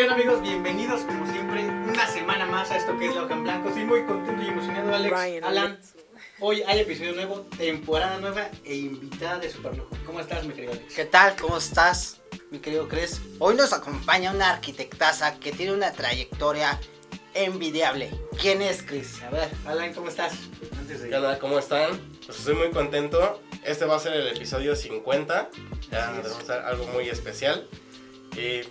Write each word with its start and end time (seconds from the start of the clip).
¿Qué 0.00 0.04
onda 0.04 0.14
amigos? 0.14 0.40
Bienvenidos 0.40 1.02
como 1.02 1.30
siempre 1.30 1.62
una 1.68 2.06
semana 2.06 2.46
más 2.46 2.70
a 2.70 2.78
esto 2.78 2.96
que 2.98 3.08
es 3.08 3.14
La 3.14 3.24
Hoja 3.24 3.34
en 3.34 3.42
Blanco. 3.42 3.68
Estoy 3.68 3.84
muy 3.84 4.02
contento 4.06 4.42
y 4.42 4.46
emocionado, 4.46 4.94
Alex. 4.94 5.14
Ryan, 5.14 5.44
Alan, 5.44 5.80
hoy 6.38 6.62
hay 6.62 6.80
episodio 6.80 7.12
nuevo, 7.12 7.40
temporada 7.58 8.18
nueva 8.18 8.48
e 8.64 8.76
invitada 8.76 9.38
de 9.40 9.50
super 9.50 9.76
lujo. 9.76 9.90
¿Cómo 10.06 10.20
estás, 10.20 10.46
mi 10.46 10.54
querido 10.54 10.72
Alex? 10.72 10.94
¿Qué 10.94 11.04
tal? 11.04 11.36
¿Cómo 11.36 11.58
estás, 11.58 12.22
mi 12.50 12.60
querido 12.60 12.88
Cres? 12.88 13.20
Hoy 13.40 13.56
nos 13.56 13.74
acompaña 13.74 14.30
una 14.30 14.48
arquitectaza 14.48 15.38
que 15.38 15.52
tiene 15.52 15.74
una 15.74 15.92
trayectoria 15.92 16.80
envidiable. 17.34 18.10
¿Quién 18.40 18.62
es, 18.62 18.82
Cris? 18.82 19.22
A 19.22 19.28
ver. 19.28 19.50
Alan, 19.66 19.92
¿cómo 19.92 20.08
estás? 20.08 20.32
Antes 20.78 21.02
de... 21.02 21.10
¿Qué 21.10 21.16
onda? 21.16 21.38
¿Cómo 21.38 21.58
están? 21.58 21.90
Pues 22.24 22.38
estoy 22.38 22.54
muy 22.54 22.70
contento. 22.70 23.42
Este 23.64 23.84
va 23.84 23.96
a 23.96 24.00
ser 24.00 24.14
el 24.14 24.28
episodio 24.28 24.74
50. 24.74 25.50
Ya 25.90 26.10
nos 26.12 26.32
va 26.32 26.38
a 26.38 26.44
ser 26.46 26.60
algo 26.62 26.86
muy 26.86 27.10
especial. 27.10 27.68
Y 28.34 28.62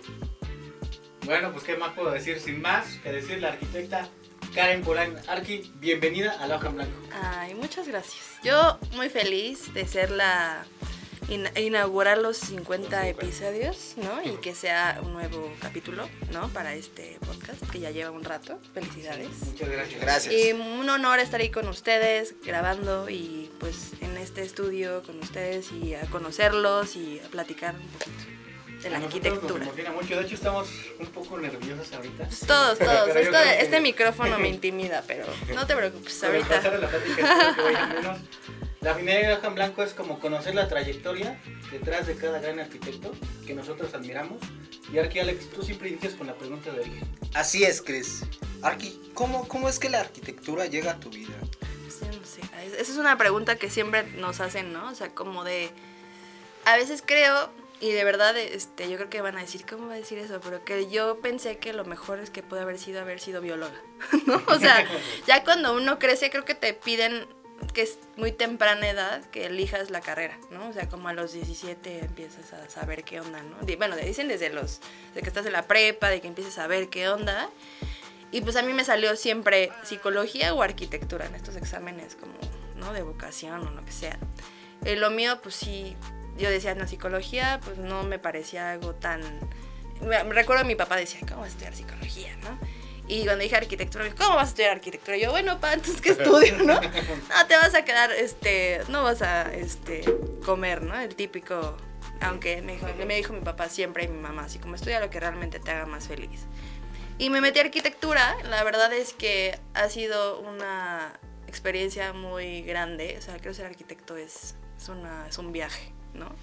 Bueno, 1.24 1.52
pues 1.52 1.64
qué 1.64 1.76
más 1.76 1.92
puedo 1.94 2.10
decir 2.10 2.40
sin 2.40 2.60
más 2.60 2.86
que 3.02 3.12
decir 3.12 3.40
la 3.40 3.48
arquitecta 3.48 4.08
Karen 4.54 4.82
Polán. 4.82 5.16
Arqui, 5.28 5.70
bienvenida 5.76 6.32
a 6.40 6.46
La 6.46 6.56
Hoja 6.56 6.68
en 6.68 6.74
Blanco. 6.76 6.98
Ay, 7.12 7.54
muchas 7.54 7.86
gracias. 7.86 8.24
Yo 8.42 8.78
muy 8.96 9.08
feliz 9.10 9.72
de 9.74 9.86
ser 9.86 10.10
la 10.10 10.64
in- 11.28 11.48
inaugurar 11.56 12.18
los 12.18 12.36
50 12.38 13.06
episodios, 13.08 13.94
¿no? 13.96 14.20
Y 14.24 14.36
que 14.40 14.54
sea 14.54 14.98
un 15.04 15.12
nuevo 15.12 15.52
capítulo, 15.60 16.08
¿no? 16.32 16.48
Para 16.48 16.74
este 16.74 17.18
podcast 17.24 17.62
que 17.70 17.78
ya 17.80 17.90
lleva 17.90 18.10
un 18.10 18.24
rato. 18.24 18.58
Felicidades. 18.74 19.28
Muchas 19.46 19.68
gracias. 19.68 20.00
Gracias. 20.00 20.34
Y 20.34 20.52
un 20.52 20.88
honor 20.88 21.20
estar 21.20 21.40
ahí 21.40 21.50
con 21.50 21.68
ustedes 21.68 22.34
grabando 22.44 23.08
y 23.08 23.50
pues 23.60 23.92
en 24.00 24.16
este 24.16 24.42
estudio 24.42 25.02
con 25.04 25.18
ustedes 25.20 25.70
y 25.70 25.94
a 25.94 26.00
conocerlos 26.06 26.96
y 26.96 27.20
a 27.20 27.28
platicar 27.28 27.74
un 27.76 27.86
poquito 27.88 28.24
de 28.82 28.90
la 28.90 28.98
A 28.98 29.00
arquitectura. 29.00 29.64
Nos 29.64 29.94
mucho. 29.94 30.16
De 30.16 30.22
hecho, 30.26 30.34
estamos 30.34 30.68
un 30.98 31.06
poco 31.06 31.38
nerviosos 31.38 31.92
ahorita. 31.92 32.24
Pues 32.24 32.40
todos, 32.46 32.78
todos. 32.78 33.08
Pero 33.12 33.20
Esto- 33.20 33.32
que- 33.42 33.60
este 33.62 33.80
micrófono 33.80 34.38
me 34.38 34.48
intimida, 34.56 35.02
pero 35.06 35.24
no 35.54 35.66
te 35.66 35.76
preocupes, 35.76 36.22
el 36.22 36.40
pasar 36.40 36.74
ahorita. 36.74 36.78
la 36.78 36.88
plática 36.88 37.54
que 37.54 37.94
menos. 37.96 38.18
La 38.80 38.94
finalidad 38.94 39.28
de 39.28 39.34
Hoja 39.34 39.46
en 39.48 39.54
Blanco 39.56 39.82
es 39.82 39.92
como 39.92 40.18
conocer 40.20 40.54
la 40.54 40.66
trayectoria 40.66 41.38
detrás 41.70 42.06
de 42.06 42.14
cada 42.16 42.38
gran 42.40 42.58
arquitecto 42.60 43.12
que 43.46 43.52
nosotros 43.52 43.92
admiramos. 43.92 44.38
Y 44.90 44.96
Arqui, 44.96 45.18
Alex, 45.20 45.50
tú 45.50 45.62
siempre 45.62 45.90
inicias 45.90 46.14
con 46.14 46.26
la 46.26 46.32
pregunta 46.34 46.72
de 46.72 46.80
origen. 46.80 47.06
Así 47.34 47.62
es, 47.62 47.82
Cris. 47.82 48.22
Arqui, 48.62 48.98
¿cómo, 49.12 49.46
¿cómo 49.48 49.68
es 49.68 49.78
que 49.78 49.90
la 49.90 50.00
arquitectura 50.00 50.64
llega 50.64 50.92
a 50.92 50.96
tu 50.98 51.10
vida? 51.10 51.34
Sí, 51.90 52.06
no 52.06 52.24
sé. 52.26 52.40
Esa 52.80 52.92
es 52.92 52.96
una 52.96 53.18
pregunta 53.18 53.56
que 53.56 53.68
siempre 53.68 54.02
nos 54.16 54.40
hacen, 54.40 54.72
¿no? 54.72 54.88
O 54.90 54.94
sea, 54.94 55.10
como 55.10 55.44
de... 55.44 55.70
A 56.64 56.74
veces 56.76 57.02
creo, 57.04 57.50
y 57.80 57.92
de 57.92 58.04
verdad, 58.04 58.36
este, 58.36 58.90
yo 58.90 58.96
creo 58.96 59.08
que 59.08 59.22
van 59.22 59.38
a 59.38 59.40
decir, 59.40 59.64
¿cómo 59.66 59.86
va 59.86 59.94
a 59.94 59.96
decir 59.96 60.18
eso? 60.18 60.38
Pero 60.42 60.62
que 60.64 60.90
yo 60.90 61.20
pensé 61.20 61.56
que 61.56 61.72
lo 61.72 61.86
mejor 61.86 62.18
es 62.18 62.28
que 62.28 62.42
puede 62.42 62.62
haber 62.62 62.78
sido 62.78 63.00
haber 63.00 63.20
sido 63.20 63.40
bióloga, 63.40 63.80
¿no? 64.26 64.42
O 64.48 64.58
sea, 64.58 64.86
ya 65.26 65.44
cuando 65.44 65.74
uno 65.74 65.98
crece, 65.98 66.30
creo 66.30 66.44
que 66.44 66.54
te 66.54 66.74
piden 66.74 67.26
que 67.72 67.82
es 67.82 67.98
muy 68.16 68.32
temprana 68.32 68.88
edad 68.88 69.24
que 69.26 69.46
elijas 69.46 69.90
la 69.90 70.00
carrera, 70.00 70.38
¿no? 70.50 70.68
O 70.68 70.72
sea, 70.72 70.88
como 70.88 71.08
a 71.08 71.12
los 71.12 71.32
17 71.32 72.00
empiezas 72.00 72.52
a 72.52 72.68
saber 72.68 73.04
qué 73.04 73.20
onda, 73.20 73.42
¿no? 73.42 73.56
Bueno, 73.76 73.96
dicen 73.96 74.28
desde 74.28 74.50
los, 74.50 74.80
de 75.14 75.22
que 75.22 75.28
estás 75.28 75.46
en 75.46 75.52
la 75.52 75.66
prepa, 75.66 76.08
de 76.08 76.20
que 76.20 76.28
empiezas 76.28 76.58
a 76.58 76.66
ver 76.66 76.88
qué 76.88 77.08
onda. 77.08 77.48
Y 78.32 78.42
pues 78.42 78.56
a 78.56 78.62
mí 78.62 78.72
me 78.72 78.84
salió 78.84 79.16
siempre 79.16 79.72
psicología 79.82 80.54
o 80.54 80.62
arquitectura 80.62 81.26
en 81.26 81.34
estos 81.34 81.56
exámenes 81.56 82.14
como, 82.14 82.34
¿no? 82.76 82.92
De 82.92 83.02
vocación 83.02 83.66
o 83.66 83.70
lo 83.70 83.84
que 83.84 83.92
sea. 83.92 84.18
Eh, 84.84 84.96
lo 84.96 85.10
mío, 85.10 85.40
pues 85.42 85.54
sí, 85.54 85.96
yo 86.40 86.50
decía, 86.50 86.74
no, 86.74 86.86
psicología, 86.86 87.60
pues 87.64 87.78
no 87.78 88.02
me 88.02 88.18
parecía 88.18 88.72
algo 88.72 88.94
tan... 88.94 89.22
Recuerdo 90.00 90.62
a 90.62 90.64
mi 90.64 90.74
papá 90.74 90.96
decía, 90.96 91.20
¿cómo 91.28 91.42
vas 91.42 91.48
a 91.48 91.50
estudiar 91.50 91.74
psicología, 91.74 92.34
no? 92.42 92.58
Y 93.06 93.24
cuando 93.24 93.42
dije 93.42 93.56
arquitectura, 93.56 94.04
me 94.04 94.10
dijo, 94.10 94.22
¿cómo 94.22 94.36
vas 94.36 94.46
a 94.46 94.50
estudiar 94.50 94.70
arquitectura? 94.70 95.16
Y 95.16 95.22
yo, 95.22 95.30
bueno, 95.32 95.58
pa, 95.58 95.72
entonces, 95.74 96.00
¿qué 96.00 96.10
estudio, 96.10 96.56
no? 96.58 96.80
No, 96.80 96.80
te 97.48 97.56
vas 97.56 97.74
a 97.74 97.84
quedar, 97.84 98.12
este, 98.12 98.82
no 98.88 99.02
vas 99.02 99.20
a, 99.20 99.52
este, 99.52 100.02
comer, 100.44 100.82
¿no? 100.82 100.98
El 100.98 101.14
típico, 101.16 101.76
aunque 102.20 102.62
me 102.62 102.74
dijo, 102.74 102.86
me 103.06 103.16
dijo 103.16 103.32
mi 103.32 103.40
papá 103.40 103.68
siempre 103.68 104.04
y 104.04 104.08
mi 104.08 104.18
mamá, 104.18 104.44
así 104.44 104.58
como 104.60 104.76
estudia 104.76 105.00
lo 105.00 105.10
que 105.10 105.18
realmente 105.18 105.58
te 105.58 105.72
haga 105.72 105.86
más 105.86 106.06
feliz. 106.06 106.46
Y 107.18 107.28
me 107.28 107.42
metí 107.42 107.58
a 107.58 107.62
arquitectura. 107.62 108.36
La 108.44 108.64
verdad 108.64 108.92
es 108.94 109.12
que 109.12 109.58
ha 109.74 109.90
sido 109.90 110.40
una 110.40 111.12
experiencia 111.48 112.14
muy 112.14 112.62
grande. 112.62 113.16
O 113.18 113.22
sea, 113.22 113.34
creo 113.38 113.50
que 113.50 113.56
ser 113.56 113.66
arquitecto 113.66 114.16
es, 114.16 114.54
es, 114.78 114.88
una, 114.88 115.26
es 115.28 115.36
un 115.36 115.52
viaje, 115.52 115.92
¿no? 116.14 116.34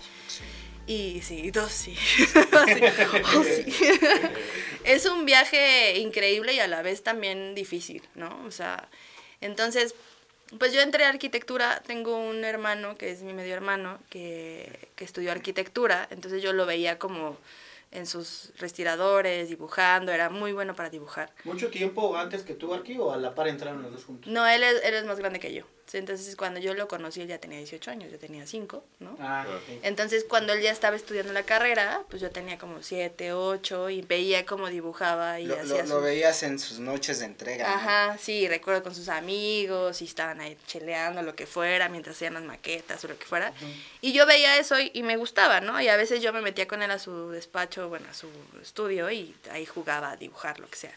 Y 0.88 1.22
sí, 1.22 1.52
dos 1.52 1.72
sí. 1.72 1.96
Sí, 2.26 2.36
oh, 3.36 3.44
sí. 3.44 3.66
es 4.84 5.06
un 5.06 5.26
viaje 5.26 5.98
increíble 6.00 6.54
y 6.54 6.60
a 6.60 6.68
la 6.68 6.82
vez 6.82 7.04
también 7.04 7.56
difícil, 7.56 8.02
¿no? 8.16 8.42
O 8.46 8.52
sea, 8.52 8.88
entonces, 9.42 9.96
pues 10.58 10.72
yo 10.74 10.82
entré 10.82 11.04
a 11.04 11.10
arquitectura, 11.10 11.82
tengo 11.86 12.18
un 12.18 12.46
hermano 12.46 12.98
que 12.98 13.12
es 13.12 13.22
mi 13.22 13.34
medio 13.34 13.54
hermano 13.54 14.00
que, 14.10 14.90
que 14.96 15.04
estudió 15.04 15.32
arquitectura, 15.32 16.08
entonces 16.10 16.42
yo 16.42 16.54
lo 16.54 16.66
veía 16.66 16.98
como 16.98 17.38
en 18.00 18.08
sus 18.08 18.52
respiradores, 18.58 19.50
dibujando, 19.50 20.12
era 20.12 20.30
muy 20.30 20.54
bueno 20.54 20.76
para 20.76 20.90
dibujar. 20.90 21.32
¿Mucho 21.44 21.70
tiempo 21.70 22.16
antes 22.18 22.44
que 22.44 22.54
tú, 22.54 22.74
Arqui, 22.74 22.98
o 22.98 23.12
a 23.12 23.18
la 23.18 23.34
par 23.36 23.48
entraron 23.48 23.82
los 23.84 23.92
dos 23.92 24.06
juntos? 24.06 24.32
No, 24.32 24.46
él 24.48 24.64
es, 24.64 24.84
él 24.84 24.94
es 24.94 25.06
más 25.06 25.18
grande 25.20 25.40
que 25.40 25.54
yo. 25.54 25.66
Entonces, 25.94 26.36
cuando 26.36 26.60
yo 26.60 26.74
lo 26.74 26.90
conocí, 26.90 27.22
él 27.22 27.30
ya 27.30 27.38
tenía 27.40 27.60
18 27.60 27.92
años, 27.92 28.12
yo 28.12 28.20
tenía 28.20 28.46
5, 28.46 28.84
¿no? 29.00 29.16
Ah, 29.22 29.46
ok. 29.48 29.80
Entonces, 29.84 30.26
cuando 30.28 30.52
él 30.52 30.62
ya 30.62 30.70
estaba 30.72 30.98
estudiando 30.98 31.32
la 31.32 31.44
carrera, 31.44 32.04
pues 32.10 32.22
yo 32.22 32.30
tenía 32.30 32.58
como 32.58 32.84
7, 32.84 33.32
8 33.32 33.90
y 33.90 34.02
veía 34.02 34.46
cómo 34.46 34.68
dibujaba 34.68 35.40
y 35.40 35.46
Lo, 35.46 35.54
hacía 35.54 35.64
lo- 35.76 35.80
sus- 35.80 35.90
lo 35.90 36.02
veías 36.02 36.44
en 36.44 36.60
sus 36.60 36.80
noches 36.80 37.20
de 37.20 37.26
entrega. 37.28 37.70
¿no? 37.70 37.74
Ajá, 37.74 38.18
sí, 38.18 38.50
recuerdo 38.50 38.84
con 38.84 38.94
sus 38.94 39.08
amigos 39.08 40.02
y 40.02 40.06
estaban 40.06 40.42
ahí 40.42 40.58
cheleando, 40.68 41.22
lo 41.22 41.36
que 41.38 41.48
fuera, 41.48 41.88
mientras 41.88 42.18
hacían 42.18 42.34
las 42.34 42.44
maquetas 42.44 43.02
o 43.06 43.08
lo 43.08 43.18
que 43.18 43.26
fuera. 43.26 43.54
Y 44.02 44.12
yo 44.12 44.26
veía 44.26 44.58
eso 44.58 44.78
y, 44.78 44.92
y 44.94 45.04
me 45.04 45.16
gustaba, 45.16 45.62
¿no? 45.62 45.80
Y 45.80 45.88
a 45.88 45.96
veces 45.96 46.22
yo 46.22 46.34
me 46.34 46.42
metía 46.42 46.68
con 46.68 46.82
él 46.84 46.92
a 46.92 47.00
su 47.00 47.30
despacho, 47.30 47.87
bueno, 47.90 48.08
a 48.10 48.14
su 48.14 48.30
estudio 48.62 49.10
y 49.12 49.36
ahí 49.52 49.66
jugaba 49.66 50.12
a 50.12 50.18
dibujar, 50.18 50.60
lo 50.60 50.70
que 50.70 50.78
sea. 50.78 50.94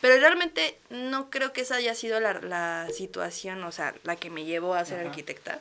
Pero 0.00 0.16
realmente 0.18 0.78
no 0.90 1.30
creo 1.30 1.52
que 1.52 1.60
esa 1.60 1.76
haya 1.76 1.94
sido 1.94 2.18
la, 2.18 2.34
la 2.34 2.88
situación, 2.92 3.62
o 3.64 3.72
sea, 3.72 3.94
la 4.02 4.16
que 4.16 4.30
me 4.30 4.44
llevó 4.44 4.74
a 4.74 4.84
ser 4.84 5.00
Ajá. 5.00 5.08
arquitecta. 5.08 5.60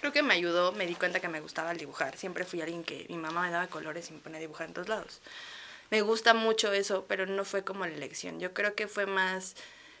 Creo 0.00 0.12
que 0.12 0.22
me 0.22 0.34
ayudó, 0.34 0.72
me 0.72 0.86
di 0.86 0.94
cuenta 0.94 1.18
que 1.18 1.28
me 1.28 1.40
gustaba 1.40 1.72
el 1.72 1.78
dibujar. 1.78 2.16
Siempre 2.16 2.44
fui 2.44 2.60
alguien 2.60 2.84
que 2.84 3.06
mi 3.08 3.16
mamá 3.16 3.42
me 3.42 3.50
daba 3.50 3.66
colores 3.66 4.10
y 4.10 4.12
me 4.12 4.20
ponía 4.20 4.38
a 4.38 4.40
dibujar 4.40 4.68
en 4.68 4.74
todos 4.74 4.88
lados. 4.88 5.20
Me 5.90 6.02
gusta 6.02 6.34
mucho 6.34 6.72
eso, 6.72 7.04
pero 7.08 7.26
no 7.26 7.44
fue 7.44 7.64
como 7.64 7.86
la 7.86 7.94
elección. 7.94 8.38
Yo 8.38 8.52
creo 8.52 8.74
que 8.74 8.86
fue 8.86 9.06
más 9.06 9.56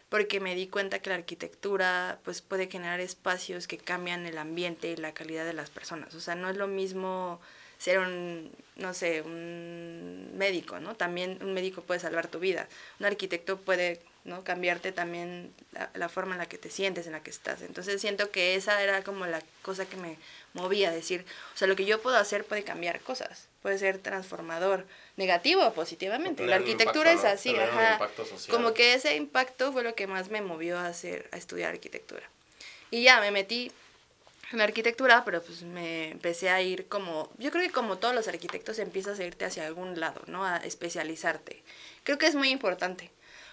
porque 0.08 0.38
me 0.40 0.54
di 0.54 0.68
cuenta 0.68 1.00
que 1.00 1.10
la 1.10 1.16
arquitectura 1.16 2.18
pues 2.22 2.42
puede 2.42 2.68
generar 2.68 3.00
espacios 3.00 3.66
que 3.66 3.78
cambian 3.78 4.26
el 4.26 4.38
ambiente 4.38 4.88
y 4.88 4.96
la 4.96 5.14
calidad 5.14 5.44
de 5.44 5.54
las 5.54 5.70
personas. 5.70 6.14
O 6.14 6.20
sea, 6.20 6.34
no 6.34 6.48
es 6.48 6.56
lo 6.56 6.66
mismo 6.68 7.40
ser 7.84 7.98
un, 7.98 8.50
no 8.76 8.94
sé, 8.94 9.20
un 9.20 10.30
médico, 10.38 10.80
¿no? 10.80 10.94
También 10.94 11.38
un 11.42 11.52
médico 11.52 11.82
puede 11.82 12.00
salvar 12.00 12.28
tu 12.28 12.38
vida. 12.38 12.66
Un 12.98 13.04
arquitecto 13.04 13.58
puede, 13.58 14.00
¿no? 14.24 14.42
Cambiarte 14.42 14.90
también 14.90 15.52
la, 15.72 15.90
la 15.92 16.08
forma 16.08 16.32
en 16.32 16.38
la 16.38 16.46
que 16.46 16.56
te 16.56 16.70
sientes, 16.70 17.06
en 17.06 17.12
la 17.12 17.22
que 17.22 17.28
estás. 17.28 17.60
Entonces 17.60 18.00
siento 18.00 18.30
que 18.30 18.54
esa 18.54 18.82
era 18.82 19.04
como 19.04 19.26
la 19.26 19.42
cosa 19.60 19.84
que 19.84 19.98
me 19.98 20.16
movía, 20.54 20.92
decir, 20.92 21.26
o 21.54 21.58
sea, 21.58 21.68
lo 21.68 21.76
que 21.76 21.84
yo 21.84 22.00
puedo 22.00 22.16
hacer 22.16 22.44
puede 22.44 22.64
cambiar 22.64 23.00
cosas, 23.00 23.48
puede 23.60 23.76
ser 23.76 23.98
transformador, 23.98 24.86
negativo 25.18 25.66
o 25.66 25.74
positivamente. 25.74 26.46
La 26.46 26.56
arquitectura 26.56 27.12
impacto, 27.12 27.28
es 27.28 27.34
así, 27.34 27.54
ajá. 27.54 27.98
Como 28.48 28.72
que 28.72 28.94
ese 28.94 29.14
impacto 29.14 29.74
fue 29.74 29.82
lo 29.82 29.94
que 29.94 30.06
más 30.06 30.30
me 30.30 30.40
movió 30.40 30.78
a 30.78 30.86
hacer, 30.86 31.28
a 31.32 31.36
estudiar 31.36 31.74
arquitectura. 31.74 32.22
Y 32.90 33.02
ya 33.02 33.20
me 33.20 33.30
metí 33.30 33.70
en 34.52 34.60
arquitectura, 34.60 35.24
pero 35.24 35.42
pues 35.42 35.62
me 35.62 36.10
empecé 36.10 36.50
a 36.50 36.60
ir 36.62 36.86
como, 36.86 37.30
yo 37.38 37.50
creo 37.50 37.62
que 37.62 37.72
como 37.72 37.98
todos 37.98 38.14
los 38.14 38.28
arquitectos 38.28 38.78
empiezas 38.78 39.18
a 39.18 39.24
irte 39.24 39.44
hacia 39.44 39.66
algún 39.66 39.98
lado, 39.98 40.22
¿no? 40.26 40.44
A 40.44 40.58
especializarte. 40.58 41.62
Creo 42.02 42.18
que 42.18 42.26
es 42.26 42.34
muy 42.34 42.50
importante, 42.50 43.10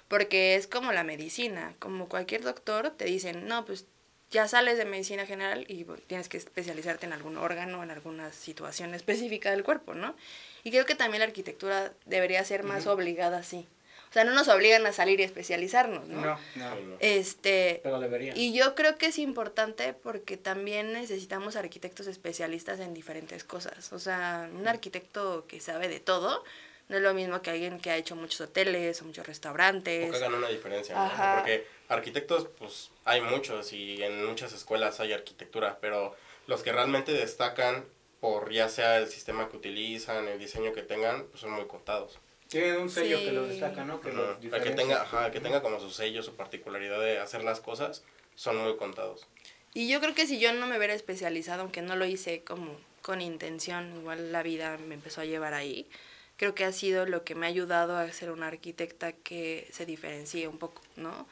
porque 0.08 0.56
es 0.56 0.68
como 0.68 0.92
la 0.92 1.04
medicina, 1.04 1.74
como 1.80 2.10
cualquier 2.10 2.42
doctor 2.42 2.92
te 2.92 3.06
dicen, 3.06 3.48
no, 3.48 3.66
pues 3.66 3.86
ya 4.32 4.48
sales 4.48 4.78
de 4.78 4.86
medicina 4.86 5.26
general 5.26 5.66
y 5.68 5.86
tienes 6.08 6.30
que 6.30 6.38
especializarte 6.38 7.06
en 7.06 7.14
algún 7.14 7.38
órgano, 7.38 7.84
en 7.84 7.92
alguna 7.92 8.32
situación 8.32 8.94
específica 8.94 9.52
del 9.52 9.64
cuerpo, 9.64 9.94
¿no? 9.94 10.16
Y 10.64 10.72
creo 10.72 10.86
que 10.86 10.96
también 10.96 11.20
la 11.20 11.26
arquitectura 11.26 11.92
debería 12.06 12.44
ser 12.46 12.64
más 12.64 12.88
obligada 12.88 13.40
así. 13.40 13.68
O 14.12 14.14
sea, 14.14 14.26
no 14.26 14.34
nos 14.34 14.50
obligan 14.50 14.86
a 14.86 14.92
salir 14.92 15.22
y 15.22 15.24
especializarnos, 15.24 16.06
¿no? 16.10 16.20
No, 16.22 16.38
¿no? 16.56 16.98
Este, 17.00 17.80
pero 17.82 17.98
debería. 17.98 18.34
y 18.36 18.52
yo 18.52 18.76
creo 18.76 18.98
que 18.98 19.06
es 19.06 19.18
importante 19.18 19.94
porque 19.94 20.36
también 20.36 20.92
necesitamos 20.92 21.56
arquitectos 21.56 22.08
especialistas 22.08 22.82
en 22.82 22.94
diferentes 22.94 23.46
cosas. 23.46 23.94
O 23.94 24.00
sea, 24.00 24.50
un 24.54 24.68
arquitecto 24.68 25.46
que 25.48 25.62
sabe 25.62 25.88
de 25.88 26.02
todo 26.02 26.44
no 26.90 26.98
es 26.98 27.04
lo 27.04 27.14
mismo 27.14 27.42
que 27.42 27.52
alguien 27.52 27.80
que 27.80 27.90
ha 27.90 27.96
hecho 27.96 28.18
muchos 28.18 28.42
hoteles 28.42 29.02
o 29.02 29.06
muchos 29.06 29.24
O 29.24 29.28
restaurantes. 29.28 30.12
que 30.12 30.18
hagan 30.18 30.34
una 30.34 30.50
diferencia, 30.50 30.94
¿no? 30.94 31.04
Ajá. 31.04 31.36
Porque 31.38 31.66
arquitectos, 31.88 32.50
pues 32.60 32.90
hay 33.06 33.22
muchos 33.22 33.72
y 33.72 34.04
en 34.04 34.26
muchas 34.26 34.52
escuelas 34.52 35.00
hay 35.00 35.14
arquitectura, 35.14 35.78
pero 35.80 36.18
los 36.48 36.64
que 36.64 36.74
realmente 36.74 37.14
destacan 37.14 37.86
por 38.20 38.52
ya 38.52 38.68
sea 38.68 38.98
el 38.98 39.08
sistema 39.08 39.48
que 39.48 39.56
utilizan, 39.56 40.28
el 40.28 40.38
diseño 40.38 40.74
que 40.74 40.82
tengan, 40.82 41.28
pues 41.28 41.40
son 41.40 41.52
muy 41.52 41.66
contados. 41.66 42.20
Tienen 42.52 42.82
un 42.82 42.90
sello 42.90 43.18
Sí. 43.18 43.26
que 43.26 43.32
los 43.32 43.48
destaca, 43.48 43.86
¿no? 43.86 44.02
Que 44.02 44.10
Ujú. 44.10 44.18
los 44.18 44.30
el 44.32 44.36
que 44.36 44.42
diferencia. 44.48 44.76
tenga, 44.76 45.02
ajá, 45.04 45.32
que 45.32 45.40
tenga 45.40 45.62
como 45.62 45.80
su 45.80 45.90
sello, 45.90 46.22
su 46.22 46.36
particularidad 46.36 47.00
de 47.00 47.18
hacer 47.18 47.46
las 47.46 47.62
cosas, 47.62 48.04
son 48.36 48.58
muy 48.58 48.76
contados. 48.76 49.26
Y 49.74 49.88
yo 49.88 50.02
creo 50.02 50.14
que 50.14 50.28
si 50.28 50.38
yo 50.38 50.52
no 50.52 50.68
me 50.68 50.78
hubiera 50.78 50.94
especializado, 50.94 51.62
aunque 51.62 51.82
no 51.82 51.96
lo 51.96 52.04
hice 52.06 52.44
como 52.44 52.76
con 53.02 53.22
intención, 53.22 53.96
igual 53.96 54.34
la 54.34 54.44
vida 54.44 54.78
me 54.78 54.96
empezó 54.96 55.22
a 55.22 55.26
llevar 55.26 55.54
ahí, 55.54 55.88
creo 56.36 56.54
que 56.54 56.66
ha 56.66 56.74
sido 56.74 57.06
lo 57.06 57.24
que 57.24 57.36
me 57.36 57.46
ha 57.46 57.50
ayudado 57.50 57.96
a 57.98 58.12
ser 58.12 58.32
una 58.32 58.48
arquitecta 58.48 59.14
que 59.14 59.70
se 59.72 59.86
diferencie 59.86 60.50
un 60.50 60.58
poco, 60.58 60.82
¿no? 60.98 61.28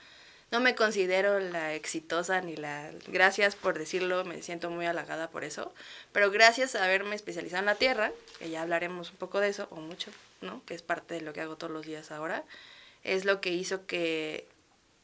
No 0.52 0.62
me 0.62 0.74
considero 0.74 1.40
la 1.42 1.76
exitosa 1.76 2.40
ni 2.42 2.56
la... 2.56 2.92
Gracias 3.08 3.56
por 3.58 3.78
decirlo, 3.78 4.24
me 4.24 4.42
siento 4.42 4.70
muy 4.72 4.86
halagada 4.86 5.30
por 5.30 5.44
eso, 5.44 5.74
pero 6.14 6.32
gracias 6.32 6.76
a 6.76 6.86
haberme 6.86 7.16
especializado 7.16 7.60
en 7.60 7.66
la 7.66 7.76
tierra, 7.76 8.12
que 8.40 8.50
ya 8.50 8.62
hablaremos 8.62 9.12
un 9.12 9.18
poco 9.18 9.42
de 9.42 9.50
eso, 9.50 9.68
o 9.70 9.76
mucho, 9.76 10.10
¿no? 10.42 10.64
Que 10.66 10.74
es 10.74 10.82
parte 10.82 11.16
de 11.16 11.22
lo 11.22 11.34
que 11.34 11.42
hago 11.42 11.58
todos 11.58 11.72
los 11.72 11.86
días 11.86 12.12
ahora, 12.12 12.44
es 13.04 13.26
lo 13.26 13.42
que 13.42 13.52
hizo 13.52 13.86
que 13.86 14.48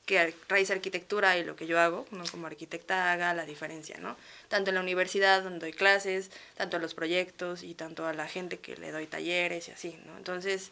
que 0.05 0.35
Raíz 0.47 0.69
Arquitectura 0.69 1.37
y 1.37 1.43
lo 1.43 1.55
que 1.55 1.65
yo 1.65 1.79
hago, 1.79 2.05
¿no? 2.11 2.23
como 2.29 2.47
arquitecta, 2.47 3.11
haga 3.11 3.33
la 3.33 3.45
diferencia, 3.45 3.97
¿no? 3.97 4.15
Tanto 4.49 4.69
en 4.69 4.75
la 4.75 4.81
universidad 4.81 5.41
donde 5.41 5.59
doy 5.59 5.73
clases, 5.73 6.29
tanto 6.55 6.75
en 6.75 6.83
los 6.83 6.93
proyectos 6.93 7.63
y 7.63 7.73
tanto 7.73 8.05
a 8.05 8.13
la 8.13 8.27
gente 8.27 8.59
que 8.59 8.77
le 8.77 8.91
doy 8.91 9.07
talleres 9.07 9.67
y 9.67 9.71
así, 9.71 9.99
¿no? 10.05 10.15
Entonces, 10.17 10.71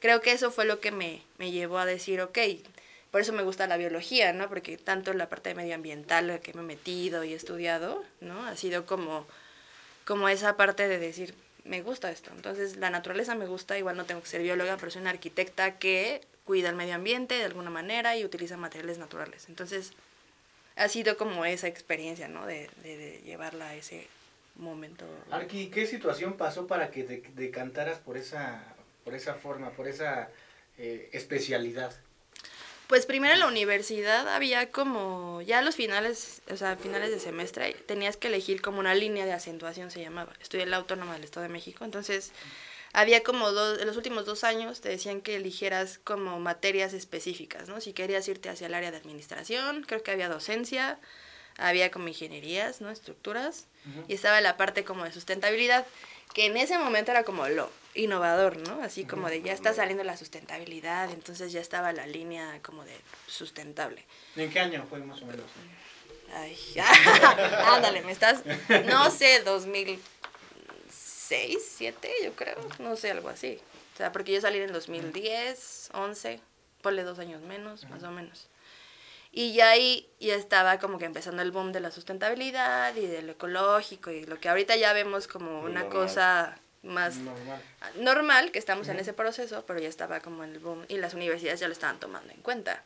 creo 0.00 0.22
que 0.22 0.32
eso 0.32 0.50
fue 0.50 0.64
lo 0.64 0.80
que 0.80 0.92
me, 0.92 1.22
me 1.36 1.50
llevó 1.50 1.78
a 1.78 1.84
decir, 1.84 2.22
ok, 2.22 2.38
por 3.10 3.20
eso 3.20 3.32
me 3.32 3.42
gusta 3.42 3.66
la 3.66 3.76
biología, 3.76 4.32
¿no? 4.32 4.48
Porque 4.48 4.78
tanto 4.78 5.12
la 5.12 5.28
parte 5.28 5.54
medioambiental 5.54 6.40
que 6.40 6.54
me 6.54 6.60
he 6.60 6.64
metido 6.64 7.22
y 7.22 7.34
estudiado, 7.34 8.02
¿no? 8.20 8.46
Ha 8.46 8.56
sido 8.56 8.86
como, 8.86 9.26
como 10.06 10.28
esa 10.30 10.56
parte 10.56 10.88
de 10.88 10.98
decir, 10.98 11.34
me 11.64 11.82
gusta 11.82 12.10
esto. 12.10 12.30
Entonces, 12.34 12.76
la 12.76 12.90
naturaleza 12.90 13.34
me 13.34 13.46
gusta, 13.46 13.78
igual 13.78 13.96
no 13.96 14.04
tengo 14.04 14.22
que 14.22 14.28
ser 14.28 14.42
bióloga, 14.42 14.76
pero 14.76 14.90
soy 14.90 15.02
una 15.02 15.10
arquitecta 15.10 15.78
que 15.78 16.20
cuida 16.44 16.68
el 16.68 16.76
medio 16.76 16.94
ambiente 16.94 17.36
de 17.36 17.44
alguna 17.44 17.70
manera 17.70 18.16
y 18.16 18.24
utiliza 18.24 18.56
materiales 18.56 18.98
naturales. 18.98 19.46
Entonces, 19.48 19.92
ha 20.76 20.88
sido 20.88 21.16
como 21.16 21.44
esa 21.44 21.68
experiencia, 21.68 22.28
¿no? 22.28 22.46
De, 22.46 22.68
de, 22.82 22.96
de 22.96 23.20
llevarla 23.22 23.68
a 23.68 23.74
ese 23.74 24.06
momento. 24.56 25.04
Arqui, 25.30 25.68
¿qué 25.68 25.86
situación 25.86 26.34
pasó 26.34 26.66
para 26.66 26.90
que 26.90 27.22
decantaras 27.34 27.98
por 27.98 28.16
esa, 28.16 28.64
por 29.04 29.14
esa 29.14 29.34
forma, 29.34 29.70
por 29.70 29.88
esa 29.88 30.28
eh, 30.78 31.08
especialidad? 31.12 31.94
Pues 32.90 33.06
primero 33.06 33.34
en 33.34 33.38
la 33.38 33.46
universidad 33.46 34.26
había 34.26 34.72
como, 34.72 35.42
ya 35.42 35.60
a 35.60 35.62
los 35.62 35.76
finales, 35.76 36.42
o 36.50 36.56
sea, 36.56 36.76
finales 36.76 37.12
de 37.12 37.20
semestre, 37.20 37.72
tenías 37.86 38.16
que 38.16 38.26
elegir 38.26 38.60
como 38.60 38.80
una 38.80 38.96
línea 38.96 39.24
de 39.24 39.32
acentuación, 39.32 39.92
se 39.92 40.00
llamaba. 40.00 40.32
Estudié 40.42 40.66
la 40.66 40.78
Autónoma 40.78 41.12
del 41.12 41.22
Estado 41.22 41.44
de 41.44 41.52
México, 41.52 41.84
entonces 41.84 42.32
había 42.92 43.22
como 43.22 43.52
dos, 43.52 43.80
en 43.80 43.86
los 43.86 43.96
últimos 43.96 44.26
dos 44.26 44.42
años 44.42 44.80
te 44.80 44.88
decían 44.88 45.20
que 45.20 45.36
eligieras 45.36 46.00
como 46.02 46.40
materias 46.40 46.92
específicas, 46.92 47.68
¿no? 47.68 47.80
Si 47.80 47.92
querías 47.92 48.26
irte 48.26 48.48
hacia 48.48 48.66
el 48.66 48.74
área 48.74 48.90
de 48.90 48.96
administración, 48.96 49.84
creo 49.86 50.02
que 50.02 50.10
había 50.10 50.28
docencia, 50.28 50.98
había 51.60 51.90
como 51.90 52.08
ingenierías, 52.08 52.80
¿no? 52.80 52.90
Estructuras, 52.90 53.66
y 54.08 54.14
estaba 54.14 54.40
la 54.40 54.56
parte 54.56 54.84
como 54.84 55.04
de 55.04 55.12
sustentabilidad, 55.12 55.86
que 56.34 56.46
en 56.46 56.56
ese 56.56 56.78
momento 56.78 57.10
era 57.10 57.24
como 57.24 57.46
lo 57.48 57.68
innovador, 57.94 58.56
¿no? 58.56 58.82
Así 58.82 59.04
como 59.04 59.28
de 59.28 59.42
ya 59.42 59.52
está 59.52 59.74
saliendo 59.74 60.04
la 60.04 60.16
sustentabilidad, 60.16 61.10
entonces 61.10 61.50
ya 61.52 61.60
estaba 61.60 61.92
la 61.92 62.06
línea 62.06 62.60
como 62.62 62.84
de 62.84 62.96
sustentable. 63.26 64.06
¿En 64.36 64.48
qué 64.50 64.60
año 64.60 64.86
fue 64.88 65.00
más 65.00 65.20
o 65.22 65.26
menos? 65.26 65.44
Ay, 66.32 66.56
ándale, 67.66 68.02
me 68.02 68.12
estás, 68.12 68.44
no 68.86 69.10
sé, 69.16 69.42
2006, 69.42 71.58
7, 71.76 72.10
yo 72.24 72.36
creo, 72.36 72.56
no 72.78 72.94
sé, 72.96 73.10
algo 73.10 73.28
así. 73.28 73.58
O 73.94 73.96
sea, 73.96 74.12
porque 74.12 74.32
yo 74.32 74.40
salí 74.40 74.58
en 74.58 74.72
2010, 74.72 75.90
11, 75.92 76.38
ponle 76.80 77.02
dos 77.02 77.18
años 77.18 77.42
menos, 77.42 77.90
más 77.90 78.04
o 78.04 78.12
menos. 78.12 78.46
Y 79.32 79.52
ya 79.52 79.70
ahí 79.70 80.08
ya 80.18 80.34
estaba 80.34 80.78
como 80.78 80.98
que 80.98 81.04
empezando 81.04 81.42
el 81.42 81.52
boom 81.52 81.70
de 81.72 81.80
la 81.80 81.90
sustentabilidad 81.90 82.94
y 82.96 83.06
de 83.06 83.22
lo 83.22 83.32
ecológico 83.32 84.10
y 84.10 84.24
lo 84.24 84.40
que 84.40 84.48
ahorita 84.48 84.74
ya 84.76 84.92
vemos 84.92 85.28
como 85.28 85.60
una 85.60 85.82
normal. 85.84 85.88
cosa 85.88 86.58
más 86.82 87.16
Normal. 87.16 87.60
normal, 87.96 88.50
que 88.52 88.58
estamos 88.58 88.88
en 88.88 88.98
ese 88.98 89.12
proceso, 89.12 89.64
pero 89.66 89.78
ya 89.78 89.88
estaba 89.88 90.20
como 90.20 90.42
el 90.44 90.58
boom 90.58 90.84
y 90.88 90.96
las 90.96 91.14
universidades 91.14 91.60
ya 91.60 91.66
lo 91.68 91.72
estaban 91.74 92.00
tomando 92.00 92.32
en 92.32 92.40
cuenta. 92.40 92.82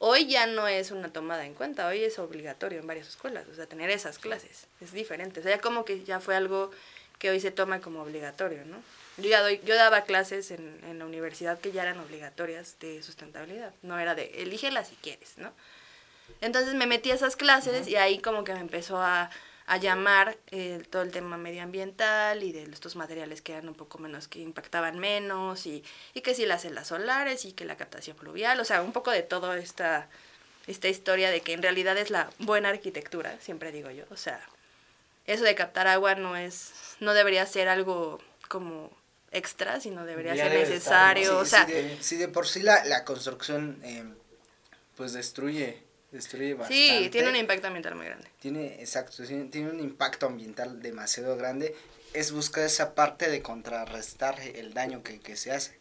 Hoy 0.00 0.26
ya 0.26 0.46
no 0.46 0.66
es 0.68 0.90
una 0.92 1.12
tomada 1.12 1.44
en 1.44 1.54
cuenta, 1.54 1.86
hoy 1.88 2.02
es 2.04 2.18
obligatorio 2.18 2.78
en 2.80 2.86
varias 2.86 3.08
escuelas, 3.08 3.46
o 3.50 3.54
sea, 3.54 3.66
tener 3.66 3.90
esas 3.90 4.18
clases, 4.18 4.66
es 4.80 4.92
diferente, 4.92 5.40
o 5.40 5.42
sea, 5.42 5.56
ya 5.56 5.60
como 5.60 5.84
que 5.84 6.04
ya 6.04 6.20
fue 6.20 6.36
algo 6.36 6.70
que 7.18 7.30
hoy 7.30 7.40
se 7.40 7.50
toma 7.50 7.80
como 7.80 8.02
obligatorio, 8.02 8.64
¿no? 8.64 8.76
Yo 9.18 9.28
ya 9.28 9.42
doy, 9.42 9.60
yo 9.64 9.74
daba 9.74 10.02
clases 10.02 10.50
en, 10.50 10.80
en 10.84 10.98
la 10.98 11.04
universidad 11.04 11.58
que 11.58 11.72
ya 11.72 11.82
eran 11.82 11.98
obligatorias 11.98 12.76
de 12.80 13.02
sustentabilidad, 13.02 13.72
no 13.82 13.98
era 13.98 14.14
de 14.14 14.42
elígela 14.42 14.84
si 14.84 14.94
quieres, 14.96 15.36
¿no? 15.38 15.52
Entonces 16.40 16.74
me 16.74 16.86
metí 16.86 17.10
a 17.10 17.14
esas 17.14 17.36
clases 17.36 17.88
y 17.88 17.96
ahí 17.96 18.18
como 18.18 18.44
que 18.44 18.54
me 18.54 18.60
empezó 18.60 18.98
a, 18.98 19.30
a 19.66 19.76
llamar 19.76 20.36
eh, 20.50 20.82
todo 20.90 21.02
el 21.02 21.10
tema 21.10 21.36
medioambiental 21.36 22.42
y 22.42 22.52
de 22.52 22.62
estos 22.64 22.96
materiales 22.96 23.42
que 23.42 23.52
eran 23.52 23.68
un 23.68 23.74
poco 23.74 23.98
menos, 23.98 24.28
que 24.28 24.38
impactaban 24.38 24.98
menos 24.98 25.66
y, 25.66 25.84
y 26.14 26.22
que 26.22 26.34
sí 26.34 26.46
las 26.46 26.62
celdas 26.62 26.88
solares 26.88 27.44
y 27.44 27.52
que 27.52 27.64
la 27.64 27.76
captación 27.76 28.16
fluvial, 28.16 28.58
o 28.60 28.64
sea, 28.64 28.82
un 28.82 28.92
poco 28.92 29.10
de 29.10 29.22
toda 29.22 29.58
esta, 29.58 30.08
esta 30.66 30.88
historia 30.88 31.30
de 31.30 31.40
que 31.42 31.52
en 31.52 31.62
realidad 31.62 31.98
es 31.98 32.10
la 32.10 32.30
buena 32.38 32.70
arquitectura, 32.70 33.36
siempre 33.40 33.72
digo 33.72 33.90
yo, 33.90 34.04
o 34.10 34.16
sea, 34.16 34.40
eso 35.26 35.44
de 35.44 35.54
captar 35.54 35.86
agua 35.86 36.14
no 36.14 36.36
es, 36.36 36.72
no 37.00 37.12
debería 37.12 37.44
ser 37.44 37.68
algo 37.68 38.20
como 38.48 38.90
extra, 39.30 39.80
sino 39.80 40.04
debería 40.04 40.34
Ya 40.34 40.44
ser 40.44 40.52
debe 40.52 40.62
estar, 40.76 41.16
¿no? 41.16 41.22
necesario, 41.22 41.30
Sí, 41.30 41.36
o 41.36 41.44
sea, 41.44 41.66
sí, 42.00 42.16
de, 42.16 42.28
por 42.28 42.46
sí 42.46 42.62
la, 42.62 42.84
la 42.84 43.04
construcción 43.04 43.78
eh, 43.84 44.04
pues 44.96 45.12
destruye, 45.12 45.82
destruye 46.10 46.54
bastante. 46.54 47.04
sí, 47.04 47.10
tiene 47.10 47.28
un 47.28 47.36
impacto 47.36 47.66
ambiental 47.66 47.94
muy 47.94 48.06
grande. 48.06 48.28
Tiene, 48.40 48.80
exacto, 48.80 49.22
tiene, 49.24 49.44
tiene 49.46 49.70
un 49.70 49.80
impacto 49.80 50.26
ambiental 50.26 50.80
demasiado 50.82 51.36
grande. 51.36 51.74
Es 52.14 52.32
buscar 52.32 52.64
esa 52.64 52.94
parte 52.94 53.28
de 53.30 53.42
contrarrestar 53.42 54.40
el 54.40 54.72
daño 54.72 55.02
que, 55.02 55.20
que 55.20 55.36
se 55.36 55.52
hace. 55.52 55.78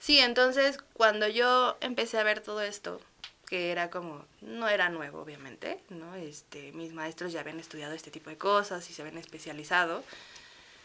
Sí, 0.00 0.18
entonces 0.18 0.78
cuando 0.94 1.28
yo 1.28 1.76
empecé 1.80 2.18
a 2.18 2.22
ver 2.24 2.40
todo 2.40 2.60
esto, 2.62 3.00
que 3.46 3.70
era 3.70 3.90
como, 3.90 4.24
no 4.40 4.68
era 4.68 4.88
nuevo 4.88 5.20
obviamente, 5.20 5.78
¿no? 5.90 6.14
Este, 6.16 6.72
mis 6.72 6.92
maestros 6.92 7.32
ya 7.32 7.40
habían 7.40 7.60
estudiado 7.60 7.94
este 7.94 8.10
tipo 8.10 8.30
de 8.30 8.36
cosas 8.38 8.88
y 8.90 8.94
se 8.94 9.02
habían 9.02 9.18
especializado. 9.18 10.02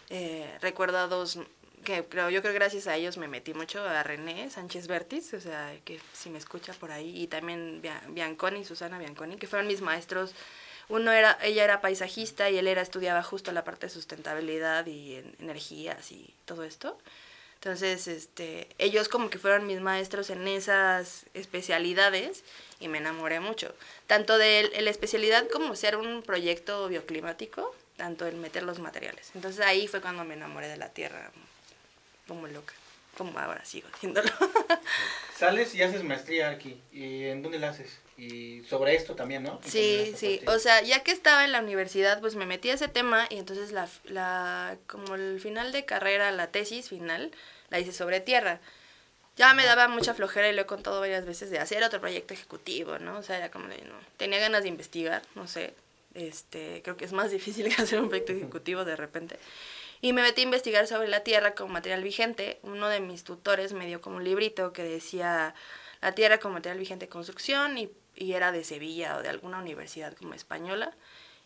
Eh, 0.09 0.47
recuerdo 0.61 0.99
a 0.99 1.07
dos 1.07 1.39
que 1.85 2.03
creo, 2.03 2.29
yo 2.29 2.41
creo 2.41 2.51
que 2.51 2.59
gracias 2.59 2.87
a 2.87 2.97
ellos 2.97 3.15
me 3.17 3.29
metí 3.29 3.53
mucho 3.53 3.81
a 3.81 4.03
René 4.03 4.49
Sánchez 4.49 4.87
Bertis, 4.87 5.33
o 5.33 5.39
sea, 5.39 5.73
que 5.85 6.01
si 6.11 6.29
me 6.29 6.37
escucha 6.37 6.73
por 6.73 6.91
ahí, 6.91 7.21
y 7.23 7.27
también 7.27 7.81
Bia- 7.81 8.01
Bianconi, 8.09 8.65
Susana 8.65 8.99
Bianconi, 8.99 9.37
que 9.37 9.47
fueron 9.47 9.67
mis 9.67 9.79
maestros 9.81 10.33
Uno 10.87 11.11
era, 11.11 11.35
ella 11.41 11.63
era 11.63 11.81
paisajista 11.81 12.51
y 12.51 12.59
él 12.59 12.67
era, 12.67 12.81
estudiaba 12.83 13.23
justo 13.23 13.51
la 13.51 13.63
parte 13.63 13.87
de 13.87 13.89
sustentabilidad 13.89 14.85
y 14.85 15.15
en- 15.15 15.35
energías 15.39 16.11
y 16.11 16.31
todo 16.45 16.63
esto. 16.63 16.99
Entonces, 17.55 18.07
este, 18.07 18.67
ellos 18.77 19.09
como 19.09 19.31
que 19.31 19.39
fueron 19.39 19.65
mis 19.65 19.81
maestros 19.81 20.29
en 20.29 20.47
esas 20.47 21.25
especialidades 21.33 22.43
y 22.79 22.87
me 22.87 22.99
enamoré 22.99 23.39
mucho. 23.39 23.73
Tanto 24.05 24.37
de 24.37 24.59
el- 24.59 24.85
la 24.85 24.91
especialidad 24.91 25.47
como 25.49 25.75
ser 25.75 25.97
un 25.97 26.21
proyecto 26.21 26.87
bioclimático, 26.87 27.75
tanto 27.97 28.27
en 28.27 28.39
meter 28.39 28.61
los 28.61 28.77
materiales. 28.77 29.31
Entonces 29.33 29.65
ahí 29.65 29.87
fue 29.87 30.01
cuando 30.01 30.23
me 30.23 30.35
enamoré 30.35 30.67
de 30.67 30.77
la 30.77 30.89
tierra, 30.89 31.31
como 32.27 32.47
loca, 32.47 32.73
como 33.17 33.37
ahora 33.39 33.63
sigo 33.65 33.87
haciéndolo. 33.93 34.29
Sales 35.37 35.75
y 35.75 35.83
haces 35.83 36.03
maestría 36.03 36.49
aquí. 36.49 36.81
¿Y 36.91 37.25
en 37.25 37.43
dónde 37.43 37.59
la 37.59 37.69
haces? 37.69 37.99
Y 38.17 38.63
sobre 38.63 38.95
esto 38.95 39.15
también, 39.15 39.43
¿no? 39.43 39.59
Sí, 39.65 40.13
sí. 40.15 40.39
O 40.47 40.57
sea, 40.57 40.81
ya 40.81 41.03
que 41.03 41.11
estaba 41.11 41.43
en 41.43 41.51
la 41.51 41.59
universidad, 41.59 42.21
pues 42.21 42.35
me 42.35 42.45
metí 42.45 42.69
a 42.69 42.75
ese 42.75 42.87
tema 42.87 43.27
y 43.29 43.37
entonces 43.37 43.73
la, 43.73 43.89
la 44.05 44.77
como 44.87 45.15
el 45.15 45.41
final 45.41 45.73
de 45.73 45.83
carrera, 45.83 46.31
la 46.31 46.47
tesis 46.47 46.87
final, 46.87 47.31
la 47.69 47.79
hice 47.79 47.91
sobre 47.91 48.21
tierra. 48.21 48.61
Ya 49.35 49.53
me 49.53 49.65
daba 49.65 49.89
mucha 49.89 50.13
flojera 50.13 50.47
y 50.47 50.53
lo 50.53 50.61
he 50.61 50.65
contado 50.65 51.01
varias 51.01 51.25
veces 51.25 51.49
de 51.49 51.59
hacer 51.59 51.83
otro 51.83 51.99
proyecto 51.99 52.33
ejecutivo, 52.33 52.99
¿no? 52.99 53.17
O 53.17 53.23
sea, 53.23 53.37
era 53.37 53.51
como 53.51 53.67
de, 53.67 53.81
no, 53.81 53.95
tenía 54.15 54.39
ganas 54.39 54.63
de 54.63 54.69
investigar, 54.69 55.21
no 55.35 55.45
sé. 55.47 55.73
Este, 56.13 56.81
creo 56.83 56.95
que 56.95 57.03
es 57.03 57.11
más 57.11 57.31
difícil 57.31 57.67
que 57.67 57.81
hacer 57.81 57.99
un 57.99 58.07
proyecto 58.07 58.31
ejecutivo 58.31 58.85
de 58.85 58.95
repente. 58.95 59.37
Y 60.01 60.13
me 60.13 60.21
metí 60.21 60.41
a 60.41 60.43
investigar 60.43 60.87
sobre 60.87 61.07
la 61.07 61.21
tierra 61.21 61.55
como 61.55 61.73
material 61.73 62.03
vigente. 62.03 62.59
Uno 62.63 62.89
de 62.89 62.99
mis 62.99 63.23
tutores 63.23 63.73
me 63.73 63.87
dio 63.87 64.01
como 64.01 64.17
un 64.17 64.23
librito 64.23 64.73
que 64.73 64.83
decía 64.83 65.55
la 66.01 66.13
tierra 66.13 66.37
como 66.39 66.55
material 66.55 66.79
vigente 66.79 67.05
de 67.05 67.09
construcción 67.09 67.77
y, 67.77 67.89
y 68.15 68.33
era 68.33 68.51
de 68.51 68.63
Sevilla 68.63 69.17
o 69.17 69.23
de 69.23 69.29
alguna 69.29 69.59
universidad 69.59 70.13
como 70.13 70.33
española. 70.33 70.95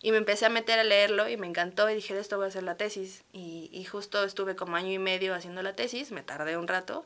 Y 0.01 0.11
me 0.11 0.17
empecé 0.17 0.45
a 0.45 0.49
meter 0.49 0.79
a 0.79 0.83
leerlo 0.83 1.27
y 1.27 1.35
me 1.35 1.47
encantó 1.47 1.89
y 1.89 1.95
dije, 1.95 2.13
de 2.13 2.21
esto 2.21 2.37
voy 2.37 2.45
a 2.45 2.47
hacer 2.49 2.63
la 2.63 2.75
tesis. 2.75 3.23
Y, 3.33 3.69
y 3.73 3.83
justo 3.83 4.23
estuve 4.23 4.55
como 4.55 4.75
año 4.75 4.91
y 4.91 4.99
medio 4.99 5.35
haciendo 5.35 5.61
la 5.61 5.75
tesis, 5.75 6.11
me 6.11 6.23
tardé 6.23 6.57
un 6.57 6.67
rato. 6.67 7.05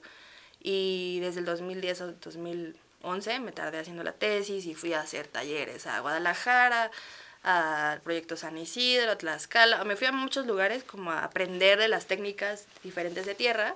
Y 0.62 1.20
desde 1.22 1.40
el 1.40 1.46
2010 1.46 2.02
al 2.02 2.20
2011 2.20 3.40
me 3.40 3.52
tardé 3.52 3.80
haciendo 3.80 4.04
la 4.04 4.14
tesis 4.14 4.66
y 4.66 4.76
fui 4.76 4.94
a 4.94 5.02
hacer 5.02 5.28
talleres 5.28 5.88
a 5.88 6.00
Guadalajara, 6.00 6.92
al 7.44 8.02
proyecto 8.02 8.38
San 8.38 8.58
Isidro, 8.58 9.18
Tlaxcala. 9.18 9.84
Me 9.84 9.96
fui 9.96 10.08
a 10.08 10.12
muchos 10.12 10.46
lugares 10.46 10.84
como 10.84 11.12
a 11.12 11.24
aprender 11.24 11.78
de 11.78 11.90
las 11.90 12.08
técnicas 12.08 12.66
diferentes 12.84 13.26
de 13.26 13.36
tierra 13.36 13.76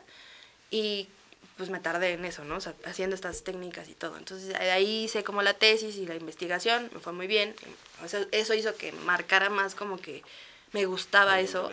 y 0.72 1.10
pues 1.58 1.70
me 1.70 1.80
tardé 1.80 2.14
en 2.14 2.24
eso, 2.24 2.44
¿no? 2.44 2.58
O 2.58 2.62
sea, 2.62 2.74
haciendo 2.86 3.16
estas 3.16 3.44
técnicas 3.44 3.90
y 3.90 3.94
todo. 3.94 4.18
Entonces 4.18 4.56
ahí 4.56 5.06
hice 5.06 5.24
como 5.24 5.42
la 5.42 5.54
tesis 5.54 5.96
y 5.98 6.06
la 6.06 6.16
investigación, 6.16 6.90
me 6.94 7.00
fue 7.00 7.14
muy 7.14 7.28
bien. 7.28 7.56
O 8.04 8.08
sea, 8.08 8.26
eso 8.32 8.54
hizo 8.54 8.76
que 8.76 8.92
marcara 8.92 9.50
más 9.50 9.76
como 9.76 9.98
que 9.98 10.24
me 10.72 10.86
gustaba 10.86 11.40
eso. 11.40 11.72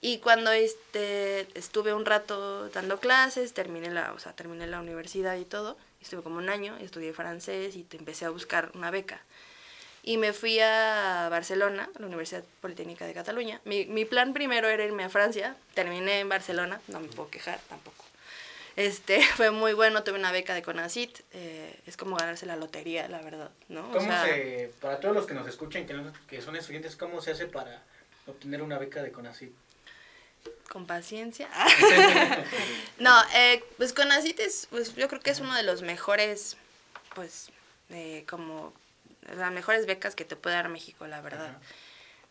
Y 0.00 0.18
cuando 0.18 0.50
este, 0.50 1.46
estuve 1.56 1.94
un 1.94 2.04
rato 2.04 2.68
dando 2.70 2.98
clases, 2.98 3.52
terminé 3.52 3.90
la, 3.90 4.12
o 4.14 4.18
sea, 4.18 4.32
terminé 4.32 4.66
la 4.66 4.80
universidad 4.80 5.36
y 5.36 5.44
todo, 5.44 5.76
estuve 6.00 6.22
como 6.22 6.38
un 6.38 6.48
año, 6.48 6.76
estudié 6.78 7.12
francés 7.12 7.76
y 7.76 7.84
te 7.84 7.98
empecé 7.98 8.24
a 8.24 8.30
buscar 8.30 8.72
una 8.74 8.90
beca. 8.90 9.22
Y 10.02 10.16
me 10.16 10.32
fui 10.32 10.58
a 10.58 11.28
Barcelona, 11.30 11.88
a 11.94 11.98
la 12.00 12.06
Universidad 12.06 12.42
Politécnica 12.60 13.06
de 13.06 13.14
Cataluña. 13.14 13.60
Mi, 13.64 13.86
mi 13.86 14.04
plan 14.04 14.32
primero 14.32 14.68
era 14.68 14.84
irme 14.84 15.04
a 15.04 15.08
Francia, 15.08 15.54
terminé 15.74 16.18
en 16.20 16.28
Barcelona, 16.28 16.80
no 16.88 16.98
me 17.00 17.08
puedo 17.08 17.30
quejar 17.30 17.60
tampoco. 17.68 18.04
Este, 18.74 19.22
fue 19.36 19.50
muy 19.52 19.74
bueno, 19.74 20.02
tuve 20.02 20.18
una 20.18 20.32
beca 20.32 20.54
de 20.54 20.62
CONACIT, 20.62 21.20
eh, 21.34 21.78
es 21.86 21.96
como 21.96 22.16
ganarse 22.16 22.46
la 22.46 22.56
lotería, 22.56 23.06
la 23.06 23.20
verdad, 23.22 23.50
¿no? 23.68 23.88
O 23.88 23.92
¿Cómo 23.92 24.00
sea, 24.00 24.24
se, 24.24 24.72
para 24.80 24.98
todos 24.98 25.14
los 25.14 25.26
que 25.26 25.34
nos 25.34 25.46
escuchen, 25.46 25.86
que, 25.86 25.94
no- 25.94 26.12
que 26.28 26.42
son 26.42 26.56
estudiantes, 26.56 26.96
cómo 26.96 27.20
se 27.20 27.30
hace 27.32 27.46
para 27.46 27.82
obtener 28.26 28.62
una 28.62 28.78
beca 28.78 29.02
de 29.02 29.12
CONACYT? 29.12 29.52
con 30.68 30.86
paciencia. 30.86 31.48
no, 32.98 33.14
eh, 33.34 33.62
pues 33.76 33.92
CONACIT 33.92 34.40
es, 34.40 34.66
pues 34.70 34.96
yo 34.96 35.06
creo 35.06 35.20
que 35.20 35.30
es 35.30 35.38
uno 35.40 35.54
de 35.54 35.62
los 35.62 35.82
mejores, 35.82 36.56
pues, 37.14 37.50
eh, 37.90 38.24
como, 38.28 38.72
las 39.36 39.52
mejores 39.52 39.86
becas 39.86 40.14
que 40.14 40.24
te 40.24 40.36
puede 40.36 40.56
dar 40.56 40.68
México, 40.68 41.06
la 41.06 41.20
verdad. 41.20 41.50
Ajá. 41.50 41.60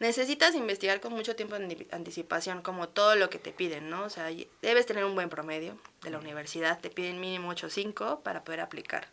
Necesitas 0.02 0.56
investigar 0.56 1.00
con 1.00 1.14
mucho 1.14 1.36
tiempo 1.36 1.60
de 1.60 1.88
anticipación, 1.92 2.64
como 2.64 2.90
todo 2.90 3.16
lo 3.16 3.30
que 3.30 3.38
te 3.38 3.52
piden, 3.52 3.92
¿no? 3.92 4.06
O 4.06 4.10
sea, 4.10 4.32
debes 4.64 4.88
tener 4.88 5.06
un 5.06 5.14
buen 5.14 5.30
promedio 5.30 5.78
de 6.02 6.10
la 6.10 6.18
universidad, 6.18 6.80
te 6.80 6.90
piden 6.90 7.20
mínimo 7.20 7.54
8.5 7.54 8.24
para 8.24 8.44
poder 8.44 8.62
aplicar. 8.62 9.10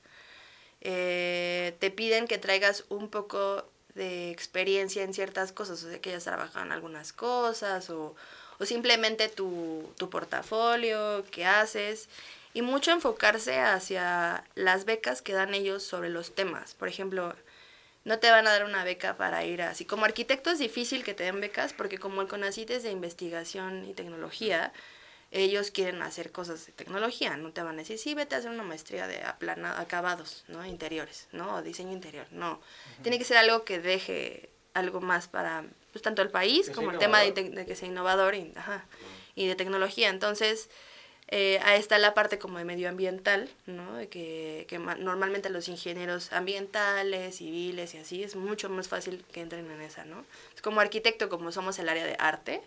Eh, 0.81 1.77
te 1.79 1.91
piden 1.91 2.27
que 2.27 2.39
traigas 2.39 2.87
un 2.89 3.11
poco 3.11 3.71
de 3.97 4.31
experiencia 4.31 5.03
en 5.03 5.13
ciertas 5.13 5.53
cosas, 5.53 5.85
o 5.85 5.91
sea, 5.91 6.01
que 6.01 6.09
hayas 6.09 6.25
trabajado 6.25 6.65
en 6.65 6.73
algunas 6.73 7.13
cosas, 7.13 7.91
o, 7.91 8.17
o 8.59 8.65
simplemente 8.65 9.29
tu, 9.29 9.93
tu 9.99 10.09
portafolio, 10.09 11.23
qué 11.31 11.45
haces, 11.45 12.09
y 12.55 12.63
mucho 12.63 12.93
enfocarse 12.93 13.59
hacia 13.59 14.43
las 14.55 14.87
becas 14.87 15.21
que 15.21 15.35
dan 15.35 15.53
ellos 15.53 15.83
sobre 15.83 16.09
los 16.09 16.35
temas. 16.35 16.73
Por 16.73 16.89
ejemplo, 16.89 17.35
no 18.09 18.19
te 18.19 18.31
van 18.31 18.47
a 18.47 18.51
dar 18.51 18.65
una 18.65 18.85
beca 18.85 19.19
para 19.19 19.45
ir 19.45 19.61
así. 19.61 19.85
Como 19.85 20.07
arquitecto 20.07 20.51
es 20.51 20.59
difícil 20.59 21.05
que 21.05 21.13
te 21.13 21.25
den 21.25 21.41
becas 21.41 21.75
porque 21.75 21.99
como 21.99 22.23
el 22.23 22.29
CONACYT 22.29 22.71
es 22.71 22.83
de 22.83 22.91
investigación 22.91 23.85
y 23.85 23.93
tecnología, 23.93 24.73
ellos 25.31 25.71
quieren 25.71 26.01
hacer 26.01 26.33
cosas 26.33 26.65
de 26.65 26.73
tecnología, 26.73 27.37
no 27.37 27.53
te 27.53 27.63
van 27.63 27.75
a 27.75 27.79
decir, 27.79 27.99
sí, 27.99 28.15
vete 28.15 28.35
a 28.35 28.39
hacer 28.39 28.51
una 28.51 28.63
maestría 28.63 29.07
de 29.07 29.23
aplana, 29.23 29.79
acabados, 29.79 30.45
¿no? 30.49 30.65
Interiores, 30.65 31.29
¿no? 31.33 31.57
O 31.57 31.63
diseño 31.63 31.93
interior, 31.93 32.27
no. 32.31 32.63
Tiene 33.03 33.19
que 33.19 33.25
ser 33.25 33.37
algo 33.37 33.65
que 33.65 33.79
deje 33.79 34.49
algo 34.73 35.03
más 35.03 35.29
para, 35.29 35.65
pues, 35.93 36.01
tanto 36.01 36.23
el 36.23 36.31
país 36.31 36.69
Que 36.69 36.73
como 36.73 36.93
el 36.93 36.99
tema 36.99 37.21
de 37.21 37.67
que 37.67 37.77
sea 37.77 37.89
innovador 37.89 38.35
y, 38.37 38.53
ajá, 38.57 38.87
y 39.35 39.47
de 39.47 39.55
tecnología. 39.55 40.09
Entonces, 40.09 40.71
eh, 41.31 41.61
ahí 41.65 41.79
está 41.79 41.99
la 41.99 42.15
parte 42.15 42.39
como 42.39 42.59
de 42.59 42.65
medioambiental, 42.65 43.51
¿no? 43.67 43.99
Que, 44.11 44.65
que 44.69 44.79
ma- 44.79 44.95
normalmente 44.97 45.51
los 45.51 45.69
ingenieros 45.69 46.33
ambientales, 46.33 47.37
civiles 47.37 47.95
y 47.95 47.99
así, 47.99 48.23
es 48.23 48.35
mucho 48.37 48.69
más 48.71 48.89
fácil 48.89 49.25
que 49.33 49.41
entren 49.43 49.71
en 49.71 49.81
esa, 49.83 50.05
¿no? 50.05 50.25
Es 50.55 50.63
como 50.63 50.81
arquitecto, 50.81 51.29
como 51.29 51.53
somos 51.53 51.79
el 51.79 51.89
área 51.89 52.07
de 52.07 52.17
arte, 52.19 52.63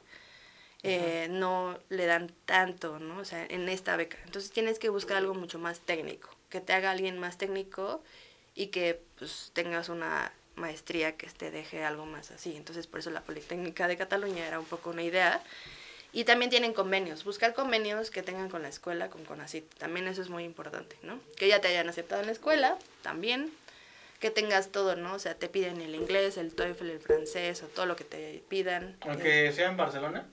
eh, 0.83 1.27
no 1.29 1.77
le 1.89 2.05
dan 2.05 2.31
tanto, 2.45 2.99
¿no? 2.99 3.19
O 3.19 3.25
sea, 3.25 3.45
en 3.45 3.69
esta 3.69 3.95
beca. 3.95 4.17
Entonces 4.25 4.51
tienes 4.51 4.79
que 4.79 4.89
buscar 4.89 5.17
algo 5.17 5.33
mucho 5.33 5.59
más 5.59 5.79
técnico, 5.79 6.29
que 6.49 6.59
te 6.61 6.73
haga 6.73 6.91
alguien 6.91 7.19
más 7.19 7.37
técnico 7.37 8.03
y 8.55 8.67
que 8.67 8.99
pues 9.17 9.51
tengas 9.53 9.89
una 9.89 10.31
maestría 10.55 11.15
que 11.17 11.27
te 11.27 11.49
deje 11.51 11.83
algo 11.83 12.05
más 12.05 12.31
así. 12.31 12.55
Entonces 12.55 12.87
por 12.87 12.99
eso 12.99 13.09
la 13.11 13.21
Politécnica 13.21 13.87
de 13.87 13.97
Cataluña 13.97 14.45
era 14.47 14.59
un 14.59 14.65
poco 14.65 14.89
una 14.89 15.03
idea. 15.03 15.41
Y 16.13 16.25
también 16.25 16.49
tienen 16.49 16.73
convenios, 16.73 17.23
buscar 17.23 17.53
convenios 17.53 18.11
que 18.11 18.21
tengan 18.21 18.49
con 18.49 18.61
la 18.61 18.67
escuela, 18.67 19.09
con 19.09 19.23
CONACYT. 19.23 19.63
También 19.75 20.07
eso 20.07 20.21
es 20.21 20.29
muy 20.29 20.43
importante, 20.43 20.97
¿no? 21.03 21.19
Que 21.37 21.47
ya 21.47 21.61
te 21.61 21.69
hayan 21.69 21.87
aceptado 21.87 22.21
en 22.21 22.27
la 22.27 22.33
escuela, 22.33 22.77
también. 23.01 23.51
Que 24.19 24.29
tengas 24.29 24.69
todo, 24.69 24.95
¿no? 24.95 25.15
O 25.15 25.19
sea, 25.19 25.35
te 25.35 25.47
piden 25.47 25.81
el 25.81 25.95
inglés, 25.95 26.37
el 26.37 26.53
TOEFL, 26.53 26.89
el 26.89 26.99
francés 26.99 27.63
o 27.63 27.67
todo 27.67 27.85
lo 27.85 27.95
que 27.95 28.03
te 28.03 28.43
pidan. 28.49 28.97
Aunque 29.01 29.51
sea 29.51 29.69
en 29.69 29.77
Barcelona. 29.77 30.27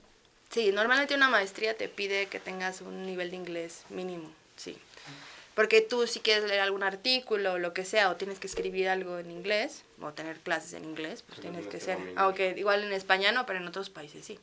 Sí, 0.49 0.71
normalmente 0.71 1.15
una 1.15 1.29
maestría 1.29 1.75
te 1.75 1.87
pide 1.87 2.27
que 2.27 2.39
tengas 2.39 2.81
un 2.81 3.05
nivel 3.05 3.29
de 3.29 3.37
inglés 3.37 3.83
mínimo, 3.89 4.31
sí. 4.57 4.77
Porque 5.53 5.81
tú 5.81 6.07
si 6.07 6.19
quieres 6.19 6.45
leer 6.45 6.61
algún 6.61 6.83
artículo 6.83 7.53
o 7.53 7.57
lo 7.59 7.73
que 7.73 7.85
sea, 7.85 8.09
o 8.09 8.15
tienes 8.15 8.39
que 8.39 8.47
escribir 8.47 8.89
algo 8.89 9.19
en 9.19 9.29
inglés, 9.29 9.83
o 10.01 10.11
tener 10.11 10.39
clases 10.39 10.73
en 10.73 10.85
inglés, 10.85 11.23
pues 11.23 11.35
Sí, 11.35 11.41
tienes 11.41 11.67
que 11.67 11.79
ser. 11.79 11.97
Aunque 12.15 12.55
igual 12.57 12.83
en 12.83 12.93
España 12.93 13.31
no, 13.31 13.45
pero 13.45 13.59
en 13.59 13.67
otros 13.67 13.89
países 13.89 14.25
sí. 14.25 14.39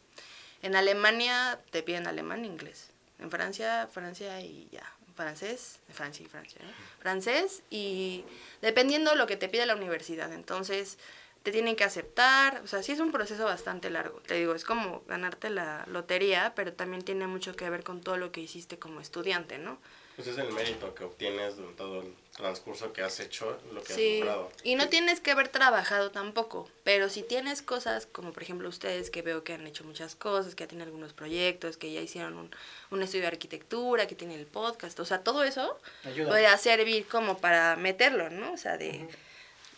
En 0.67 0.75
Alemania 0.75 1.61
te 1.71 1.85
piden 1.85 2.09
alemán 2.09 2.43
e 2.43 2.49
inglés. 2.49 2.91
En 3.21 3.31
Francia, 3.31 3.87
Francia 3.87 4.41
y 4.41 4.69
ya. 4.73 4.83
Francés, 5.15 5.79
Francia 5.93 6.27
y 6.27 6.29
Francia. 6.29 6.61
Francés 6.99 7.63
y 7.71 8.25
dependiendo 8.63 9.15
lo 9.15 9.29
que 9.29 9.37
te 9.37 9.49
pide 9.49 9.65
la 9.65 9.77
universidad. 9.77 10.33
Entonces, 10.33 10.99
te 11.45 11.53
tienen 11.53 11.77
que 11.77 11.85
aceptar. 11.85 12.63
O 12.65 12.67
sea, 12.67 12.83
sí 12.83 12.91
es 12.91 12.99
un 12.99 13.13
proceso 13.13 13.45
bastante 13.45 13.91
largo. 13.91 14.19
Te 14.27 14.35
digo, 14.35 14.57
es 14.57 14.65
como 14.65 15.05
ganarte 15.07 15.51
la 15.51 15.85
lotería, 15.87 16.53
pero 16.57 16.73
también 16.73 17.03
tiene 17.03 17.29
mucho 17.29 17.55
que 17.55 17.71
ver 17.71 17.85
con 17.85 18.01
todo 18.01 18.17
lo 18.17 18.33
que 18.33 18.41
hiciste 18.41 18.77
como 18.77 19.01
estudiante, 19.01 19.59
¿no? 19.59 19.79
Pues 20.17 20.29
es 20.29 20.39
el 20.39 20.51
mérito 20.53 20.95
que 20.95 21.05
obtienes 21.05 21.59
de 21.59 21.65
todo 21.77 22.01
el 22.01 22.15
transcurso 22.35 22.93
que 22.95 23.03
has 23.03 23.21
hecho, 23.21 23.59
lo 23.73 23.83
que 23.83 23.93
Sí, 23.93 24.15
has 24.15 24.27
logrado. 24.27 24.51
y 24.65 24.75
no 24.75 24.89
tienes 24.89 25.21
que 25.21 25.31
haber 25.31 25.49
trabajado 25.49 26.11
tampoco, 26.11 26.69
pero 26.85 27.11
si 27.11 27.23
tienes 27.23 27.61
cosas, 27.61 28.07
como 28.07 28.33
por 28.33 28.43
ejemplo 28.43 28.67
ustedes 28.69 29.11
que 29.11 29.21
veo 29.21 29.45
que 29.45 29.53
han 29.53 29.67
hecho 29.67 29.85
muchas 29.85 30.15
cosas, 30.17 30.55
que 30.55 30.65
ya 30.65 30.69
tienen 30.69 30.87
algunos 30.89 31.13
proyectos, 31.13 31.77
que 31.77 31.93
ya 31.93 32.01
hicieron 32.01 32.35
un, 32.39 32.51
un 32.91 33.03
estudio 33.03 33.23
de 33.23 33.29
arquitectura, 33.29 34.07
que 34.07 34.15
tienen 34.15 34.39
el 34.41 34.47
podcast, 34.47 34.99
o 35.01 35.05
sea, 35.05 35.21
todo 35.23 35.45
eso 35.45 35.79
Ayuda. 36.05 36.29
podría 36.31 36.57
servir 36.57 37.07
como 37.07 37.37
para 37.39 37.77
meterlo, 37.77 38.31
¿no? 38.31 38.53
O 38.53 38.57
sea, 38.57 38.79
de 38.79 39.07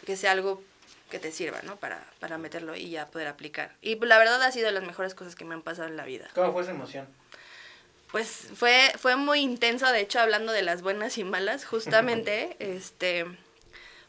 que 0.07 0.17
sea 0.17 0.31
algo 0.33 0.63
que 1.11 1.19
te 1.19 1.33
sirva, 1.33 1.63
¿no? 1.63 1.77
Para, 1.77 2.07
para 2.21 2.39
meterlo 2.39 2.77
y 2.77 2.91
ya 2.91 3.07
poder 3.07 3.27
aplicar. 3.29 3.75
Y 3.83 3.97
pues, 3.97 4.09
la 4.09 4.19
verdad 4.19 4.41
ha 4.43 4.53
sido 4.53 4.67
de 4.67 4.73
las 4.73 4.85
mejores 4.85 5.15
cosas 5.15 5.35
que 5.35 5.45
me 5.45 5.55
han 5.55 5.63
pasado 5.63 5.89
en 5.89 5.97
la 5.97 6.05
vida. 6.05 6.29
¿Cómo 6.35 6.53
fue 6.53 6.63
esa 6.63 6.71
emoción? 6.73 7.09
Pues 8.11 8.49
fue, 8.55 8.93
fue 8.99 9.17
muy 9.17 9.41
intenso, 9.41 9.91
de 9.93 10.01
hecho, 10.01 10.21
hablando 10.21 10.53
de 10.53 10.63
las 10.63 10.83
buenas 10.83 11.19
y 11.19 11.25
malas, 11.25 11.65
justamente, 11.65 12.57
este, 12.59 13.27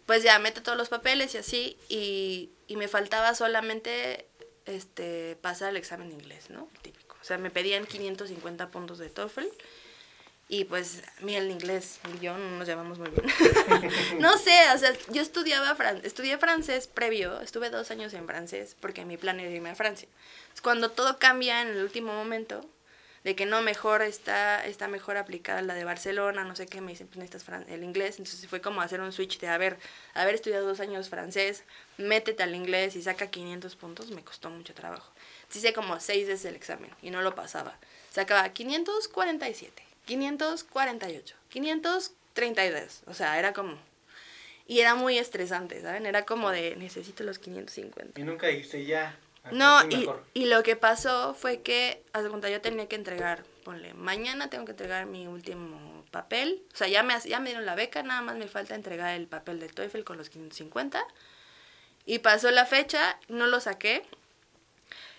pues 0.05 0.23
ya 0.23 0.39
meto 0.39 0.63
todos 0.63 0.77
los 0.77 0.89
papeles 0.89 1.35
y 1.35 1.37
así, 1.37 1.77
y 1.89 2.51
y 2.69 2.75
me 2.75 2.87
faltaba 2.87 3.33
solamente 3.33 4.27
este, 4.65 5.35
pasar 5.41 5.71
el 5.71 5.77
examen 5.77 6.09
de 6.09 6.15
inglés, 6.15 6.51
¿no? 6.51 6.69
Típico. 6.83 7.17
O 7.19 7.23
sea, 7.23 7.39
me 7.39 7.49
pedían 7.49 7.85
550 7.87 8.69
puntos 8.69 8.99
de 8.99 9.09
TOEFL. 9.09 9.47
Y 10.49 10.65
pues, 10.65 11.01
mira, 11.21 11.39
el 11.39 11.49
inglés 11.49 11.99
y 12.15 12.23
yo 12.23 12.37
no 12.37 12.57
nos 12.57 12.67
llevamos 12.67 12.99
muy 12.99 13.09
bien. 13.09 13.25
no 14.19 14.37
sé, 14.37 14.53
o 14.73 14.77
sea, 14.77 14.93
yo 15.09 15.21
estudiaba 15.21 15.75
fran 15.75 15.99
estudié 16.03 16.37
francés 16.37 16.87
previo, 16.87 17.41
estuve 17.41 17.71
dos 17.71 17.89
años 17.89 18.13
en 18.13 18.27
francés 18.27 18.75
porque 18.79 19.03
mi 19.03 19.17
plan 19.17 19.39
era 19.39 19.49
irme 19.49 19.71
a 19.71 19.75
Francia. 19.75 20.07
Cuando 20.61 20.91
todo 20.91 21.17
cambia 21.17 21.63
en 21.63 21.69
el 21.69 21.83
último 21.83 22.13
momento, 22.13 22.67
de 23.23 23.35
que 23.35 23.45
no, 23.45 23.61
mejor 23.61 24.01
está, 24.01 24.65
está 24.65 24.87
mejor 24.87 25.17
aplicada 25.17 25.61
la 25.61 25.73
de 25.73 25.83
Barcelona, 25.83 26.43
no 26.43 26.55
sé 26.55 26.67
qué, 26.67 26.81
me 26.81 26.91
dicen, 26.91 27.07
pues 27.07 27.17
necesitas 27.17 27.67
el 27.67 27.83
inglés, 27.83 28.17
entonces 28.17 28.47
fue 28.49 28.61
como 28.61 28.81
hacer 28.81 29.01
un 29.01 29.11
switch 29.11 29.39
de, 29.39 29.47
a 29.47 29.57
ver, 29.57 29.77
haber 30.13 30.35
estudiado 30.35 30.65
dos 30.65 30.79
años 30.79 31.09
francés, 31.09 31.63
métete 31.97 32.43
al 32.43 32.55
inglés 32.55 32.95
y 32.95 33.01
saca 33.01 33.27
500 33.27 33.75
puntos, 33.75 34.11
me 34.11 34.23
costó 34.23 34.49
mucho 34.49 34.73
trabajo. 34.73 35.11
Hice 35.53 35.73
como 35.73 35.99
seis 35.99 36.27
veces 36.27 36.45
el 36.45 36.55
examen 36.55 36.91
y 37.01 37.09
no 37.09 37.21
lo 37.21 37.35
pasaba. 37.35 37.77
Sacaba 38.11 38.49
547, 38.49 39.83
548, 40.05 41.35
532, 41.49 43.01
o 43.07 43.13
sea, 43.13 43.37
era 43.39 43.53
como... 43.53 43.77
Y 44.67 44.81
era 44.81 44.93
muy 44.93 45.17
estresante, 45.17 45.81
¿saben? 45.81 46.05
Era 46.05 46.25
como 46.25 46.51
de, 46.51 46.75
necesito 46.75 47.23
los 47.23 47.39
550. 47.39 48.21
Y 48.21 48.23
nunca 48.23 48.45
dijiste 48.45 48.85
ya. 48.85 49.17
No, 49.51 49.83
y, 49.89 50.07
y, 50.33 50.45
lo 50.45 50.63
que 50.63 50.75
pasó 50.75 51.33
fue 51.33 51.61
que, 51.61 52.03
haz 52.13 52.23
de 52.23 52.29
cuenta, 52.29 52.49
yo 52.49 52.61
tenía 52.61 52.87
que 52.87 52.95
entregar, 52.95 53.43
ponle, 53.63 53.93
mañana 53.93 54.49
tengo 54.49 54.65
que 54.65 54.71
entregar 54.71 55.05
mi 55.05 55.27
último 55.27 56.05
papel. 56.11 56.63
O 56.73 56.77
sea, 56.77 56.87
ya 56.87 57.03
me, 57.03 57.19
ya 57.21 57.39
me 57.39 57.49
dieron 57.49 57.65
la 57.65 57.75
beca, 57.75 58.03
nada 58.03 58.21
más 58.21 58.35
me 58.35 58.47
falta 58.47 58.75
entregar 58.75 59.15
el 59.15 59.27
papel 59.27 59.59
de 59.59 59.69
TOEFL 59.69 60.03
con 60.03 60.17
los 60.17 60.29
550. 60.29 61.03
Y 62.05 62.19
pasó 62.19 62.51
la 62.51 62.65
fecha, 62.65 63.19
no 63.27 63.47
lo 63.47 63.59
saqué. 63.59 64.03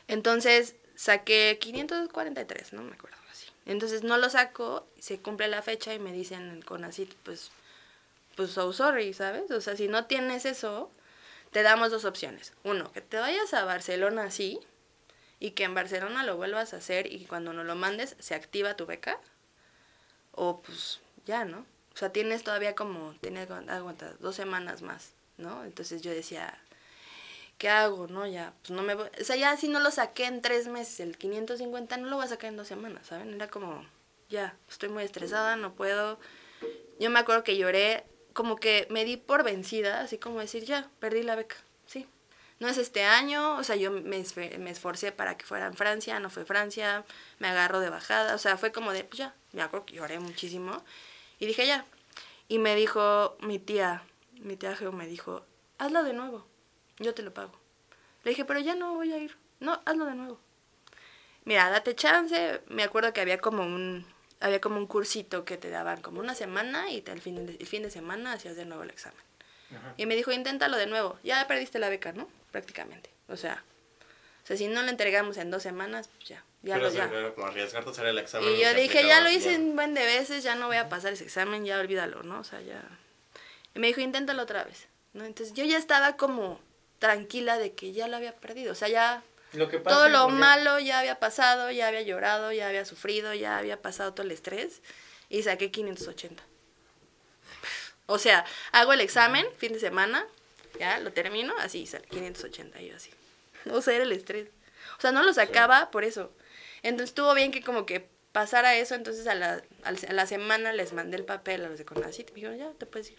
Entonces 0.09 0.75
saqué 0.97 1.59
543, 1.61 2.73
no 2.73 2.83
me 2.83 2.95
acuerdo 2.95 3.17
así. 3.31 3.47
Entonces 3.67 4.03
no 4.03 4.19
lo 4.19 4.29
saco, 4.29 4.87
se 4.99 5.19
cumple 5.19 5.49
la 5.49 5.63
fecha 5.63 5.95
y 5.95 5.99
me 5.99 6.13
dicen 6.13 6.63
con 6.63 6.85
así, 6.85 7.09
pues, 7.23 7.53
pues 8.37 8.51
so 8.51 8.73
sorry, 8.73 9.13
¿sabes? 9.15 9.51
O 9.51 9.61
sea, 9.61 9.77
si 9.77 9.89
no 9.89 10.07
tienes 10.07 10.45
eso, 10.45 10.91
te 11.51 11.63
damos 11.63 11.91
dos 11.91 12.05
opciones. 12.05 12.53
Uno, 12.65 12.93
que 12.93 13.01
te 13.01 13.19
vayas 13.19 13.53
a 13.55 13.65
Barcelona 13.65 14.25
así 14.25 14.61
y 15.39 15.53
que 15.53 15.65
en 15.65 15.75
Barcelona 15.75 16.25
lo 16.25 16.37
vuelvas 16.37 16.75
a 16.75 16.79
hacer 16.79 17.13
y 17.13 17.27
cuando 17.27 17.53
no 17.53 17.65
lo 17.65 17.75
mandes 17.75 18.17
se 18.19 18.35
activa 18.35 18.77
tu 18.77 18.87
beca. 18.87 19.19
O 20.33 20.61
pues 20.63 21.01
ya, 21.27 21.45
¿no? 21.45 21.67
O 21.95 21.97
sea, 21.97 22.11
tienes 22.13 22.45
todavía 22.45 22.75
como, 22.75 23.15
tienes, 23.21 23.51
aguanta, 23.51 24.15
dos 24.21 24.37
semanas 24.37 24.83
más, 24.83 25.13
¿no? 25.39 25.65
Entonces 25.65 26.03
yo 26.03 26.13
decía, 26.13 26.57
¿qué 27.59 27.69
hago? 27.69 28.07
No, 28.07 28.27
ya, 28.27 28.55
pues 28.63 28.71
no 28.71 28.83
me 28.83 28.95
voy. 28.95 29.09
O 29.21 29.25
sea, 29.25 29.37
ya 29.37 29.57
si 29.57 29.69
no 29.69 29.81
lo 29.81 29.91
saqué 29.91 30.27
en 30.27 30.41
tres 30.41 30.69
meses, 30.69 31.01
el 31.01 31.19
550 31.19 31.97
no 31.97 32.09
lo 32.09 32.17
voy 32.17 32.25
a 32.25 32.29
sacar 32.29 32.51
en 32.51 32.57
dos 32.57 32.69
semanas, 32.69 33.09
¿saben? 33.09 33.35
Era 33.35 33.49
como, 33.49 33.85
ya, 34.29 34.57
estoy 34.69 34.89
muy 34.89 35.03
estresada, 35.03 35.57
no 35.57 35.75
puedo. 35.75 36.19
Yo 37.01 37.11
me 37.11 37.19
acuerdo 37.19 37.43
que 37.43 37.57
lloré 37.57 38.05
como 38.41 38.57
que 38.57 38.87
me 38.89 39.05
di 39.05 39.19
por 39.19 39.45
vencida, 39.45 40.01
así 40.01 40.17
como 40.17 40.41
decir, 40.41 40.65
ya, 40.65 40.89
perdí 40.99 41.23
la 41.23 41.35
beca, 41.35 41.57
sí. 41.85 42.07
No 42.59 42.69
es 42.69 42.79
este 42.79 43.05
año, 43.05 43.57
o 43.57 43.65
sea, 43.65 43.77
yo 43.77 43.91
me, 43.91 44.01
me 44.01 44.71
esforcé 44.71 45.13
para 45.13 45.37
que 45.37 45.45
fuera 45.45 45.67
en 45.67 45.75
Francia, 45.75 46.19
no 46.21 46.31
fue 46.31 46.47
Francia, 46.47 47.05
me 47.39 47.49
agarro 47.49 47.81
de 47.81 47.91
bajada, 47.91 48.35
o 48.35 48.39
sea, 48.39 48.57
fue 48.57 48.73
como 48.73 48.95
de, 48.95 49.05
pues 49.05 49.19
ya, 49.19 49.35
me 49.53 49.61
acuerdo 49.61 49.85
que 49.85 49.97
lloré 49.97 50.19
muchísimo. 50.21 50.83
Y 51.39 51.45
dije, 51.45 51.67
ya. 51.67 51.85
Y 52.49 52.59
me 52.61 52.75
dijo 52.77 53.37
mi 53.41 53.59
tía, 53.59 54.05
mi 54.41 54.57
tía 54.57 54.75
Geo 54.75 54.91
me 54.91 55.07
dijo, 55.07 55.45
hazlo 55.77 56.03
de 56.03 56.15
nuevo, 56.15 56.47
yo 56.99 57.13
te 57.13 57.21
lo 57.21 57.35
pago. 57.35 57.53
Le 58.25 58.31
dije, 58.31 58.47
pero 58.47 58.61
ya 58.61 58.75
no 58.75 58.95
voy 58.95 59.13
a 59.13 59.19
ir. 59.19 59.37
No, 59.59 59.83
hazlo 59.85 60.07
de 60.07 60.15
nuevo. 60.15 60.41
Mira, 61.45 61.69
date 61.69 61.95
chance. 61.95 62.63
Me 62.69 62.85
acuerdo 62.85 63.13
que 63.13 63.21
había 63.21 63.39
como 63.39 63.65
un, 63.65 64.07
había 64.41 64.61
como 64.61 64.79
un 64.79 64.87
cursito 64.87 65.45
que 65.45 65.57
te 65.57 65.71
daban 65.71 66.01
como 66.01 66.21
una 66.21 66.35
semana 66.35 66.91
y 66.91 67.05
el 67.07 67.21
fin 67.21 67.47
de, 67.47 67.57
el 67.57 67.67
fin 67.67 67.83
de 67.83 67.91
semana 67.91 68.33
hacías 68.33 68.57
de 68.57 68.65
nuevo 68.65 68.83
el 68.83 68.91
examen. 68.91 69.21
Y 69.97 70.07
me 70.07 70.17
dijo, 70.17 70.33
inténtalo 70.33 70.77
de 70.77 70.87
nuevo. 70.87 71.19
Ya 71.23 71.47
perdiste 71.47 71.79
la 71.79 71.89
beca, 71.89 72.13
¿no? 72.13 72.29
Prácticamente. 72.51 73.09
O 73.29 73.37
sea, 73.37 73.63
o 74.43 74.47
sea 74.47 74.57
si 74.57 74.67
no 74.67 74.83
la 74.83 74.91
entregamos 74.91 75.37
en 75.37 75.51
dos 75.51 75.63
semanas, 75.63 76.09
pues 76.09 76.29
ya. 76.29 76.45
ya 76.63 76.75
Pero 76.75 76.91
lo 76.91 77.37
ya. 77.37 77.47
Arriesgarte 77.47 78.01
a 78.01 78.09
el 78.09 78.19
examen. 78.19 78.49
Y 78.51 78.61
yo 78.61 78.75
dije, 78.75 79.07
ya 79.07 79.21
lo 79.21 79.31
hice 79.31 79.57
un 79.57 79.77
buen 79.77 79.95
de 79.95 80.05
veces, 80.05 80.43
ya 80.43 80.57
no 80.57 80.67
voy 80.67 80.79
a 80.79 80.89
pasar 80.89 81.13
ese 81.13 81.23
examen, 81.23 81.65
ya 81.65 81.79
olvídalo, 81.79 82.25
¿no? 82.25 82.41
O 82.41 82.45
sea, 82.45 82.61
ya. 82.63 82.83
Y 83.75 83.79
me 83.79 83.87
dijo, 83.87 84.01
inténtalo 84.01 84.43
otra 84.43 84.65
vez, 84.65 84.89
¿no? 85.13 85.25
Entonces 85.25 85.55
yo 85.55 85.65
ya 85.65 85.79
estaba 85.79 86.17
como 86.17 86.61
tranquila 86.99 87.57
de 87.57 87.73
que 87.73 87.93
ya 87.93 88.09
lo 88.09 88.17
había 88.17 88.35
perdido. 88.35 88.73
O 88.73 88.75
sea, 88.75 88.89
ya 88.89 89.23
Lo 89.53 89.69
que 89.69 89.79
pasa 89.79 89.97
todo 89.97 90.09
lo 90.09 90.23
porque- 90.25 90.39
malo 90.39 90.79
ya 90.79 91.01
había 91.01 91.19
pasado, 91.19 91.71
ya 91.71 91.89
había 91.89 92.03
llorado, 92.03 92.53
ya 92.53 92.69
había 92.69 92.85
sufrido, 92.85 93.35
ya 93.35 93.59
había 93.59 93.81
pasado 93.83 94.15
todo 94.15 94.25
el 94.27 94.33
estrés 94.33 94.81
y 95.29 95.43
saqué 95.43 95.71
580. 95.71 96.43
O 98.07 98.19
sea, 98.19 98.45
hago 98.73 98.93
el 98.93 99.01
examen, 99.01 99.47
fin 99.57 99.73
de 99.73 99.81
semana, 99.81 100.27
ya 100.79 100.99
lo 100.99 101.13
termino, 101.13 101.55
así 101.59 101.87
sale 101.87 102.07
580 102.09 102.81
y 102.83 102.89
yo 102.89 102.97
así. 102.97 103.11
O 103.71 103.83
sea, 103.83 103.95
era 103.95 104.05
el 104.05 104.13
estrés. 104.13 104.49
O 104.99 105.01
sea, 105.01 105.13
no 105.13 105.23
lo 105.23 105.33
sacaba 105.35 105.91
por 105.91 106.05
eso. 106.05 106.33
Entonces 106.83 107.11
estuvo 107.11 107.33
bien 107.35 107.53
que 107.53 107.63
como 107.63 107.85
que 107.87 108.09
pasara 108.33 108.75
eso, 108.77 108.95
entonces 108.95 109.27
a 109.27 109.35
la, 109.35 109.63
a 109.85 110.13
la 110.13 110.27
semana 110.27 110.73
les 110.73 110.93
mandé 110.93 111.17
el 111.17 111.25
papel 111.25 111.65
a 111.65 111.69
los 111.69 111.79
de 111.79 111.85
Conacit 111.85 112.29
y 112.31 112.33
me 112.33 112.37
dijeron, 112.37 112.59
ya, 112.59 112.71
te 112.79 112.87
puedes 112.87 113.11
ir. 113.11 113.19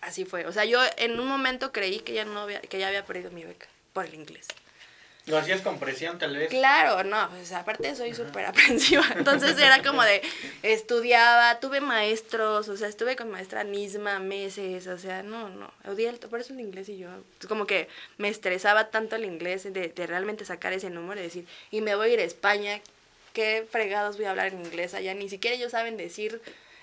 Así 0.00 0.24
fue. 0.24 0.46
O 0.46 0.52
sea, 0.52 0.64
yo 0.64 0.80
en 0.96 1.18
un 1.18 1.26
momento 1.26 1.72
creí 1.72 2.00
que 2.00 2.12
ya 2.14 2.24
no 2.24 2.40
había, 2.40 2.60
que 2.60 2.78
ya 2.78 2.86
había 2.88 3.04
perdido 3.04 3.30
mi 3.32 3.44
beca 3.44 3.66
por 3.92 4.04
el 4.04 4.14
inglés. 4.14 4.46
Lo 5.28 5.36
hacías 5.36 5.60
con 5.60 5.78
presión, 5.78 6.18
tal 6.18 6.36
vez. 6.36 6.48
Claro, 6.48 7.04
no, 7.04 7.28
pues 7.30 7.52
aparte 7.52 7.94
soy 7.94 8.14
súper 8.14 8.46
aprensiva. 8.46 9.04
Entonces 9.16 9.58
era 9.58 9.82
como 9.82 10.02
de, 10.02 10.22
estudiaba, 10.62 11.60
tuve 11.60 11.80
maestros, 11.80 12.68
o 12.68 12.76
sea, 12.76 12.88
estuve 12.88 13.14
con 13.14 13.30
maestra 13.30 13.62
Nisma 13.62 14.18
meses, 14.18 14.86
o 14.86 14.98
sea, 14.98 15.22
no, 15.22 15.48
no, 15.48 15.70
odié 15.86 16.08
el, 16.08 16.18
por 16.18 16.40
eso 16.40 16.52
el 16.54 16.60
inglés 16.60 16.88
y 16.88 16.98
yo, 16.98 17.08
como 17.46 17.66
que 17.66 17.88
me 18.16 18.28
estresaba 18.28 18.88
tanto 18.88 19.16
el 19.16 19.24
inglés 19.24 19.64
de, 19.64 19.88
de 19.88 20.06
realmente 20.06 20.44
sacar 20.44 20.72
ese 20.72 20.90
número 20.90 21.20
y 21.20 21.24
decir, 21.24 21.46
y 21.70 21.80
me 21.82 21.94
voy 21.94 22.10
a 22.10 22.12
ir 22.14 22.20
a 22.20 22.24
España, 22.24 22.80
qué 23.34 23.66
fregados 23.70 24.16
voy 24.16 24.26
a 24.26 24.30
hablar 24.30 24.48
en 24.48 24.64
inglés 24.64 24.94
allá, 24.94 25.14
ni 25.14 25.28
siquiera 25.28 25.56
ellos 25.56 25.72
saben 25.72 25.96
decir... 25.96 26.40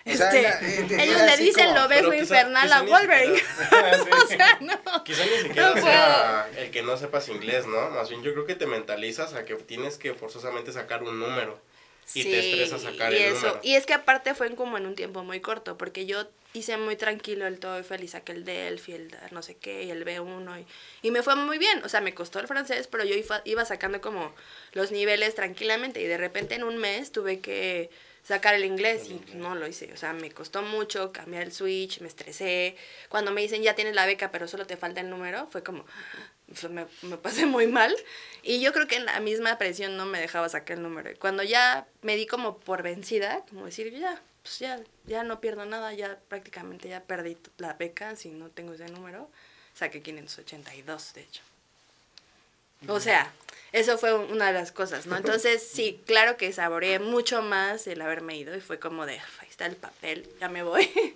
O 0.08 0.12
sea, 0.16 0.28
Este, 0.30 0.42
la- 0.44 0.60
eh, 0.62 0.86
te- 0.88 1.04
ellos 1.04 1.22
le 1.22 1.38
dicen 1.38 1.66
como- 1.68 1.80
lo 1.80 1.88
beso 1.88 2.10
Pero 2.10 2.12
quizá- 2.12 2.22
infernal 2.22 2.64
quizá 2.64 2.78
a 2.78 2.82
Wolverine. 2.84 3.34
o 4.24 4.28
sea, 4.28 4.58
no. 4.62 5.04
Quizá 5.04 5.24
ni 5.26 5.38
siquiera 5.48 5.70
No 5.76 5.82
sea 5.82 6.50
el 6.58 6.72
que 6.72 6.84
no 6.84 6.96
sepas 6.98 7.28
inglés, 7.30 7.66
¿no? 7.66 7.90
Más 7.90 8.10
bien 8.10 8.22
yo 8.22 8.32
creo 8.34 8.46
que 8.46 8.56
te 8.56 8.68
mentalizas 8.68 9.34
a 9.34 9.46
que 9.46 9.56
tienes 9.56 9.98
que 9.98 10.14
forzosamente 10.14 10.72
sacar 10.72 11.02
un 11.04 11.20
número. 11.20 11.60
Y 12.14 12.24
te 12.24 12.40
estresa 12.40 12.78
sacar 12.78 13.14
y 13.14 13.18
el 13.18 13.34
eso. 13.34 13.48
número. 13.48 13.60
Y 13.64 13.74
es 13.76 13.88
que 13.88 13.94
aparte 13.96 14.36
fue 14.36 14.46
en 14.46 14.56
como 14.56 14.78
en 14.78 14.86
un 14.86 14.94
tiempo 14.96 15.24
muy 15.24 15.40
corto, 15.40 15.76
porque 15.76 16.06
yo 16.06 16.28
hice 16.54 16.78
muy 16.78 16.96
tranquilo 16.96 17.48
el 17.48 17.58
TOEFL 17.60 18.04
y 18.04 18.08
saqué 18.08 18.32
el 18.34 18.46
DELF 18.46 18.90
y 18.90 18.94
el 18.94 19.16
no 19.32 19.42
sé 19.42 19.56
qué 19.58 19.84
y 19.84 19.90
el 19.92 20.06
B1 20.06 20.60
y, 20.62 21.08
y 21.08 21.10
me 21.12 21.24
fue 21.24 21.36
muy 21.36 21.58
bien. 21.58 21.84
O 21.84 21.90
sea, 21.90 22.02
me 22.02 22.14
costó 22.14 22.40
el 22.40 22.48
francés, 22.48 22.88
pero 22.88 23.04
yo 23.06 23.16
iba, 23.16 23.42
iba 23.44 23.66
sacando 23.66 24.02
como 24.02 24.36
los 24.74 24.92
niveles 24.92 25.34
tranquilamente 25.34 26.00
y 26.00 26.06
de 26.06 26.18
repente 26.18 26.54
en 26.54 26.64
un 26.64 26.78
mes 26.78 27.12
tuve 27.12 27.40
que 27.40 27.90
sacar 28.26 28.56
el 28.56 28.66
inglés 28.66 29.08
y 29.10 29.22
no 29.36 29.56
lo 29.56 29.68
hice. 29.68 29.94
O 29.94 29.98
sea, 29.98 30.14
me 30.14 30.32
costó 30.32 30.64
mucho 30.64 31.12
cambiar 31.12 31.44
el 31.44 31.52
switch, 31.52 32.02
me 32.02 32.08
estresé. 32.08 32.76
Cuando 33.08 33.32
me 33.32 33.42
dicen 33.42 33.62
ya 33.62 33.76
tienes 33.76 33.94
la 33.94 34.06
beca, 34.06 34.32
pero 34.32 34.48
solo 34.48 34.66
te 34.66 34.78
falta 34.78 35.02
el 35.02 35.10
número, 35.10 35.48
fue 35.52 35.64
como, 35.64 35.86
sea, 36.54 36.70
me, 36.70 36.88
me 37.04 37.18
pasé 37.18 37.46
muy 37.46 37.68
mal. 37.68 37.96
Y 38.42 38.62
yo 38.62 38.74
creo 38.74 38.88
que 38.88 38.96
en 38.96 39.06
la 39.06 39.20
misma 39.20 39.58
presión 39.58 39.96
no 39.96 40.06
me 40.06 40.20
dejaba 40.20 40.50
sacar 40.50 40.78
el 40.78 40.84
número. 40.84 41.12
Y 41.12 41.16
Cuando 41.16 41.44
ya 41.44 41.88
me 42.02 42.16
di 42.16 42.26
como 42.26 42.58
por 42.58 42.82
vencida, 42.82 43.46
como 43.50 43.66
decir, 43.66 43.94
ya, 43.94 44.22
pues 44.42 44.60
ya, 44.60 44.80
ya 45.06 45.24
no 45.24 45.40
pierdo 45.40 45.66
nada, 45.66 45.94
ya 45.94 46.20
prácticamente 46.28 46.90
ya 46.90 47.04
perdí 47.04 47.38
la 47.58 47.74
beca 47.74 48.16
si 48.16 48.30
no 48.30 48.50
tengo 48.50 48.74
ese 48.74 48.88
número, 48.88 49.30
saqué 49.76 50.02
582, 50.02 51.14
de 51.14 51.22
hecho. 51.22 51.42
O 52.88 53.00
sea, 53.00 53.32
eso 53.72 53.98
fue 53.98 54.14
una 54.14 54.48
de 54.48 54.54
las 54.54 54.72
cosas, 54.72 55.06
¿no? 55.06 55.18
Entonces, 55.18 55.62
sí, 55.68 56.02
claro 56.06 56.38
que 56.38 56.54
saboreé 56.54 57.00
mucho 57.00 57.42
más 57.42 57.88
el 57.88 58.02
haberme 58.02 58.38
ido 58.38 58.56
y 58.56 58.62
fue 58.62 58.80
como 58.80 59.06
de, 59.06 59.14
ahí 59.14 59.48
está 59.50 59.66
el 59.66 59.76
papel, 59.76 60.30
ya 60.40 60.50
me 60.50 60.64
voy. 60.64 60.90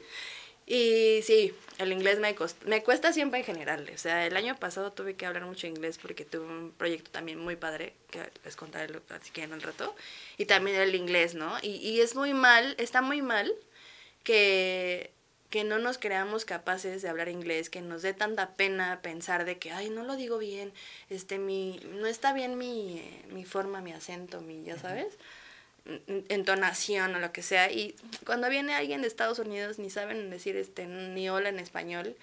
Y 0.72 1.22
sí, 1.24 1.54
el 1.80 1.92
inglés 1.92 2.20
me, 2.20 2.36
cost- 2.36 2.62
me 2.66 2.84
cuesta 2.84 3.12
siempre 3.12 3.40
en 3.40 3.46
general. 3.46 3.90
O 3.92 3.98
sea, 3.98 4.28
el 4.28 4.38
año 4.38 4.56
pasado 4.60 4.92
tuve 4.94 5.16
que 5.16 5.26
hablar 5.26 5.46
mucho 5.46 5.66
inglés 5.66 5.98
porque 5.98 6.26
tuve 6.26 6.46
un 6.46 6.72
proyecto 6.72 7.10
también 7.10 7.40
muy 7.40 7.56
padre, 7.56 7.94
que 8.12 8.22
les 8.46 8.56
contaré 8.56 8.94
así 9.10 9.32
que 9.32 9.42
en 9.44 9.54
un 9.54 9.62
rato. 9.62 9.96
Y 10.38 10.46
también 10.46 10.78
el 10.80 10.94
inglés, 10.94 11.34
¿no? 11.34 11.58
Y, 11.64 11.78
y 11.78 12.02
es 12.02 12.14
muy 12.16 12.36
mal, 12.36 12.76
está 12.78 13.02
muy 13.02 13.24
mal 13.24 13.52
que, 14.24 15.12
que 15.50 15.64
no 15.64 15.80
nos 15.80 15.98
creamos 15.98 16.46
capaces 16.46 17.02
de 17.02 17.10
hablar 17.10 17.28
inglés, 17.30 17.70
que 17.70 17.82
nos 17.82 18.02
dé 18.02 18.14
tanta 18.14 18.52
pena 18.52 19.00
pensar 19.02 19.46
de 19.46 19.58
que, 19.58 19.72
ay, 19.72 19.90
no 19.90 20.04
lo 20.04 20.16
digo 20.16 20.38
bien, 20.38 20.72
este, 21.10 21.40
mi, 21.40 21.80
no 21.86 22.06
está 22.06 22.34
bien 22.34 22.58
mi, 22.58 23.00
eh, 23.00 23.26
mi 23.32 23.46
forma, 23.46 23.82
mi 23.82 23.92
acento, 23.92 24.42
mi, 24.42 24.64
ya 24.64 24.78
sabes 24.78 25.18
en- 25.86 26.26
entonación 26.30 27.16
o 27.16 27.20
lo 27.20 27.32
que 27.32 27.42
sea 27.42 27.72
y 27.72 27.96
cuando 28.26 28.50
viene 28.50 28.76
alguien 28.76 29.02
de 29.02 29.08
Estados 29.08 29.40
Unidos 29.40 29.80
ni 29.80 29.90
saben 29.90 30.30
decir 30.30 30.56
este 30.56 30.86
ni 30.86 31.30
hola 31.30 31.50
en 31.50 31.58
español 31.60 32.16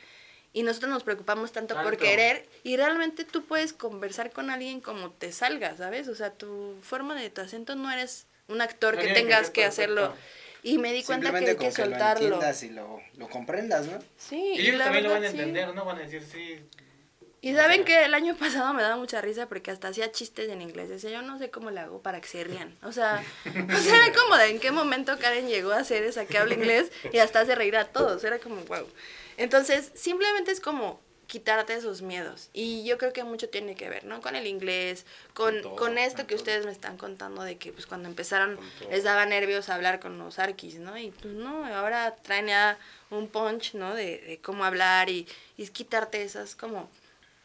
Y 0.53 0.63
nosotros 0.63 0.91
nos 0.91 1.03
preocupamos 1.03 1.53
tanto, 1.53 1.75
por 1.83 1.97
querer 1.97 2.47
y 2.65 2.77
realmente 2.77 3.25
tú 3.25 3.45
puedes 3.45 3.73
conversar 3.73 4.31
con 4.31 4.51
alguien 4.51 4.81
como 4.81 5.11
te 5.11 5.33
salga, 5.33 5.77
¿sabes? 5.77 6.09
O 6.09 6.15
sea, 6.15 6.31
tu 6.31 6.77
forma 6.83 7.15
de 7.21 7.29
tu 7.29 7.41
acento 7.41 7.75
no 7.75 7.91
eres 7.91 8.27
un 8.49 8.61
actor 8.61 8.95
No 8.95 9.01
que 9.01 9.09
tengas 9.09 9.51
que 9.51 9.65
hacerlo. 9.65 10.11
perfecto. 10.11 10.46
Y 10.67 10.79
me 10.79 10.93
di 10.93 11.03
cuenta 11.05 11.31
que 11.31 11.37
hay 11.37 11.45
que 11.45 11.57
que 11.57 11.65
lo 11.67 11.71
soltarlo. 11.73 12.25
entiendas 12.25 12.63
y 12.65 12.71
lo, 12.71 13.01
lo 13.17 13.29
comprendas, 13.29 13.87
¿no? 13.87 13.99
Sí, 14.17 14.55
Y 14.57 14.67
ellos 14.67 14.79
también 14.79 15.05
lo 15.05 15.11
van 15.11 15.25
a 15.25 15.31
sí. 15.31 15.37
entender, 15.37 15.73
¿no? 15.75 15.85
Van 15.85 15.97
a 15.99 16.01
decir, 16.01 16.23
sí. 16.23 16.59
Y 17.41 17.55
saben 17.55 17.85
que 17.85 18.05
el 18.05 18.15
año 18.15 18.35
pasado 18.39 18.75
me 18.75 18.83
daba 18.83 18.97
mucha 18.97 19.21
risa 19.21 19.47
porque 19.49 19.71
hasta 19.71 19.89
hacía 19.89 20.11
chistes 20.11 20.49
en 20.49 20.61
inglés. 20.63 20.89
Decía, 20.89 21.11
yo 21.11 21.23
no 21.23 21.39
sé 21.39 21.51
cómo 21.51 21.71
le 21.71 21.79
hago 21.81 22.03
para 22.03 22.21
que 22.21 22.27
se 22.27 22.43
rían. 22.43 22.77
O 22.83 22.91
sea, 22.91 23.23
o 23.47 23.77
sea, 23.79 23.97
era 24.07 24.13
como 24.13 24.37
de 24.37 24.47
en 24.51 24.59
qué 24.59 24.73
momento 24.73 25.17
Karen 25.21 25.47
llegó 25.47 25.71
a 25.71 25.79
hacer 25.79 26.03
esa 26.03 26.27
que 26.27 26.37
habla 26.39 26.55
inglés 26.55 26.91
y 27.13 27.19
hasta 27.19 27.41
hace 27.41 27.55
reír 27.55 27.77
a 27.77 27.85
todos. 27.85 28.25
Era 28.25 28.41
como, 28.41 28.57
wow. 28.63 28.89
Entonces, 29.37 29.93
simplemente 29.95 30.51
es 30.51 30.61
como 30.61 31.01
quitarte 31.27 31.75
esos 31.75 32.03
miedos. 32.03 32.49
Y 32.53 32.85
yo 32.85 32.99
creo 32.99 33.13
que 33.13 33.25
mucho 33.25 33.49
tiene 33.49 33.75
que 33.75 33.89
ver, 33.89 34.05
¿no? 34.05 34.21
Con 34.21 34.37
el 34.37 34.47
inglés, 34.47 35.05
con, 35.35 35.55
Con 35.55 35.63
todo, 35.63 35.77
con 35.77 35.99
esto 35.99 36.19
con 36.19 36.27
que 36.27 36.35
todo. 36.35 36.43
ustedes 36.43 36.67
me 36.67 36.73
están 36.73 36.97
contando 36.97 37.43
de 37.43 37.57
que 37.59 37.73
pues 37.73 37.87
cuando 37.87 38.09
empezaron 38.09 38.59
les 38.91 39.05
daba 39.05 39.27
nervios 39.27 39.69
hablar 39.69 39.99
con 40.01 40.19
los 40.19 40.39
arquis, 40.39 40.77
¿no? 40.77 40.97
Y 40.97 41.11
pues 41.11 41.35
no, 41.35 41.65
ahora 41.75 42.15
traen 42.23 42.47
ya 42.47 42.79
un 43.11 43.29
punch, 43.29 43.75
¿no? 43.75 43.95
De, 43.95 44.19
de 44.19 44.39
cómo 44.41 44.65
hablar 44.65 45.09
y, 45.11 45.27
y 45.57 45.67
quitarte 45.69 46.23
esas 46.23 46.55
como 46.55 46.89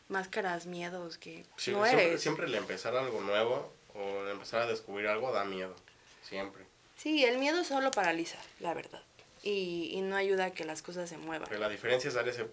máscaras, 0.09 0.65
miedos 0.65 1.17
que 1.17 1.45
Sí, 1.57 1.71
no 1.71 1.83
siempre, 1.85 2.07
eres. 2.07 2.21
siempre 2.21 2.45
el 2.45 2.55
empezar 2.55 2.95
algo 2.95 3.21
nuevo 3.21 3.71
o 3.95 4.23
el 4.23 4.29
empezar 4.29 4.61
a 4.61 4.67
descubrir 4.67 5.07
algo 5.07 5.31
da 5.31 5.43
miedo. 5.45 5.75
Siempre. 6.21 6.63
Sí, 6.97 7.25
el 7.25 7.37
miedo 7.39 7.63
solo 7.63 7.91
paraliza, 7.91 8.37
la 8.59 8.73
verdad. 8.73 9.01
Y, 9.43 9.89
y 9.93 10.01
no 10.01 10.15
ayuda 10.15 10.45
a 10.45 10.51
que 10.51 10.65
las 10.65 10.83
cosas 10.83 11.09
se 11.09 11.17
muevan. 11.17 11.47
Pero 11.49 11.59
la 11.59 11.67
diferencia 11.69 12.07
es 12.09 12.13
dar 12.13 12.27
ese, 12.27 12.45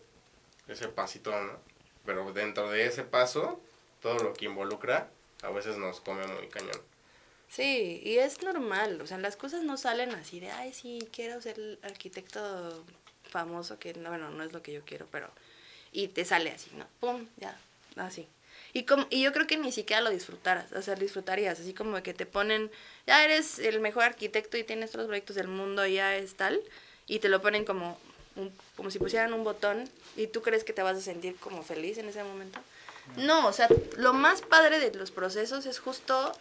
ese 0.69 0.89
pasito, 0.89 1.31
¿no? 1.31 1.59
Pero 2.05 2.33
dentro 2.33 2.71
de 2.71 2.87
ese 2.87 3.05
paso, 3.05 3.61
todo 4.01 4.19
lo 4.19 4.33
que 4.33 4.47
involucra 4.47 5.11
a 5.43 5.51
veces 5.51 5.77
nos 5.77 6.01
come 6.01 6.27
muy 6.27 6.49
cañón. 6.49 6.81
Sí, 7.49 8.01
y 8.05 8.19
es 8.19 8.43
normal, 8.43 9.01
o 9.01 9.07
sea, 9.07 9.19
las 9.19 9.37
cosas 9.37 9.63
no 9.63 9.77
salen 9.77 10.11
así 10.11 10.39
de, 10.39 10.51
ay, 10.51 10.73
sí, 10.73 11.09
quiero 11.13 11.41
ser 11.41 11.79
arquitecto 11.83 12.85
famoso, 13.25 13.79
que 13.79 13.95
no, 13.95 14.11
bueno, 14.11 14.31
no 14.31 14.45
es 14.45 14.53
lo 14.53 14.63
que 14.63 14.73
yo 14.73 14.83
quiero, 14.85 15.07
pero... 15.11 15.31
Y 15.91 16.09
te 16.09 16.27
sale 16.27 16.51
así, 16.51 16.71
¿no? 16.75 16.87
Pum, 17.01 17.27
ya, 17.39 17.59
así. 17.97 18.29
Y, 18.75 18.83
como, 18.85 19.07
y 19.09 19.23
yo 19.23 19.33
creo 19.33 19.47
que 19.47 19.57
ni 19.57 19.73
siquiera 19.73 20.03
lo 20.03 20.11
disfrutaras, 20.11 20.73
o 20.73 20.83
sea, 20.83 20.95
disfrutarías, 20.95 21.59
así 21.59 21.73
como 21.73 22.03
que 22.03 22.13
te 22.13 22.27
ponen, 22.27 22.71
ya 23.07 23.25
eres 23.25 23.59
el 23.59 23.81
mejor 23.81 24.05
arquitecto 24.05 24.59
y 24.59 24.65
tienes 24.65 24.91
todos 24.91 25.05
los 25.05 25.09
proyectos 25.09 25.37
del 25.37 25.49
mundo, 25.49 25.87
ya 25.87 26.17
es 26.17 26.35
tal, 26.35 26.61
y 27.07 27.21
te 27.21 27.31
lo 27.31 27.41
ponen 27.41 27.65
como, 27.65 27.99
un- 28.39 28.53
como 28.77 28.91
si 28.91 28.99
pusieran 28.99 29.33
un 29.35 29.45
botón, 29.45 29.89
y 30.17 30.27
tú 30.29 30.41
crees 30.43 30.65
que 30.65 30.73
te 30.73 30.83
vas 30.83 30.97
a 30.97 31.01
sentir 31.01 31.37
como 31.37 31.63
feliz 31.63 31.99
en 31.99 32.09
ese 32.09 32.23
momento. 32.25 32.59
No, 33.17 33.47
o 33.47 33.53
sea, 33.53 33.69
lo 33.97 34.13
más 34.13 34.43
padre 34.43 34.79
de 34.81 34.93
los 34.97 35.11
procesos 35.11 35.67
es 35.67 35.79
justo 35.79 36.33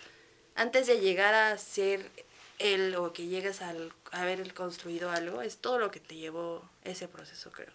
antes 0.55 0.87
de 0.87 0.99
llegar 0.99 1.33
a 1.33 1.57
ser 1.57 2.09
el 2.59 2.95
o 2.95 3.13
que 3.13 3.27
llegues 3.27 3.61
al 3.61 3.91
a 4.11 4.21
haber 4.23 4.39
el 4.39 4.53
construido 4.53 5.11
algo, 5.11 5.41
es 5.41 5.57
todo 5.57 5.77
lo 5.79 5.91
que 5.91 5.99
te 5.99 6.15
llevó 6.15 6.67
ese 6.83 7.07
proceso, 7.07 7.51
creo. 7.51 7.71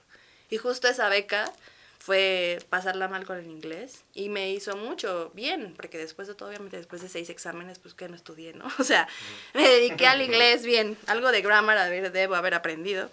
Y 0.50 0.56
justo 0.58 0.88
esa 0.88 1.08
beca 1.08 1.52
fue 1.98 2.58
pasarla 2.68 3.06
mal 3.06 3.24
con 3.24 3.38
el 3.38 3.46
inglés 3.46 4.02
y 4.12 4.28
me 4.28 4.50
hizo 4.50 4.76
mucho 4.76 5.30
bien, 5.34 5.72
porque 5.76 5.98
después 5.98 6.26
de 6.26 6.34
todo, 6.34 6.48
obviamente 6.48 6.76
después 6.76 7.00
de 7.00 7.08
seis 7.08 7.30
exámenes, 7.30 7.78
pues 7.78 7.94
que 7.94 8.08
no 8.08 8.16
estudié, 8.16 8.52
¿no? 8.54 8.64
O 8.78 8.84
sea, 8.84 9.06
me 9.54 9.68
dediqué 9.68 10.06
al 10.08 10.20
inglés 10.20 10.64
bien, 10.64 10.98
algo 11.06 11.30
de 11.30 11.42
grammar 11.42 11.78
a 11.78 11.88
ver, 11.88 12.10
debo 12.12 12.34
haber 12.34 12.54
aprendido. 12.54 13.08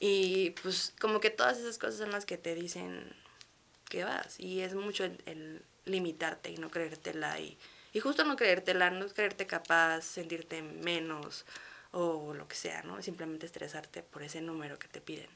Y 0.00 0.50
pues 0.62 0.94
como 0.98 1.20
que 1.20 1.28
todas 1.28 1.58
esas 1.58 1.78
cosas 1.78 1.98
son 1.98 2.10
las 2.10 2.24
que 2.24 2.38
te 2.38 2.54
dicen 2.54 3.14
que 3.88 4.04
vas. 4.04 4.40
Y 4.40 4.60
es 4.60 4.74
mucho 4.74 5.04
el, 5.04 5.62
limitarte 5.84 6.50
y 6.50 6.56
no 6.56 6.70
creértela. 6.70 7.38
Y, 7.38 7.58
y 7.92 8.00
justo 8.00 8.24
no 8.24 8.36
creértela, 8.36 8.90
no 8.90 9.06
creerte 9.08 9.46
capaz, 9.46 10.02
sentirte 10.02 10.62
menos 10.62 11.44
o 11.92 12.34
lo 12.34 12.48
que 12.48 12.56
sea, 12.56 12.82
¿no? 12.82 13.02
Simplemente 13.02 13.46
estresarte 13.46 14.02
por 14.02 14.22
ese 14.22 14.40
número 14.40 14.78
que 14.78 14.88
te 14.88 15.00
piden. 15.00 15.28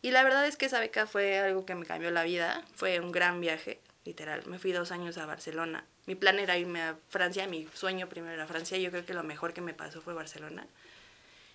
Y 0.00 0.12
la 0.12 0.22
verdad 0.22 0.46
es 0.46 0.56
que 0.56 0.66
esa 0.66 0.78
beca 0.78 1.06
fue 1.06 1.38
algo 1.38 1.66
que 1.66 1.74
me 1.74 1.84
cambió 1.84 2.10
la 2.10 2.22
vida. 2.22 2.62
Fue 2.76 3.00
un 3.00 3.10
gran 3.10 3.40
viaje, 3.40 3.80
literal. 4.04 4.46
Me 4.46 4.58
fui 4.58 4.70
dos 4.70 4.92
años 4.92 5.18
a 5.18 5.26
Barcelona. 5.26 5.84
Mi 6.06 6.14
plan 6.14 6.38
era 6.38 6.56
irme 6.56 6.82
a 6.82 6.96
Francia, 7.08 7.46
mi 7.48 7.66
sueño 7.74 8.08
primero 8.08 8.32
era 8.34 8.46
Francia. 8.46 8.78
Yo 8.78 8.90
creo 8.90 9.04
que 9.04 9.14
lo 9.14 9.24
mejor 9.24 9.52
que 9.52 9.60
me 9.60 9.74
pasó 9.74 10.00
fue 10.00 10.14
Barcelona. 10.14 10.66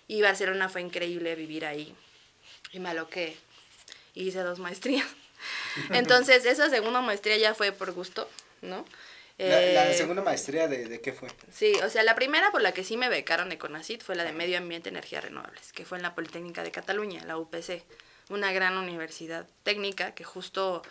Y 0.08 0.20
Barcelona 0.20 0.68
fue 0.68 0.82
increíble 0.82 1.34
vivir 1.36 1.64
ahí. 1.64 1.94
Y 2.72 2.80
me 2.80 2.90
aloqué. 2.90 3.36
Y 4.14 4.28
hice 4.28 4.40
dos 4.40 4.58
maestrías. 4.58 5.06
Entonces, 5.92 6.44
esa 6.46 6.70
segunda 6.70 7.00
maestría 7.00 7.36
ya 7.36 7.54
fue 7.54 7.72
por 7.72 7.92
gusto, 7.92 8.28
¿no? 8.62 8.84
La, 9.38 9.60
la 9.60 9.92
Eh, 9.92 9.94
segunda 9.96 10.22
maestría, 10.22 10.68
de, 10.68 10.86
de 10.88 11.00
qué 11.00 11.12
fue? 11.12 11.28
Sí, 11.52 11.72
o 11.84 11.90
sea, 11.90 12.04
la 12.04 12.14
primera 12.14 12.52
por 12.52 12.62
la 12.62 12.72
que 12.72 12.84
sí 12.84 12.96
me 12.96 13.08
becaron 13.08 13.48
de 13.48 13.58
CONACIT 13.58 14.02
fue 14.02 14.14
la 14.14 14.22
de 14.24 14.32
Medio 14.32 14.58
Ambiente 14.58 14.88
y 14.88 14.92
Energías 14.92 15.24
Renovables, 15.24 15.72
que 15.72 15.84
fue 15.84 15.98
en 15.98 16.02
la 16.02 16.14
Politécnica 16.14 16.62
de 16.62 16.70
Cataluña, 16.70 17.24
la 17.24 17.36
UPC, 17.36 17.82
una 18.30 18.52
gran 18.52 18.76
universidad 18.78 19.46
técnica 19.64 20.14
que 20.14 20.22
justo 20.24 20.82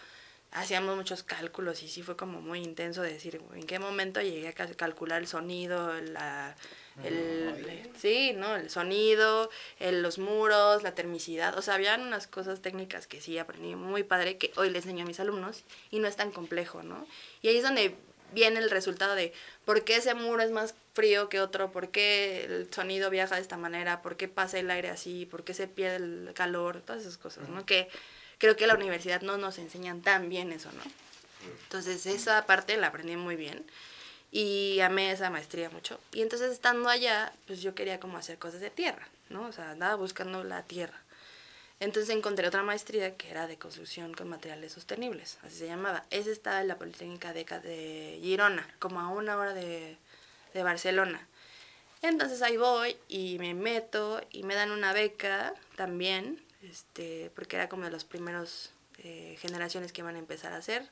hacíamos 0.52 0.96
muchos 0.98 1.24
cálculos 1.24 1.82
y 1.84 1.88
sí 1.88 2.04
fue 2.04 2.18
como 2.18 2.42
muy 2.42 2.60
intenso 2.60 3.02
de 3.02 3.14
decir 3.14 3.42
en 3.56 3.66
qué 3.66 3.80
momento 3.80 4.22
llegué 4.22 4.50
a 4.50 4.54
cal- 4.54 4.76
calcular 4.76 5.22
el 5.22 5.28
sonido, 5.28 5.94
la, 6.02 6.56
el, 7.04 7.90
sí, 8.00 8.34
¿no? 8.36 8.56
El 8.56 8.70
sonido, 8.70 9.50
el- 9.80 10.02
los 10.02 10.20
muros, 10.20 10.84
la 10.84 10.94
termicidad, 10.96 11.58
o 11.58 11.62
sea, 11.62 11.76
habían 11.76 12.02
unas 12.02 12.28
cosas 12.28 12.62
técnicas 12.62 13.08
que 13.08 13.22
sí 13.22 13.38
aprendí 13.38 13.76
muy 13.76 14.04
padre 14.04 14.38
que 14.38 14.52
hoy 14.58 14.70
le 14.70 14.78
enseño 14.80 15.04
a 15.04 15.08
mis 15.08 15.20
alumnos 15.20 15.64
y 15.92 16.00
no 16.00 16.08
es 16.08 16.16
tan 16.16 16.32
complejo, 16.32 16.84
¿no? 16.84 17.08
Y 17.42 17.48
ahí 17.48 17.58
es 17.58 17.64
donde 17.64 17.96
viene 18.34 18.60
el 18.60 18.70
resultado 18.70 19.16
de 19.16 19.32
por 19.66 19.84
qué 19.84 19.98
ese 19.98 20.14
muro 20.16 20.42
es 20.42 20.52
más 20.52 20.74
frío 20.94 21.30
que 21.30 21.40
otro, 21.40 21.72
por 21.72 21.90
qué 21.90 22.46
el 22.46 22.74
sonido 22.74 23.10
viaja 23.10 23.36
de 23.36 23.42
esta 23.42 23.58
manera, 23.58 24.02
por 24.02 24.16
qué 24.18 24.28
pasa 24.28 24.60
el 24.60 24.70
aire 24.72 24.90
así, 24.90 25.26
por 25.26 25.44
qué 25.44 25.54
se 25.54 25.68
pierde 25.68 25.98
el 25.98 26.32
calor, 26.34 26.82
todas 26.82 27.02
esas 27.04 27.18
cosas, 27.18 27.48
¿no? 27.50 27.66
Que 27.66 27.90
creo 28.40 28.56
que 28.56 28.68
la 28.68 28.76
universidad 28.76 29.22
no 29.22 29.38
nos 29.38 29.58
enseñan 29.58 30.02
tan 30.02 30.30
bien 30.30 30.52
eso, 30.52 30.72
¿no? 30.74 30.84
Entonces 31.64 32.06
esa 32.06 32.46
parte 32.46 32.78
la 32.78 32.88
aprendí 32.88 33.16
muy 33.16 33.36
bien 33.36 33.66
y 34.34 34.80
amé 34.80 35.12
esa 35.12 35.30
maestría 35.30 35.70
mucho. 35.70 36.00
Y 36.12 36.24
entonces 36.24 36.52
estando 36.52 36.90
allá, 36.90 37.32
pues 37.46 37.62
yo 37.62 37.76
quería 37.76 38.00
como 38.00 38.18
hacer 38.18 38.40
cosas 38.40 38.62
de 38.62 38.72
tierra, 38.72 39.08
¿no? 39.30 39.44
O 39.46 39.52
sea, 39.52 39.70
andaba 39.70 39.94
buscando 39.94 40.44
la 40.44 40.64
tierra. 40.64 41.00
Entonces 41.80 42.16
encontré 42.16 42.48
otra 42.48 42.64
maestría 42.64 43.16
que 43.16 43.30
era 43.30 43.46
de 43.46 43.58
construcción 43.58 44.16
con 44.16 44.30
materiales 44.30 44.74
sostenibles, 44.74 45.38
así 45.44 45.60
se 45.60 45.68
llamaba. 45.68 46.06
Esa 46.10 46.32
estaba 46.32 46.62
en 46.62 46.68
la 46.68 46.78
Politécnica 46.78 47.32
de, 47.32 47.44
de 47.44 48.20
Girona, 48.24 48.68
como 48.80 49.00
a 49.02 49.10
una 49.10 49.38
hora 49.38 49.54
de, 49.54 49.98
de 50.56 50.64
Barcelona. 50.64 51.28
Entonces 52.02 52.42
ahí 52.42 52.58
voy 52.58 52.98
y 53.08 53.38
me 53.38 53.54
meto 53.54 54.20
y 54.32 54.42
me 54.44 54.56
dan 54.56 54.72
una 54.72 54.94
beca 54.94 55.54
también, 55.76 56.44
este, 56.64 57.32
porque 57.36 57.58
era 57.58 57.70
como 57.70 57.84
de 57.84 57.92
los 57.92 58.04
primeros 58.04 58.72
eh, 58.98 59.38
generaciones 59.40 59.94
que 59.94 60.02
iban 60.02 60.16
a 60.16 60.20
empezar 60.20 60.54
a 60.54 60.58
hacer. 60.58 60.90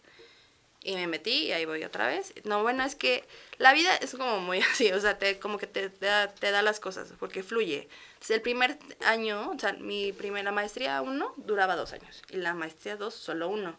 Y 0.84 0.96
me 0.96 1.06
metí 1.06 1.46
y 1.46 1.52
ahí 1.52 1.66
voy 1.66 1.84
otra 1.84 2.08
vez. 2.08 2.34
No, 2.44 2.64
bueno, 2.64 2.84
es 2.84 2.96
que 2.96 3.24
la 3.58 3.74
vida 3.74 3.96
es 3.98 4.12
como 4.12 4.40
muy 4.40 4.60
así, 4.72 4.92
o 4.92 5.00
sea, 5.00 5.18
te, 5.18 5.40
como 5.40 5.58
que 5.58 5.68
te, 5.68 5.90
da, 5.90 6.28
te 6.28 6.52
da 6.52 6.62
las 6.62 6.80
cosas, 6.80 7.14
porque 7.20 7.44
fluye. 7.44 7.88
Entonces, 8.14 8.38
el 8.38 8.42
primer 8.42 8.78
año, 9.06 9.52
o 9.52 9.60
sea, 9.60 9.74
mi 9.74 10.12
primera 10.12 10.52
maestría 10.52 11.02
uno 11.02 11.34
duraba 11.38 11.76
dos 11.76 11.94
años 11.94 12.22
y 12.30 12.38
la 12.38 12.54
maestría 12.54 12.96
dos 12.96 13.14
solo 13.14 13.50
uno. 13.50 13.78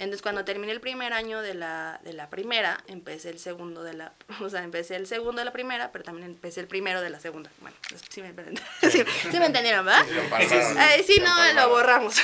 Entonces, 0.00 0.22
cuando 0.22 0.46
terminé 0.46 0.72
el 0.72 0.80
primer 0.80 1.12
año 1.12 1.42
de 1.42 1.52
la, 1.52 2.00
de 2.02 2.14
la 2.14 2.30
primera, 2.30 2.82
empecé 2.86 3.28
el 3.28 3.38
segundo 3.38 3.82
de 3.82 3.92
la, 3.92 4.14
o 4.40 4.48
sea, 4.48 4.64
empecé 4.64 4.96
el 4.96 5.06
segundo 5.06 5.40
de 5.40 5.44
la 5.44 5.52
primera, 5.52 5.92
pero 5.92 6.04
también 6.04 6.26
empecé 6.26 6.60
el 6.60 6.68
primero 6.68 7.02
de 7.02 7.10
la 7.10 7.20
segunda. 7.20 7.50
Bueno, 7.60 7.76
sí 8.08 8.22
me, 8.22 8.32
sí, 8.90 9.04
sí 9.30 9.38
me 9.38 9.46
entendieron, 9.46 9.84
¿verdad? 9.84 10.06
Lo 10.08 10.22
empalmaron. 10.22 10.78
Ay, 10.78 11.04
sí, 11.04 11.20
Lo 11.20 11.26
no, 11.26 11.52
lo 11.52 11.68
borramos. 11.68 12.16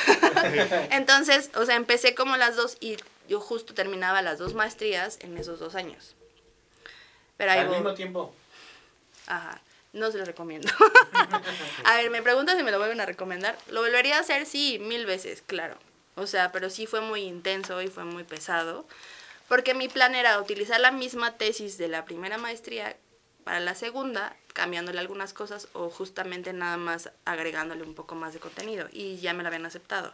Entonces, 0.91 1.51
o 1.55 1.67
sea, 1.67 1.77
empecé 1.77 2.15
como 2.15 2.39
las 2.39 2.57
dos 2.57 2.79
y 2.81 2.97
yo 3.29 3.41
justo 3.41 3.75
terminaba 3.75 4.23
las 4.23 4.39
dos 4.39 4.55
maestrías 4.55 5.19
en 5.21 5.37
esos 5.39 5.59
dos 5.59 5.75
años. 5.75 6.15
Pero 7.37 7.53
ahí 7.53 7.59
Al 7.61 7.69
voy. 7.69 7.77
mismo 7.77 7.95
tiempo. 7.95 8.35
Ajá, 9.27 9.61
no 9.93 10.11
se 10.11 10.19
lo 10.19 10.25
recomiendo. 10.25 10.69
a 11.85 11.97
ver, 11.97 12.11
me 12.11 12.23
preguntan 12.23 12.57
si 12.57 12.63
me 12.63 12.71
lo 12.71 12.79
vuelven 12.79 13.01
a 13.01 13.07
recomendar. 13.07 13.59
Lo 13.71 13.81
volvería 13.81 14.17
a 14.17 14.21
hacer, 14.21 14.47
sí, 14.47 14.79
mil 14.79 15.07
veces, 15.07 15.43
claro. 15.47 15.77
O 16.15 16.27
sea, 16.27 16.53
pero 16.53 16.71
sí 16.71 16.87
fue 16.87 17.01
muy 17.01 17.23
intenso 17.23 17.83
y 17.83 17.89
fue 17.89 18.05
muy 18.05 18.25
pesado. 18.25 18.87
Porque 19.49 19.75
mi 19.75 19.89
plan 19.89 20.15
era 20.15 20.41
utilizar 20.41 20.81
la 20.81 20.91
misma 20.91 21.37
tesis 21.37 21.79
de 21.79 21.89
la 21.89 22.05
primera 22.05 22.39
maestría 22.39 22.97
para 23.45 23.61
la 23.61 23.75
segunda, 23.75 24.35
cambiándole 24.55 24.99
algunas 24.99 25.33
cosas 25.33 25.69
o 25.73 25.89
justamente 25.89 26.53
nada 26.53 26.79
más 26.79 27.11
agregándole 27.25 27.83
un 27.85 27.95
poco 27.95 28.15
más 28.17 28.33
de 28.33 28.41
contenido. 28.41 28.89
Y 28.91 29.19
ya 29.19 29.35
me 29.35 29.43
lo 29.43 29.49
habían 29.49 29.67
aceptado. 29.67 30.13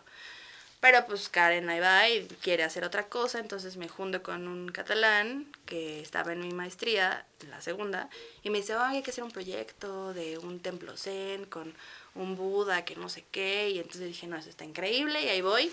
Pero 0.82 1.06
pues 1.06 1.28
Karen 1.28 1.70
ahí 1.70 1.78
va 1.78 2.08
y 2.08 2.26
quiere 2.42 2.64
hacer 2.64 2.84
otra 2.84 3.06
cosa, 3.06 3.38
entonces 3.38 3.76
me 3.76 3.88
junto 3.88 4.20
con 4.20 4.48
un 4.48 4.68
catalán 4.68 5.46
que 5.64 6.00
estaba 6.00 6.32
en 6.32 6.40
mi 6.40 6.52
maestría, 6.52 7.24
la 7.48 7.60
segunda, 7.60 8.10
y 8.42 8.50
me 8.50 8.58
dice, 8.58 8.74
"Ay, 8.74 8.96
hay 8.96 9.02
que 9.04 9.12
hacer 9.12 9.22
un 9.22 9.30
proyecto 9.30 10.12
de 10.12 10.38
un 10.38 10.58
templo 10.58 10.96
zen 10.96 11.44
con 11.44 11.72
un 12.16 12.34
Buda 12.34 12.84
que 12.84 12.96
no 12.96 13.08
sé 13.08 13.24
qué, 13.30 13.70
y 13.70 13.78
entonces 13.78 14.08
dije, 14.08 14.26
no, 14.26 14.36
eso 14.36 14.50
está 14.50 14.64
increíble, 14.64 15.22
y 15.22 15.28
ahí 15.28 15.40
voy. 15.40 15.70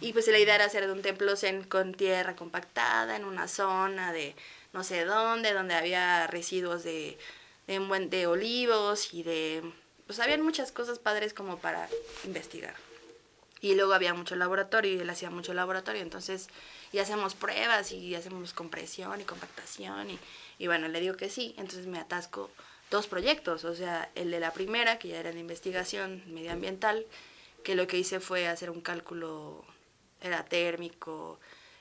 Y 0.00 0.12
pues 0.12 0.28
la 0.28 0.38
idea 0.38 0.54
era 0.54 0.66
hacer 0.66 0.86
de 0.86 0.92
un 0.92 1.02
templo 1.02 1.34
zen 1.34 1.64
con 1.64 1.92
tierra 1.94 2.36
compactada 2.36 3.16
en 3.16 3.24
una 3.24 3.48
zona 3.48 4.12
de 4.12 4.36
no 4.72 4.84
sé 4.84 5.04
dónde, 5.04 5.54
donde 5.54 5.74
había 5.74 6.28
residuos 6.28 6.84
de, 6.84 7.18
de, 7.66 8.06
de 8.08 8.26
olivos 8.28 9.12
y 9.12 9.24
de... 9.24 9.62
Pues 10.06 10.20
habían 10.20 10.42
muchas 10.42 10.70
cosas 10.70 11.00
padres 11.00 11.34
como 11.34 11.58
para 11.58 11.88
investigar. 12.24 12.74
Y 13.62 13.74
luego 13.74 13.94
había 13.94 14.12
mucho 14.12 14.36
laboratorio 14.36 14.92
y 14.92 14.98
él 14.98 15.08
hacía 15.08 15.30
mucho 15.30 15.54
laboratorio, 15.54 16.02
entonces 16.02 16.48
y 16.92 16.98
hacemos 16.98 17.34
pruebas 17.34 17.92
y 17.92 18.14
hacemos 18.14 18.52
compresión 18.52 19.18
y 19.20 19.24
compactación 19.24 20.10
y, 20.10 20.18
y 20.58 20.66
bueno, 20.66 20.88
le 20.88 21.00
digo 21.00 21.16
que 21.16 21.30
sí, 21.30 21.54
entonces 21.56 21.86
me 21.86 21.98
atasco 21.98 22.50
dos 22.92 23.06
proyectos, 23.06 23.64
o 23.64 23.74
sea, 23.74 24.10
el 24.14 24.30
de 24.30 24.38
la 24.38 24.52
primera, 24.52 24.98
que 24.98 25.08
ya 25.08 25.18
era 25.18 25.32
de 25.32 25.40
investigación 25.40 26.22
medioambiental, 26.26 27.06
que 27.64 27.74
lo 27.74 27.86
que 27.86 27.98
hice 27.98 28.20
fue 28.20 28.46
hacer 28.46 28.70
un 28.70 28.82
cálculo, 28.82 29.64
era 30.20 30.44
térmico, 30.44 31.40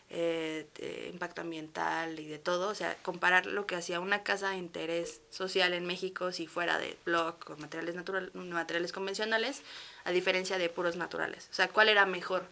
eh, 0.10 0.68
de 0.76 1.10
impacto 1.10 1.42
ambiental 1.42 2.20
y 2.20 2.28
de 2.28 2.40
todo, 2.40 2.70
o 2.70 2.76
sea, 2.76 2.98
comparar 3.02 3.46
lo 3.46 3.66
que 3.66 3.76
hacía 3.76 4.00
una 4.00 4.24
casa 4.24 4.50
de 4.50 4.58
interés 4.58 5.22
social 5.30 5.74
en 5.74 5.86
México 5.86 6.32
si 6.32 6.48
fuera 6.48 6.78
de 6.78 6.98
block 7.06 7.50
o 7.50 7.58
materiales, 7.58 7.96
natural, 7.96 8.32
materiales 8.34 8.92
convencionales, 8.92 9.64
a 10.04 10.12
diferencia 10.12 10.58
de 10.58 10.70
puros 10.70 10.96
naturales, 10.96 11.48
o 11.52 11.54
sea, 11.54 11.68
cuál 11.68 11.90
era 11.90 12.06
mejor 12.06 12.46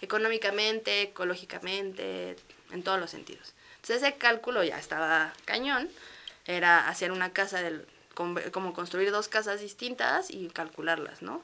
económicamente, 0.00 1.02
ecológicamente, 1.02 2.36
en 2.70 2.82
todos 2.82 3.00
los 3.00 3.10
sentidos. 3.10 3.54
Entonces 3.76 4.02
ese 4.02 4.16
cálculo 4.16 4.62
ya 4.64 4.78
estaba 4.78 5.32
cañón, 5.44 5.88
era 6.46 6.88
hacer 6.88 7.12
una 7.12 7.32
casa, 7.32 7.62
del, 7.62 7.86
como 8.14 8.72
construir 8.72 9.10
dos 9.10 9.28
casas 9.28 9.60
distintas 9.60 10.30
y 10.30 10.48
calcularlas, 10.48 11.22
¿no? 11.22 11.42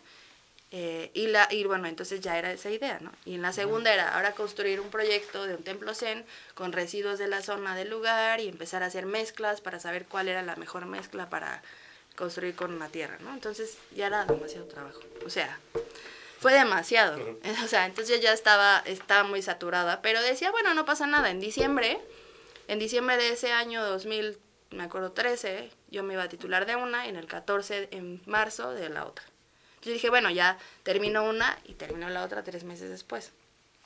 Eh, 0.74 1.10
y, 1.12 1.26
la, 1.26 1.48
y 1.50 1.64
bueno, 1.64 1.86
entonces 1.86 2.22
ya 2.22 2.38
era 2.38 2.50
esa 2.50 2.70
idea, 2.70 2.98
¿no? 3.00 3.12
Y 3.26 3.34
en 3.34 3.42
la 3.42 3.52
segunda 3.52 3.92
era 3.92 4.14
ahora 4.14 4.32
construir 4.32 4.80
un 4.80 4.88
proyecto 4.88 5.46
de 5.46 5.54
un 5.54 5.62
templo 5.62 5.94
zen 5.94 6.24
con 6.54 6.72
residuos 6.72 7.18
de 7.18 7.28
la 7.28 7.42
zona 7.42 7.76
del 7.76 7.90
lugar 7.90 8.40
y 8.40 8.48
empezar 8.48 8.82
a 8.82 8.86
hacer 8.86 9.04
mezclas 9.04 9.60
para 9.60 9.80
saber 9.80 10.06
cuál 10.06 10.28
era 10.28 10.40
la 10.40 10.56
mejor 10.56 10.86
mezcla 10.86 11.28
para 11.28 11.62
construir 12.16 12.54
con 12.54 12.72
una 12.72 12.88
tierra, 12.88 13.18
¿no? 13.20 13.32
Entonces 13.32 13.76
ya 13.94 14.06
era 14.06 14.24
demasiado 14.24 14.66
trabajo. 14.66 15.00
O 15.26 15.30
sea, 15.30 15.58
fue 16.40 16.52
demasiado. 16.52 17.18
O 17.64 17.68
sea, 17.68 17.86
entonces 17.86 18.20
ya 18.20 18.32
estaba, 18.32 18.82
estaba 18.86 19.24
muy 19.24 19.42
saturada, 19.42 20.02
pero 20.02 20.20
decía, 20.22 20.50
bueno, 20.50 20.74
no 20.74 20.84
pasa 20.84 21.06
nada. 21.06 21.30
En 21.30 21.40
diciembre, 21.40 21.98
en 22.68 22.78
diciembre 22.78 23.16
de 23.16 23.30
ese 23.30 23.52
año 23.52 23.84
2000, 23.84 24.38
me 24.70 24.84
acuerdo 24.84 25.12
13, 25.12 25.70
yo 25.90 26.02
me 26.02 26.14
iba 26.14 26.22
a 26.22 26.28
titular 26.28 26.64
de 26.66 26.76
una 26.76 27.06
y 27.06 27.10
en 27.10 27.16
el 27.16 27.26
14, 27.26 27.88
en 27.92 28.22
marzo, 28.26 28.72
de 28.72 28.88
la 28.88 29.04
otra. 29.06 29.24
Yo 29.82 29.92
dije, 29.92 30.08
bueno, 30.10 30.30
ya 30.30 30.58
terminó 30.84 31.24
una 31.28 31.58
y 31.64 31.74
terminó 31.74 32.08
la 32.08 32.24
otra 32.24 32.42
tres 32.44 32.62
meses 32.64 32.88
después. 32.88 33.32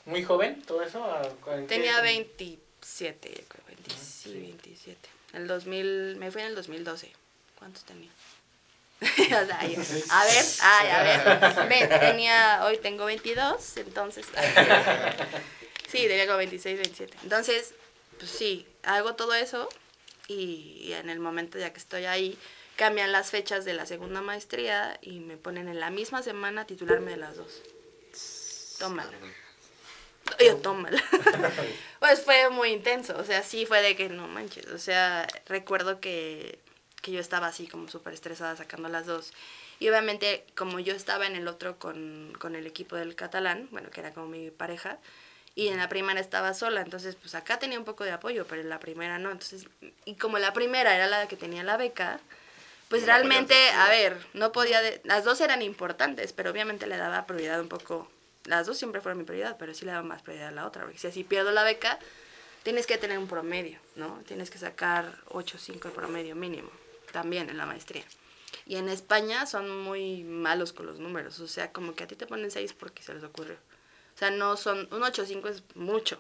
Muy 0.05 0.23
joven, 0.23 0.63
todo 0.63 0.83
eso. 0.83 1.05
¿A- 1.05 1.23
en 1.57 1.63
qué- 1.63 1.75
Tenía 1.75 2.01
27, 2.03 3.29
yo 3.31 3.49
creo, 3.49 3.65
20, 3.67 3.91
sí, 3.97 4.33
27. 4.33 5.09
El 5.33 5.47
2000, 5.49 6.17
me 6.17 6.31
fui 6.31 6.43
en 6.43 6.49
el 6.49 6.55
2012. 6.55 7.11
¿Cuántos 7.59 7.85
tenía? 7.85 8.11
a 9.01 10.25
ver, 10.25 10.45
ay, 10.61 10.89
a 10.89 11.03
ver. 11.03 11.69
Ven, 11.69 11.89
tenía, 12.01 12.65
hoy 12.65 12.79
tengo 12.79 13.05
22, 13.05 13.77
entonces. 13.77 14.27
sí, 15.89 16.07
tenía 16.09 16.27
como 16.27 16.39
26, 16.39 16.79
27. 16.79 17.17
Entonces, 17.23 17.75
pues 18.19 18.31
sí, 18.31 18.67
hago 18.85 19.15
todo 19.15 19.35
eso 19.35 19.69
y, 20.29 20.79
y 20.81 20.93
en 20.95 21.11
el 21.11 21.21
momento 21.21 21.59
ya 21.59 21.73
que 21.73 21.79
estoy 21.79 22.07
ahí, 22.07 22.39
cambian 22.77 23.11
las 23.13 23.31
fechas 23.31 23.65
de 23.65 23.75
la 23.75 23.87
segunda 23.87 24.21
maestría 24.21 24.99
y 25.03 25.21
me 25.21 25.37
ponen 25.37 25.69
en 25.69 25.81
la 25.81 25.91
misma 25.91 26.23
semana 26.23 26.63
a 26.63 26.67
titularme 26.67 27.11
de 27.13 27.17
las 27.17 27.37
dos. 27.37 27.63
Tómala. 28.79 29.11
Yo, 30.39 30.57
tómala. 30.57 31.03
pues 32.01 32.21
fue 32.23 32.51
muy 32.51 32.71
intenso, 32.71 33.17
o 33.17 33.25
sea, 33.25 33.43
sí 33.43 33.65
fue 33.65 33.81
de 33.81 33.97
que 33.97 34.09
no 34.09 34.27
manches, 34.27 34.67
o 34.67 34.79
sea, 34.79 35.27
recuerdo 35.47 36.01
que, 36.01 36.59
que 37.07 37.13
yo 37.13 37.21
estaba 37.21 37.47
así 37.47 37.69
como 37.69 37.89
súper 37.89 38.13
estresada 38.15 38.57
sacando 38.57 38.89
las 38.89 39.07
dos. 39.07 39.33
Y 39.79 39.89
obviamente 39.89 40.45
como 40.57 40.81
yo 40.81 40.93
estaba 40.93 41.27
en 41.27 41.37
el 41.37 41.47
otro 41.47 41.79
con, 41.79 42.33
con 42.41 42.57
el 42.57 42.67
equipo 42.67 42.97
del 42.97 43.15
catalán, 43.15 43.69
bueno, 43.71 43.91
que 43.91 44.01
era 44.01 44.13
como 44.13 44.27
mi 44.27 44.51
pareja, 44.51 44.99
y 45.55 45.69
en 45.69 45.77
la 45.79 45.89
primera 45.89 46.19
estaba 46.21 46.53
sola, 46.53 46.81
entonces 46.81 47.15
pues 47.15 47.35
acá 47.37 47.59
tenía 47.61 47.79
un 47.79 47.85
poco 47.85 48.03
de 48.05 48.11
apoyo, 48.11 48.45
pero 48.49 48.61
en 48.61 48.69
la 48.69 48.81
primera 48.81 49.19
no, 49.19 49.31
entonces, 49.31 49.67
y 50.05 50.17
como 50.17 50.39
la 50.39 50.53
primera 50.53 50.95
era 50.97 51.07
la 51.07 51.29
que 51.29 51.37
tenía 51.37 51.63
la 51.63 51.77
beca, 51.77 52.19
pues 52.89 53.03
No 53.03 53.07
realmente, 53.09 53.71
a 53.71 53.89
ver, 53.89 54.19
no 54.35 54.51
podía, 54.53 54.83
de- 54.83 55.01
las 55.05 55.23
dos 55.25 55.41
eran 55.41 55.63
importantes, 55.63 56.33
pero 56.33 56.51
obviamente 56.51 56.87
le 56.89 56.97
daba 56.97 57.25
prioridad 57.27 57.61
un 57.61 57.69
poco, 57.69 58.11
las 58.45 58.67
dos 58.67 58.77
siempre 58.79 59.01
fueron 59.01 59.19
mi 59.19 59.25
prioridad, 59.25 59.57
pero 59.59 59.73
sí 59.75 59.85
le 59.85 59.93
daba 59.93 60.03
más 60.03 60.23
prioridad 60.23 60.49
a 60.49 60.53
la 60.53 60.67
otra, 60.67 60.83
porque 60.83 60.99
si 60.99 61.07
así 61.07 61.23
pierdo 61.25 61.53
la 61.53 61.63
beca, 61.63 61.99
tienes 62.63 62.87
que 62.87 62.99
tener 62.99 63.19
un 63.19 63.29
promedio, 63.29 63.79
¿no? 63.95 64.21
Tienes 64.27 64.51
que 64.51 64.59
sacar 64.59 65.17
8 65.29 65.57
o 65.57 65.61
5 65.61 65.89
de 65.89 65.95
promedio 65.95 66.35
mínimo, 66.35 66.69
también 67.17 67.49
en 67.49 67.57
la 67.57 67.65
maestría. 67.65 68.05
Y 68.67 68.77
en 68.77 68.91
España 68.91 69.47
son 69.47 69.83
muy 69.85 70.23
malos 70.23 70.75
con 70.75 70.85
los 70.85 70.99
números, 70.99 71.41
o 71.41 71.49
sea, 71.49 71.73
como 71.73 71.95
que 71.95 72.05
a 72.05 72.07
ti 72.07 72.15
te 72.15 72.27
ponen 72.27 72.51
6 72.51 72.75
porque 72.75 73.03
se 73.03 73.15
les 73.15 73.25
ocurrió. 73.25 73.55
O 73.55 74.19
sea, 74.19 74.31
no 74.31 74.59
son, 74.59 74.87
un 74.93 75.03
8 75.03 75.23
o 75.23 75.25
5 75.25 75.49
es 75.49 75.63
mucho. 75.75 76.19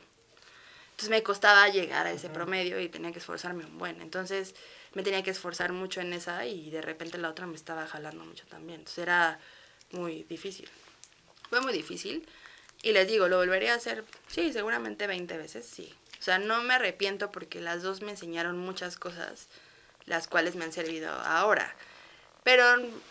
Entonces 0.92 1.11
me 1.11 1.22
costaba 1.22 1.68
llegar 1.68 2.06
a 2.06 2.12
ese 2.12 2.30
promedio 2.30 2.80
y 2.80 2.88
tenía 2.88 3.12
que 3.12 3.18
esforzarme 3.18 3.66
un 3.66 3.76
buen. 3.76 4.00
Entonces 4.00 4.54
me 4.94 5.02
tenía 5.02 5.22
que 5.22 5.32
esforzar 5.32 5.72
mucho 5.72 6.00
en 6.00 6.14
esa 6.14 6.46
y 6.46 6.70
de 6.70 6.80
repente 6.80 7.18
la 7.18 7.28
otra 7.28 7.46
me 7.46 7.56
estaba 7.56 7.87
jalando 7.87 8.24
mucho 8.24 8.46
también. 8.46 8.78
Entonces 8.78 9.02
era 9.02 9.38
muy 9.90 10.22
difícil. 10.22 10.70
Fue 11.50 11.61
muy 11.61 11.74
difícil. 11.74 12.26
Y 12.82 12.92
les 12.92 13.06
digo, 13.06 13.28
¿lo 13.28 13.37
volvería 13.37 13.74
a 13.74 13.76
hacer? 13.76 14.02
Sí, 14.28 14.50
seguramente 14.50 15.06
20 15.06 15.37
veces, 15.37 15.66
sí. 15.66 15.94
O 16.18 16.22
sea, 16.22 16.38
no 16.38 16.62
me 16.62 16.72
arrepiento 16.72 17.30
porque 17.30 17.61
las 17.61 17.82
dos 17.82 18.00
me 18.00 18.12
enseñaron 18.12 18.56
muchas 18.56 18.96
cosas, 18.96 19.48
las 20.06 20.28
cuales 20.28 20.54
me 20.54 20.64
han 20.64 20.72
servido 20.72 21.10
ahora. 21.10 21.74
Pero 22.46 22.64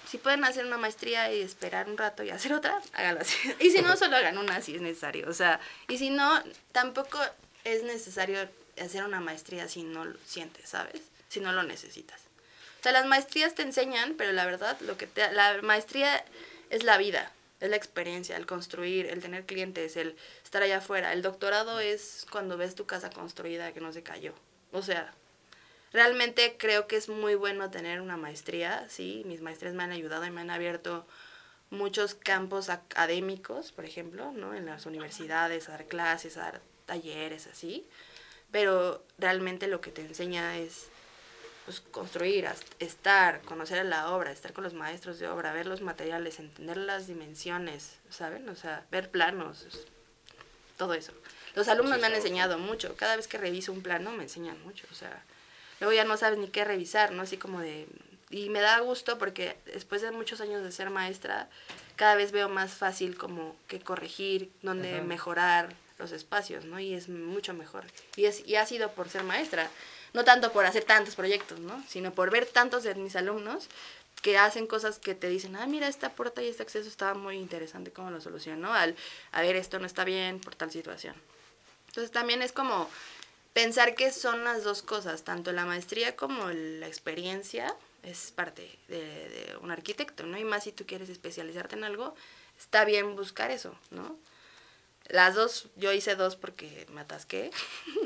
si 0.08 0.18
pueden 0.18 0.46
hacer 0.46 0.66
una 0.66 0.78
maestría 0.78 1.32
y 1.34 1.42
esperar 1.42 1.90
un 1.90 1.98
rato 1.98 2.24
y 2.24 2.30
hacer 2.30 2.54
otra, 2.54 2.82
háganlo 2.94 3.20
así. 3.20 3.36
Y 3.60 3.70
si 3.70 3.82
no, 3.82 3.98
solo 3.98 4.16
hagan 4.16 4.38
una 4.38 4.62
si 4.62 4.76
es 4.76 4.82
necesario. 4.82 5.30
O 5.30 5.34
sea, 5.34 5.60
y 5.90 5.98
si 5.98 6.10
no, 6.10 6.42
tampoco 6.72 7.20
es 7.66 7.84
necesario 7.84 8.48
hacer 8.82 9.04
una 9.04 9.20
maestría 9.20 9.68
si 9.68 9.84
no 9.84 10.06
lo 10.06 10.18
sientes, 10.26 10.70
¿sabes? 10.70 11.02
Si 11.28 11.42
no 11.42 11.52
lo 11.52 11.64
necesitas. 11.64 12.22
O 12.80 12.84
sea, 12.84 12.94
las 12.94 13.08
maestrías 13.08 13.56
te 13.56 13.64
enseñan, 13.64 14.14
pero 14.18 14.32
la 14.32 14.46
verdad, 14.46 14.80
lo 14.80 14.96
que 14.96 15.06
te, 15.06 15.30
la 15.34 15.62
maestría 15.62 16.24
es 16.70 16.84
la 16.84 16.98
vida, 16.98 17.32
es 17.60 17.70
la 17.70 17.76
experiencia, 17.76 18.38
el 18.38 18.46
construir, 18.46 19.08
el 19.08 19.22
tener 19.22 19.46
clientes, 19.46 19.98
el 19.98 20.16
estar 20.46 20.64
allá 20.64 20.78
afuera. 20.78 21.12
El 21.12 21.22
doctorado 21.22 21.82
es 21.82 22.26
cuando 22.32 22.56
ves 22.56 22.76
tu 22.76 22.86
casa 22.86 23.10
construida 23.10 23.74
que 23.74 23.82
no 23.82 23.92
se 23.92 24.02
cayó. 24.02 24.34
O 24.72 24.82
sea, 24.82 25.14
realmente 25.96 26.58
creo 26.60 26.88
que 26.88 26.98
es 26.98 27.10
muy 27.10 27.36
bueno 27.36 27.72
tener 27.72 28.02
una 28.02 28.18
maestría, 28.18 28.86
sí, 28.90 29.24
mis 29.26 29.42
maestrías 29.42 29.74
me 29.74 29.84
han 29.84 29.92
ayudado 29.92 30.26
y 30.26 30.30
me 30.30 30.42
han 30.42 30.52
abierto 30.52 31.08
muchos 31.70 32.16
campos 32.16 32.70
académicos, 32.70 33.72
por 33.72 33.86
ejemplo, 33.86 34.32
¿no? 34.32 34.54
En 34.54 34.66
las 34.66 34.86
universidades, 34.86 35.70
a 35.70 35.72
dar 35.72 35.86
clases, 35.86 36.38
a 36.38 36.42
dar 36.42 36.62
talleres, 36.86 37.48
así. 37.48 37.88
Pero 38.52 39.04
realmente 39.18 39.68
lo 39.68 39.82
que 39.82 39.92
te 39.92 40.02
enseña 40.02 40.58
es 40.58 40.90
pues, 41.64 41.80
construir, 41.80 42.48
estar, 42.80 43.42
conocer 43.42 43.84
la 43.86 44.12
obra, 44.12 44.32
estar 44.32 44.54
con 44.54 44.66
los 44.66 44.74
maestros 44.74 45.18
de 45.18 45.28
obra, 45.28 45.54
ver 45.54 45.66
los 45.66 45.82
materiales, 45.82 46.40
entender 46.40 46.78
las 46.78 47.08
dimensiones, 47.08 47.98
¿saben? 48.10 48.48
O 48.50 48.56
sea, 48.56 48.86
ver 48.92 49.10
planos, 49.10 49.66
todo 50.78 50.94
eso. 50.94 51.14
Los 51.56 51.70
alumnos 51.70 52.00
me 52.00 52.08
han 52.08 52.16
enseñado 52.16 52.60
mucho. 52.60 52.96
Cada 52.98 53.16
vez 53.16 53.28
que 53.30 53.38
reviso 53.38 53.72
un 53.72 53.82
plano 53.82 54.12
me 54.12 54.24
enseñan 54.24 54.62
mucho. 54.64 54.86
O 54.92 54.94
sea, 54.94 55.24
luego 55.80 55.94
ya 55.94 56.04
no 56.04 56.18
sabes 56.18 56.40
ni 56.40 56.48
qué 56.48 56.64
revisar, 56.64 57.12
¿no? 57.12 57.24
Así 57.24 57.38
como 57.38 57.60
de... 57.60 57.88
Y 58.30 58.50
me 58.50 58.60
da 58.60 58.80
gusto 58.80 59.18
porque 59.18 59.56
después 59.66 60.02
de 60.02 60.12
muchos 60.12 60.42
años 60.42 60.64
de 60.64 60.72
ser 60.72 60.90
maestra, 60.90 61.48
cada 61.96 62.16
vez 62.16 62.32
veo 62.32 62.50
más 62.50 62.74
fácil 62.74 63.18
como 63.18 63.56
que 63.68 63.80
corregir, 63.80 64.52
dónde 64.62 65.02
mejorar 65.02 65.74
los 65.98 66.12
espacios, 66.12 66.66
¿no? 66.66 66.80
Y 66.80 66.94
es 66.94 67.08
mucho 67.08 67.54
mejor. 67.54 67.86
Y, 68.16 68.26
es, 68.26 68.46
y 68.46 68.56
ha 68.56 68.66
sido 68.66 68.92
por 68.92 69.10
ser 69.10 69.24
maestra. 69.24 69.70
No 70.14 70.24
tanto 70.24 70.52
por 70.52 70.66
hacer 70.66 70.84
tantos 70.84 71.16
proyectos, 71.16 71.60
¿no? 71.60 71.84
Sino 71.88 72.14
por 72.14 72.32
ver 72.32 72.46
tantos 72.46 72.84
de 72.84 72.96
mis 72.96 73.16
alumnos 73.16 73.68
que 74.22 74.38
hacen 74.38 74.66
cosas 74.66 74.98
que 74.98 75.14
te 75.14 75.30
dicen, 75.30 75.56
ah, 75.56 75.68
mira, 75.68 75.88
esta 75.88 76.10
puerta 76.10 76.42
y 76.42 76.48
este 76.48 76.64
acceso 76.64 76.88
estaba 76.88 77.14
muy 77.14 77.38
interesante, 77.38 77.92
¿cómo 77.92 78.10
lo 78.10 78.22
solucionó? 78.22 78.74
Al, 78.74 78.96
a 79.32 79.42
ver, 79.42 79.56
esto 79.56 79.78
no 79.78 79.86
está 79.86 80.04
bien 80.04 80.40
por 80.40 80.56
tal 80.56 80.72
situación. 80.72 81.16
Entonces 81.88 82.12
también 82.12 82.42
es 82.42 82.52
como 82.52 82.90
pensar 83.56 83.96
que 83.96 84.12
son 84.12 84.44
las 84.44 84.66
dos 84.66 84.82
cosas, 84.82 85.24
tanto 85.24 85.54
la 85.54 85.64
maestría 85.64 86.18
como 86.18 86.50
la 86.50 86.88
experiencia 86.88 87.74
es 88.04 88.34
parte 88.36 88.70
de, 88.90 89.56
un 89.62 89.72
arquitecto, 89.72 90.26
¿no? 90.26 90.38
Y 90.38 90.44
más 90.44 90.66
si 90.66 90.74
tú 90.74 90.86
quieres 90.86 91.08
especializarte 91.08 91.76
en 91.78 91.86
algo, 91.86 92.14
está 92.60 92.84
bien 92.84 93.16
buscar 93.16 93.52
eso, 93.52 93.74
¿no? 93.92 94.18
Las 95.08 95.36
dos, 95.36 95.70
yo 95.78 95.94
hice 95.94 96.16
dos 96.16 96.36
porque 96.36 96.86
me 96.92 97.00
atasqué, 97.00 97.50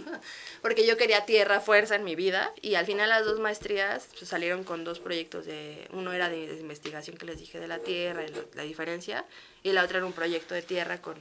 porque 0.62 0.86
yo 0.86 0.98
quería 0.98 1.26
tierra, 1.26 1.62
fuerza 1.62 1.96
en 1.96 2.04
mi 2.04 2.16
vida, 2.16 2.54
y 2.62 2.76
al 2.76 2.86
final 2.86 3.10
las 3.10 3.26
dos 3.26 3.40
maestrías 3.40 4.08
pues, 4.20 4.30
salieron 4.30 4.64
con 4.64 4.84
dos 4.84 5.00
proyectos 5.00 5.48
de, 5.48 5.88
uno 5.94 6.14
era 6.14 6.30
de, 6.30 6.44
investigación 6.60 7.18
que 7.18 7.26
les 7.26 7.40
dije 7.40 7.60
de 7.60 7.68
la 7.68 7.80
tierra, 7.80 8.22
lo- 8.28 8.46
la 8.54 8.64
diferencia, 8.64 9.26
y 9.64 9.72
la 9.72 9.84
otra 9.84 9.98
era 9.98 10.06
un 10.06 10.14
proyecto 10.14 10.54
de 10.54 10.62
tierra 10.62 11.02
con 11.02 11.16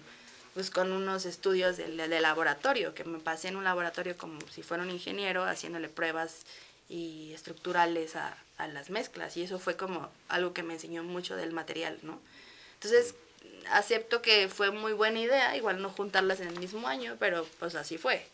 pues 0.58 0.70
con 0.70 0.90
unos 0.90 1.24
estudios 1.24 1.76
de, 1.76 1.86
de 1.86 2.20
laboratorio, 2.20 2.92
que 2.92 3.04
me 3.04 3.20
pasé 3.20 3.46
en 3.46 3.54
un 3.54 3.62
laboratorio 3.62 4.16
como 4.16 4.40
si 4.50 4.64
fuera 4.64 4.82
un 4.82 4.90
ingeniero 4.90 5.44
haciéndole 5.44 5.88
pruebas 5.88 6.40
y 6.88 7.30
estructurales 7.32 8.16
a, 8.16 8.36
a 8.56 8.66
las 8.66 8.90
mezclas 8.90 9.36
y 9.36 9.44
eso 9.44 9.60
fue 9.60 9.76
como 9.76 10.10
algo 10.28 10.54
que 10.54 10.64
me 10.64 10.74
enseñó 10.74 11.04
mucho 11.04 11.36
del 11.36 11.52
material, 11.52 11.96
¿no? 12.02 12.18
Entonces, 12.74 13.14
acepto 13.70 14.20
que 14.20 14.48
fue 14.48 14.72
muy 14.72 14.92
buena 14.94 15.20
idea, 15.20 15.56
igual 15.56 15.80
no 15.80 15.90
juntarlas 15.90 16.40
en 16.40 16.48
el 16.48 16.58
mismo 16.58 16.88
año, 16.88 17.14
pero 17.20 17.46
pues 17.60 17.76
así 17.76 17.96
fue. 17.96 18.26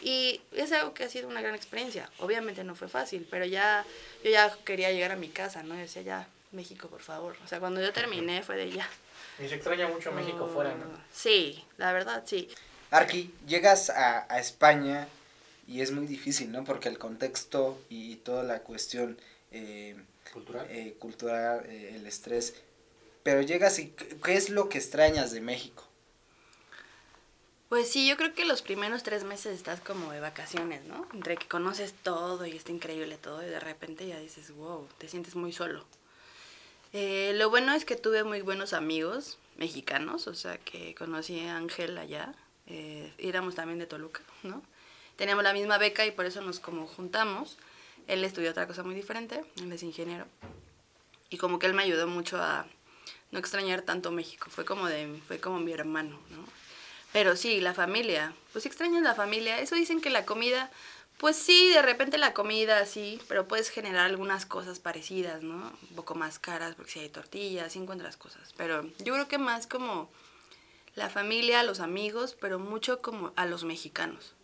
Y 0.00 0.40
es 0.52 0.70
algo 0.70 0.94
que 0.94 1.02
ha 1.02 1.08
sido 1.08 1.26
una 1.26 1.40
gran 1.40 1.56
experiencia. 1.56 2.08
Obviamente 2.20 2.62
no 2.62 2.76
fue 2.76 2.88
fácil, 2.88 3.26
pero 3.28 3.44
ya 3.44 3.84
yo 4.22 4.30
ya 4.30 4.56
quería 4.64 4.92
llegar 4.92 5.10
a 5.10 5.16
mi 5.16 5.28
casa, 5.28 5.64
¿no? 5.64 5.74
Yo 5.74 5.80
decía, 5.80 6.02
ya, 6.02 6.28
México, 6.52 6.86
por 6.86 7.02
favor. 7.02 7.34
O 7.44 7.48
sea, 7.48 7.58
cuando 7.58 7.80
yo 7.80 7.92
terminé 7.92 8.44
fue 8.44 8.54
de 8.54 8.70
ya. 8.70 8.88
Y 9.38 9.48
se 9.48 9.54
extraña 9.54 9.88
mucho 9.88 10.10
México 10.12 10.44
Oh, 10.50 10.52
fuera, 10.52 10.74
¿no? 10.74 10.86
Sí, 11.12 11.64
la 11.76 11.92
verdad, 11.92 12.24
sí. 12.26 12.48
Arki, 12.90 13.32
llegas 13.46 13.90
a, 13.90 14.26
a 14.32 14.38
España 14.40 15.06
y 15.66 15.80
es 15.82 15.92
muy 15.92 16.06
difícil, 16.06 16.50
¿no? 16.50 16.64
Porque 16.64 16.88
el 16.88 16.98
contexto 16.98 17.78
y 17.88 18.16
toda 18.16 18.42
la 18.42 18.60
cuestión 18.60 19.18
eh, 19.52 19.96
Cultural. 20.32 20.66
eh, 20.70 20.96
cultural, 20.98 21.64
eh, 21.66 21.92
el 21.96 22.06
estrés. 22.06 22.54
Pero 23.22 23.42
llegas 23.42 23.78
y 23.78 23.88
¿qué 23.90 24.16
qué 24.24 24.34
es 24.36 24.48
lo 24.50 24.68
que 24.68 24.78
extrañas 24.78 25.30
de 25.32 25.40
México? 25.40 25.84
Pues 27.68 27.90
sí, 27.90 28.08
yo 28.08 28.16
creo 28.16 28.32
que 28.34 28.46
los 28.46 28.62
primeros 28.62 29.02
tres 29.02 29.24
meses 29.24 29.54
estás 29.54 29.80
como 29.80 30.10
de 30.10 30.20
vacaciones, 30.20 30.84
¿no? 30.84 31.06
Entre 31.12 31.36
que 31.36 31.46
conoces 31.46 31.92
todo 32.02 32.46
y 32.46 32.56
está 32.56 32.72
increíble 32.72 33.18
todo 33.18 33.42
y 33.42 33.46
de 33.46 33.60
repente 33.60 34.06
ya 34.06 34.18
dices, 34.18 34.50
wow, 34.52 34.88
te 34.96 35.08
sientes 35.08 35.34
muy 35.36 35.52
solo. 35.52 35.84
Eh, 36.92 37.32
lo 37.36 37.50
bueno 37.50 37.72
es 37.74 37.84
que 37.84 37.96
tuve 37.96 38.24
muy 38.24 38.40
buenos 38.40 38.72
amigos 38.72 39.38
mexicanos, 39.56 40.26
o 40.26 40.34
sea 40.34 40.56
que 40.58 40.94
conocí 40.94 41.40
a 41.40 41.56
Ángel 41.56 41.98
allá, 41.98 42.34
eh, 42.66 43.12
éramos 43.18 43.54
también 43.54 43.78
de 43.78 43.86
Toluca, 43.86 44.22
¿no? 44.42 44.62
Teníamos 45.16 45.44
la 45.44 45.52
misma 45.52 45.78
beca 45.78 46.06
y 46.06 46.12
por 46.12 46.26
eso 46.26 46.40
nos 46.40 46.60
como 46.60 46.86
juntamos. 46.86 47.58
Él 48.06 48.24
estudió 48.24 48.50
otra 48.50 48.66
cosa 48.66 48.84
muy 48.84 48.94
diferente, 48.94 49.44
él 49.60 49.72
es 49.72 49.82
ingeniero. 49.82 50.26
Y 51.28 51.36
como 51.36 51.58
que 51.58 51.66
él 51.66 51.74
me 51.74 51.82
ayudó 51.82 52.06
mucho 52.06 52.40
a 52.40 52.66
no 53.32 53.38
extrañar 53.38 53.82
tanto 53.82 54.10
México, 54.10 54.48
fue 54.48 54.64
como, 54.64 54.86
de, 54.86 55.20
fue 55.26 55.40
como 55.40 55.58
mi 55.58 55.72
hermano, 55.72 56.18
¿no? 56.30 56.44
Pero 57.12 57.36
sí, 57.36 57.60
la 57.60 57.74
familia, 57.74 58.34
pues 58.52 58.66
extrañas 58.66 59.02
la 59.02 59.14
familia. 59.14 59.60
Eso 59.60 59.74
dicen 59.74 60.00
que 60.00 60.10
la 60.10 60.24
comida, 60.24 60.70
pues 61.18 61.36
sí, 61.36 61.70
de 61.70 61.82
repente 61.82 62.16
la 62.16 62.32
comida, 62.32 62.86
sí, 62.86 63.20
pero 63.28 63.48
puedes 63.48 63.70
generar 63.70 64.06
algunas 64.06 64.46
cosas 64.46 64.78
parecidas, 64.78 65.42
¿no? 65.42 65.72
Un 65.90 65.96
poco 65.96 66.14
más 66.14 66.38
caras, 66.38 66.76
porque 66.76 66.92
si 66.92 66.98
hay 67.00 67.08
tortillas, 67.08 67.72
sí 67.72 67.80
encuentras 67.80 68.16
cosas. 68.16 68.54
Pero 68.56 68.84
yo 68.98 69.14
creo 69.14 69.28
que 69.28 69.38
más 69.38 69.66
como 69.66 70.08
la 70.94 71.10
familia, 71.10 71.64
los 71.64 71.80
amigos, 71.80 72.36
pero 72.40 72.60
mucho 72.60 73.02
como 73.02 73.32
a 73.34 73.46
los 73.46 73.64
mexicanos. 73.64 74.34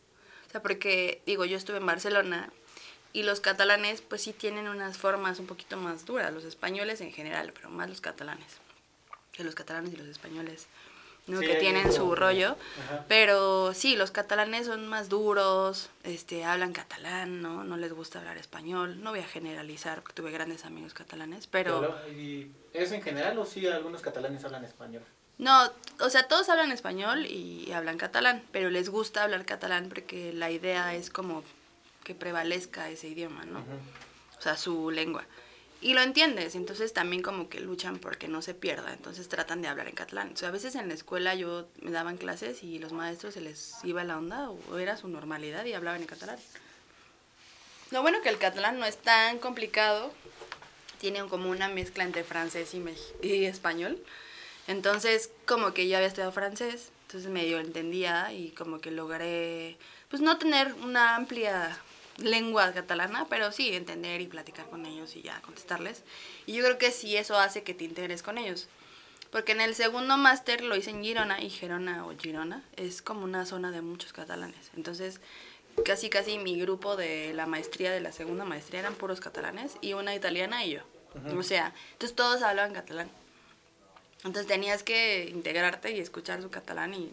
O 0.48 0.50
sea, 0.50 0.62
porque, 0.62 1.22
digo, 1.26 1.44
yo 1.44 1.56
estuve 1.56 1.76
en 1.76 1.86
Barcelona 1.86 2.52
y 3.12 3.22
los 3.22 3.40
catalanes, 3.40 4.02
pues 4.02 4.22
sí 4.22 4.32
tienen 4.32 4.66
unas 4.68 4.98
formas 4.98 5.38
un 5.38 5.46
poquito 5.46 5.76
más 5.76 6.04
duras, 6.04 6.32
los 6.32 6.44
españoles 6.44 7.00
en 7.00 7.12
general, 7.12 7.52
pero 7.52 7.70
más 7.70 7.88
los 7.88 8.00
catalanes. 8.00 8.58
Que 9.30 9.44
los 9.44 9.54
catalanes 9.54 9.92
y 9.92 9.96
los 9.96 10.08
españoles, 10.08 10.66
¿no? 11.26 11.40
Sí, 11.40 11.46
que 11.46 11.54
tienen 11.56 11.82
como- 11.84 11.94
su 11.94 12.14
rollo. 12.14 12.56
Ajá. 12.86 13.04
Pero 13.08 13.72
sí, 13.74 13.96
los 13.96 14.10
catalanes 14.10 14.66
son 14.66 14.86
más 14.86 15.08
duros, 15.08 15.88
este, 16.02 16.44
hablan 16.44 16.72
catalán, 16.72 17.40
¿no? 17.42 17.64
No 17.64 17.76
les 17.76 17.92
gusta 17.92 18.18
hablar 18.18 18.36
español. 18.36 19.02
No 19.02 19.10
voy 19.10 19.20
a 19.20 19.26
generalizar 19.26 20.00
porque 20.02 20.14
tuve 20.14 20.30
grandes 20.30 20.64
amigos 20.64 20.94
catalanes, 20.94 21.46
pero... 21.46 21.80
Pero, 21.80 22.18
¿y 22.18 22.50
¿Es 22.72 22.90
en 22.92 23.02
general 23.02 23.38
o 23.38 23.44
sí 23.44 23.66
algunos 23.66 24.02
catalanes 24.02 24.44
hablan 24.44 24.64
español? 24.64 25.02
No, 25.38 25.70
o 26.00 26.10
sea, 26.10 26.28
todos 26.28 26.48
hablan 26.48 26.70
español 26.72 27.26
y 27.26 27.72
hablan 27.72 27.98
catalán, 27.98 28.42
pero 28.52 28.70
les 28.70 28.88
gusta 28.88 29.22
hablar 29.24 29.44
catalán 29.44 29.88
porque 29.88 30.32
la 30.32 30.50
idea 30.50 30.94
es 30.94 31.10
como 31.10 31.42
que 32.04 32.14
prevalezca 32.14 32.88
ese 32.90 33.08
idioma, 33.08 33.44
¿no? 33.44 33.60
O 34.38 34.42
sea, 34.42 34.56
su 34.56 34.90
lengua. 34.90 35.24
Y 35.84 35.92
lo 35.92 36.00
entiendes, 36.00 36.54
entonces 36.54 36.94
también 36.94 37.20
como 37.20 37.50
que 37.50 37.60
luchan 37.60 37.98
porque 37.98 38.26
no 38.26 38.40
se 38.40 38.54
pierda, 38.54 38.94
entonces 38.94 39.28
tratan 39.28 39.60
de 39.60 39.68
hablar 39.68 39.86
en 39.86 39.94
catalán. 39.94 40.30
O 40.32 40.36
sea, 40.38 40.48
a 40.48 40.50
veces 40.50 40.76
en 40.76 40.88
la 40.88 40.94
escuela 40.94 41.34
yo 41.34 41.68
me 41.82 41.90
daban 41.90 42.16
clases 42.16 42.62
y 42.62 42.78
los 42.78 42.92
maestros 42.92 43.34
se 43.34 43.42
les 43.42 43.74
iba 43.84 44.02
la 44.02 44.16
onda 44.16 44.48
o 44.48 44.78
era 44.78 44.96
su 44.96 45.08
normalidad 45.08 45.66
y 45.66 45.74
hablaban 45.74 46.00
en 46.00 46.06
catalán. 46.06 46.38
Lo 47.90 48.00
bueno 48.00 48.22
que 48.22 48.30
el 48.30 48.38
catalán 48.38 48.78
no 48.78 48.86
es 48.86 48.96
tan 48.96 49.38
complicado, 49.38 50.10
tiene 51.00 51.22
como 51.28 51.50
una 51.50 51.68
mezcla 51.68 52.02
entre 52.02 52.24
francés 52.24 52.72
y, 52.72 52.82
y 53.20 53.44
español. 53.44 54.02
Entonces, 54.66 55.28
como 55.44 55.74
que 55.74 55.86
yo 55.86 55.98
había 55.98 56.08
estudiado 56.08 56.32
francés, 56.32 56.92
entonces 57.08 57.30
medio 57.30 57.60
entendía 57.60 58.32
y 58.32 58.52
como 58.52 58.80
que 58.80 58.90
logré, 58.90 59.76
pues 60.08 60.22
no 60.22 60.38
tener 60.38 60.72
una 60.82 61.14
amplia 61.14 61.78
lengua 62.18 62.72
catalana, 62.72 63.26
pero 63.28 63.52
sí 63.52 63.74
entender 63.74 64.20
y 64.20 64.26
platicar 64.26 64.68
con 64.70 64.86
ellos 64.86 65.16
y 65.16 65.22
ya 65.22 65.40
contestarles. 65.42 66.02
Y 66.46 66.54
yo 66.54 66.64
creo 66.64 66.78
que 66.78 66.90
sí 66.90 67.16
eso 67.16 67.36
hace 67.38 67.62
que 67.62 67.74
te 67.74 67.84
integres 67.84 68.22
con 68.22 68.38
ellos. 68.38 68.68
Porque 69.30 69.52
en 69.52 69.60
el 69.60 69.74
segundo 69.74 70.16
máster 70.16 70.62
lo 70.62 70.76
hice 70.76 70.90
en 70.90 71.02
Girona 71.02 71.42
y 71.42 71.50
Gerona 71.50 72.06
o 72.06 72.16
Girona 72.16 72.62
es 72.76 73.02
como 73.02 73.24
una 73.24 73.46
zona 73.46 73.72
de 73.72 73.82
muchos 73.82 74.12
catalanes. 74.12 74.70
Entonces, 74.76 75.20
casi 75.84 76.08
casi 76.08 76.38
mi 76.38 76.60
grupo 76.60 76.96
de 76.96 77.34
la 77.34 77.46
maestría, 77.46 77.90
de 77.90 78.00
la 78.00 78.12
segunda 78.12 78.44
maestría, 78.44 78.80
eran 78.80 78.94
puros 78.94 79.20
catalanes 79.20 79.76
y 79.80 79.94
una 79.94 80.14
italiana 80.14 80.64
y 80.64 80.74
yo. 80.74 80.82
O 81.36 81.42
sea, 81.42 81.72
entonces 81.92 82.16
todos 82.16 82.42
hablaban 82.42 82.74
catalán. 82.74 83.10
Entonces 84.18 84.46
tenías 84.46 84.82
que 84.82 85.28
integrarte 85.30 85.92
y 85.92 86.00
escuchar 86.00 86.40
su 86.40 86.50
catalán 86.50 86.94
y, 86.94 87.10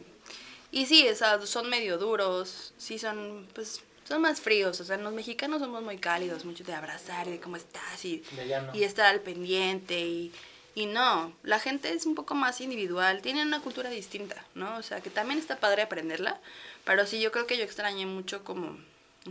y 0.71 0.85
sí, 0.85 1.07
o 1.09 1.15
sea, 1.15 1.45
son 1.45 1.69
medio 1.69 1.97
duros, 1.97 2.73
sí 2.77 2.97
son, 2.97 3.47
pues, 3.53 3.81
son 4.11 4.21
más 4.21 4.41
fríos, 4.41 4.79
o 4.81 4.83
sea, 4.83 4.97
los 4.97 5.13
mexicanos 5.13 5.61
somos 5.61 5.81
muy 5.81 5.97
cálidos, 5.97 6.43
mucho 6.43 6.65
de 6.65 6.73
abrazar 6.73 7.27
y 7.27 7.31
de 7.31 7.39
cómo 7.39 7.55
estás 7.55 8.03
y, 8.03 8.21
no. 8.35 8.75
y 8.75 8.83
estar 8.83 9.05
al 9.05 9.21
pendiente 9.21 10.01
y, 10.01 10.33
y 10.75 10.85
no, 10.85 11.33
la 11.43 11.59
gente 11.59 11.93
es 11.93 12.05
un 12.05 12.13
poco 12.13 12.35
más 12.35 12.59
individual, 12.59 13.21
tienen 13.21 13.47
una 13.47 13.61
cultura 13.61 13.89
distinta, 13.89 14.45
¿no? 14.53 14.75
O 14.75 14.83
sea, 14.83 14.99
que 14.99 15.09
también 15.09 15.39
está 15.39 15.61
padre 15.61 15.83
aprenderla, 15.83 16.41
pero 16.83 17.07
sí, 17.07 17.21
yo 17.21 17.31
creo 17.31 17.47
que 17.47 17.57
yo 17.57 17.63
extrañé 17.63 18.05
mucho 18.05 18.43
como 18.43 18.77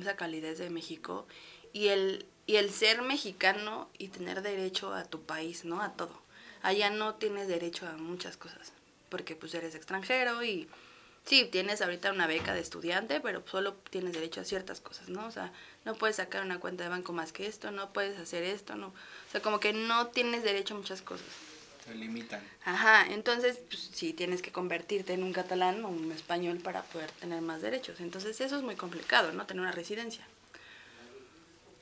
esa 0.01 0.17
calidez 0.17 0.59
de 0.59 0.71
México 0.71 1.27
y 1.75 1.89
el, 1.89 2.25
y 2.47 2.57
el 2.57 2.71
ser 2.71 3.03
mexicano 3.03 3.91
y 3.99 4.09
tener 4.09 4.41
derecho 4.41 4.95
a 4.95 5.05
tu 5.05 5.21
país, 5.21 5.67
¿no? 5.67 5.83
A 5.83 5.93
todo. 5.93 6.23
Allá 6.63 6.89
no 6.89 7.17
tienes 7.17 7.49
derecho 7.49 7.87
a 7.87 7.93
muchas 7.99 8.39
cosas, 8.39 8.73
porque 9.11 9.37
pues 9.37 9.53
eres 9.55 9.75
extranjero 9.75 10.43
y 10.43 10.69
sí, 11.27 11.49
tienes 11.51 11.81
ahorita 11.83 12.13
una 12.13 12.27
beca 12.27 12.55
de 12.55 12.61
estudiante, 12.61 13.21
pero 13.21 13.43
solo 13.47 13.75
tienes 13.91 14.13
derecho 14.13 14.41
a 14.41 14.45
ciertas 14.45 14.81
cosas, 14.81 15.09
¿no? 15.09 15.27
O 15.27 15.31
sea, 15.31 15.53
no 15.85 15.95
puedes 15.95 16.17
sacar 16.17 16.45
una 16.45 16.61
cuenta 16.61 16.85
de 16.85 16.91
banco 16.91 17.13
más 17.13 17.33
que 17.33 17.47
esto, 17.47 17.71
no 17.71 17.93
puedes 17.93 18.19
hacer 18.19 18.43
esto, 18.43 18.77
no. 18.77 18.89
O 18.89 19.31
sea, 19.31 19.41
como 19.41 19.61
que 19.61 19.73
no 19.73 20.09
tienes 20.09 20.43
derecho 20.43 20.75
a 20.75 20.79
muchas 20.79 21.03
cosas. 21.03 21.27
Te 21.87 21.95
limitan. 21.95 22.43
Ajá, 22.65 23.07
entonces 23.11 23.59
pues, 23.69 23.91
sí 23.93 24.13
tienes 24.13 24.43
que 24.43 24.53
convertirte 24.53 25.15
en 25.15 25.23
un 25.23 25.33
catalán 25.33 25.85
o 25.85 25.89
un 25.89 26.13
español 26.13 26.59
para 26.59 26.83
poder 26.83 27.11
tener 27.13 27.41
más 27.41 27.63
derechos. 27.63 28.01
Entonces 28.01 28.41
eso 28.41 28.57
es 28.57 28.63
muy 28.63 28.77
complicado, 28.77 29.33
¿no? 29.33 29.47
Tener 29.47 29.63
una 29.63 29.73
residencia. 29.73 30.27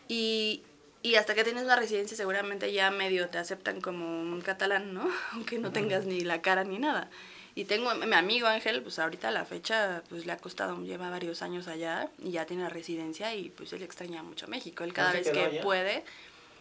Y, 0.06 0.62
y 1.02 1.16
hasta 1.16 1.34
que 1.34 1.44
tienes 1.44 1.64
una 1.64 1.76
residencia 1.76 2.16
seguramente 2.16 2.72
ya 2.72 2.90
medio 2.90 3.28
te 3.28 3.38
aceptan 3.38 3.80
como 3.80 4.20
un 4.20 4.40
catalán, 4.40 4.94
¿no? 4.94 5.08
Aunque 5.32 5.58
no 5.58 5.72
tengas 5.72 6.04
ni 6.04 6.20
la 6.20 6.42
cara 6.42 6.64
ni 6.64 6.78
nada. 6.78 7.10
Y 7.58 7.64
tengo 7.64 7.92
mi 7.92 8.14
amigo 8.14 8.46
Ángel, 8.46 8.82
pues 8.82 9.00
ahorita 9.00 9.28
a 9.28 9.30
la 9.32 9.44
fecha 9.44 10.04
pues 10.08 10.24
le 10.26 10.30
ha 10.30 10.36
costado, 10.36 10.80
lleva 10.84 11.10
varios 11.10 11.42
años 11.42 11.66
allá 11.66 12.08
y 12.22 12.30
ya 12.30 12.46
tiene 12.46 12.62
la 12.62 12.68
residencia 12.68 13.34
y 13.34 13.50
pues 13.50 13.72
él 13.72 13.82
extraña 13.82 14.22
mucho 14.22 14.46
México. 14.46 14.84
Él 14.84 14.92
cada 14.92 15.12
vez 15.12 15.28
que 15.28 15.44
allá? 15.44 15.62
puede 15.62 16.04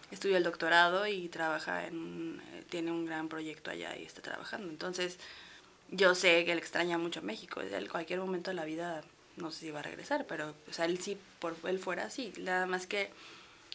estudia 0.10 0.38
el 0.38 0.44
doctorado 0.44 1.06
y 1.06 1.30
trabaja 1.30 1.86
en 1.86 2.00
un- 2.00 2.42
eh, 2.54 2.64
tiene 2.72 2.92
un 2.92 3.06
gran 3.06 3.30
proyecto 3.30 3.70
allá 3.70 3.96
y 3.96 4.06
está 4.06 4.24
trabajando. 4.24 4.70
Entonces, 4.70 5.20
yo 5.92 6.16
sé 6.16 6.46
que 6.46 6.54
él 6.54 6.58
extraña 6.58 6.98
mucho 6.98 7.22
México. 7.22 7.62
Él 7.62 7.90
cualquier 7.92 8.20
momento 8.20 8.50
de 8.50 8.56
la 8.56 8.66
vida 8.66 9.04
no 9.36 9.52
sé 9.52 9.60
si 9.60 9.70
va 9.72 9.82
a 9.82 9.84
regresar, 9.84 10.26
pero 10.26 10.56
o 10.68 10.74
sea, 10.74 10.86
él 10.86 10.98
sí 11.00 11.16
por 11.38 11.56
él 11.66 11.78
fuera 11.78 12.10
sí, 12.10 12.34
nada 12.40 12.66
más 12.66 12.88
que 12.88 13.12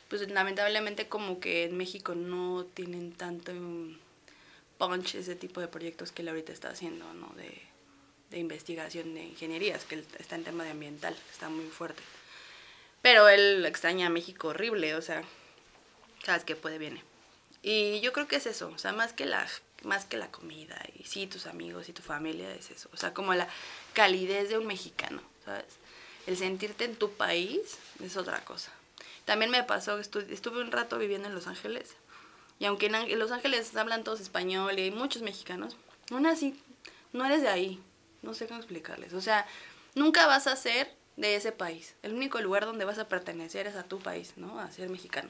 pues 0.08 0.28
lamentablemente 0.28 1.06
como 1.06 1.38
que 1.38 1.66
en 1.66 1.76
México 1.76 2.16
no 2.16 2.66
tienen 2.74 3.12
tanto 3.12 3.52
punch 4.88 5.14
ese 5.14 5.34
tipo 5.36 5.60
de 5.60 5.68
proyectos 5.68 6.10
que 6.12 6.22
él 6.22 6.28
ahorita 6.28 6.52
está 6.52 6.70
haciendo, 6.70 7.12
¿no? 7.14 7.28
De, 7.36 7.62
de 8.30 8.38
investigación 8.38 9.14
de 9.14 9.24
ingenierías, 9.24 9.84
que 9.84 9.96
él 9.96 10.06
está 10.18 10.34
en 10.36 10.44
tema 10.44 10.64
de 10.64 10.70
ambiental, 10.70 11.16
está 11.30 11.48
muy 11.48 11.66
fuerte. 11.66 12.02
Pero 13.00 13.28
él 13.28 13.64
extraña 13.66 14.06
a 14.06 14.10
México 14.10 14.48
horrible, 14.48 14.94
o 14.94 15.02
sea, 15.02 15.22
sabes 16.24 16.44
que 16.44 16.56
puede 16.56 16.78
viene. 16.78 17.02
Y 17.62 18.00
yo 18.00 18.12
creo 18.12 18.26
que 18.26 18.36
es 18.36 18.46
eso, 18.46 18.70
o 18.74 18.78
sea, 18.78 18.92
más 18.92 19.12
que 19.12 19.24
la 19.26 19.46
más 19.84 20.04
que 20.04 20.16
la 20.16 20.30
comida 20.30 20.80
y 20.96 21.02
sí 21.04 21.26
tus 21.26 21.46
amigos 21.46 21.88
y 21.88 21.92
tu 21.92 22.02
familia 22.02 22.52
es 22.54 22.70
eso, 22.70 22.88
o 22.92 22.96
sea, 22.96 23.12
como 23.12 23.34
la 23.34 23.48
calidez 23.94 24.48
de 24.48 24.56
un 24.58 24.66
mexicano, 24.66 25.20
¿sabes? 25.44 25.64
El 26.28 26.36
sentirte 26.36 26.84
en 26.84 26.94
tu 26.94 27.10
país 27.14 27.78
es 28.00 28.16
otra 28.16 28.44
cosa. 28.44 28.70
También 29.24 29.50
me 29.50 29.64
pasó, 29.64 29.98
estu- 30.00 30.28
estuve 30.30 30.60
un 30.60 30.70
rato 30.70 30.98
viviendo 30.98 31.26
en 31.26 31.34
Los 31.34 31.48
Ángeles 31.48 31.94
y 32.62 32.64
aunque 32.64 32.86
en, 32.86 33.18
Los 33.18 33.32
Ángeles 33.32 33.74
hablan 33.76 34.04
todos 34.04 34.20
español 34.20 34.78
y 34.78 34.82
hay 34.82 34.90
muchos 34.92 35.20
mexicanos, 35.22 35.76
aún 36.12 36.26
así 36.26 36.56
no 37.12 37.26
eres 37.26 37.42
de 37.42 37.48
ahí. 37.48 37.82
no 38.22 38.34
sé 38.34 38.46
cómo 38.46 38.60
explicarles. 38.60 39.14
O 39.14 39.20
sea, 39.20 39.48
nunca 39.96 40.28
vas 40.28 40.46
a 40.46 40.54
ser 40.54 40.94
de 41.16 41.34
ese 41.34 41.50
país. 41.50 41.96
El 42.04 42.14
único 42.14 42.40
lugar 42.40 42.64
donde 42.64 42.84
vas 42.84 43.00
a 43.00 43.08
pertenecer 43.08 43.66
es 43.66 43.74
a 43.74 43.82
tu 43.82 43.98
país, 43.98 44.34
¿no? 44.36 44.60
A 44.60 44.70
ser 44.70 44.90
mexicano. 44.90 45.28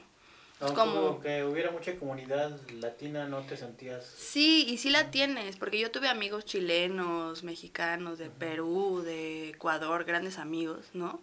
Aunque, 0.59 0.75
como... 0.75 0.99
aunque 0.99 1.43
hubiera 1.43 1.71
mucha 1.71 1.97
comunidad 1.97 2.55
latina, 2.73 3.25
no 3.25 3.41
te 3.41 3.57
sentías... 3.57 4.05
Sí, 4.05 4.67
y 4.69 4.77
sí 4.77 4.91
la 4.91 5.09
tienes, 5.09 5.55
porque 5.57 5.79
yo 5.79 5.89
tuve 5.89 6.09
amigos 6.09 6.45
chilenos, 6.45 7.41
mexicanos, 7.41 8.19
de 8.19 8.29
Perú, 8.29 9.01
de 9.03 9.49
Ecuador, 9.49 10.03
grandes 10.03 10.37
amigos, 10.37 10.85
¿no? 10.93 11.19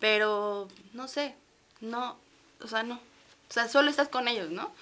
Pero, 0.00 0.68
no 0.94 1.08
sé, 1.08 1.34
no, 1.82 2.16
o 2.62 2.68
sea, 2.68 2.84
no. 2.84 2.94
O 2.94 3.52
sea, 3.52 3.68
solo 3.68 3.90
estás 3.90 4.08
con 4.08 4.28
ellos, 4.28 4.48
¿no? 4.48 4.72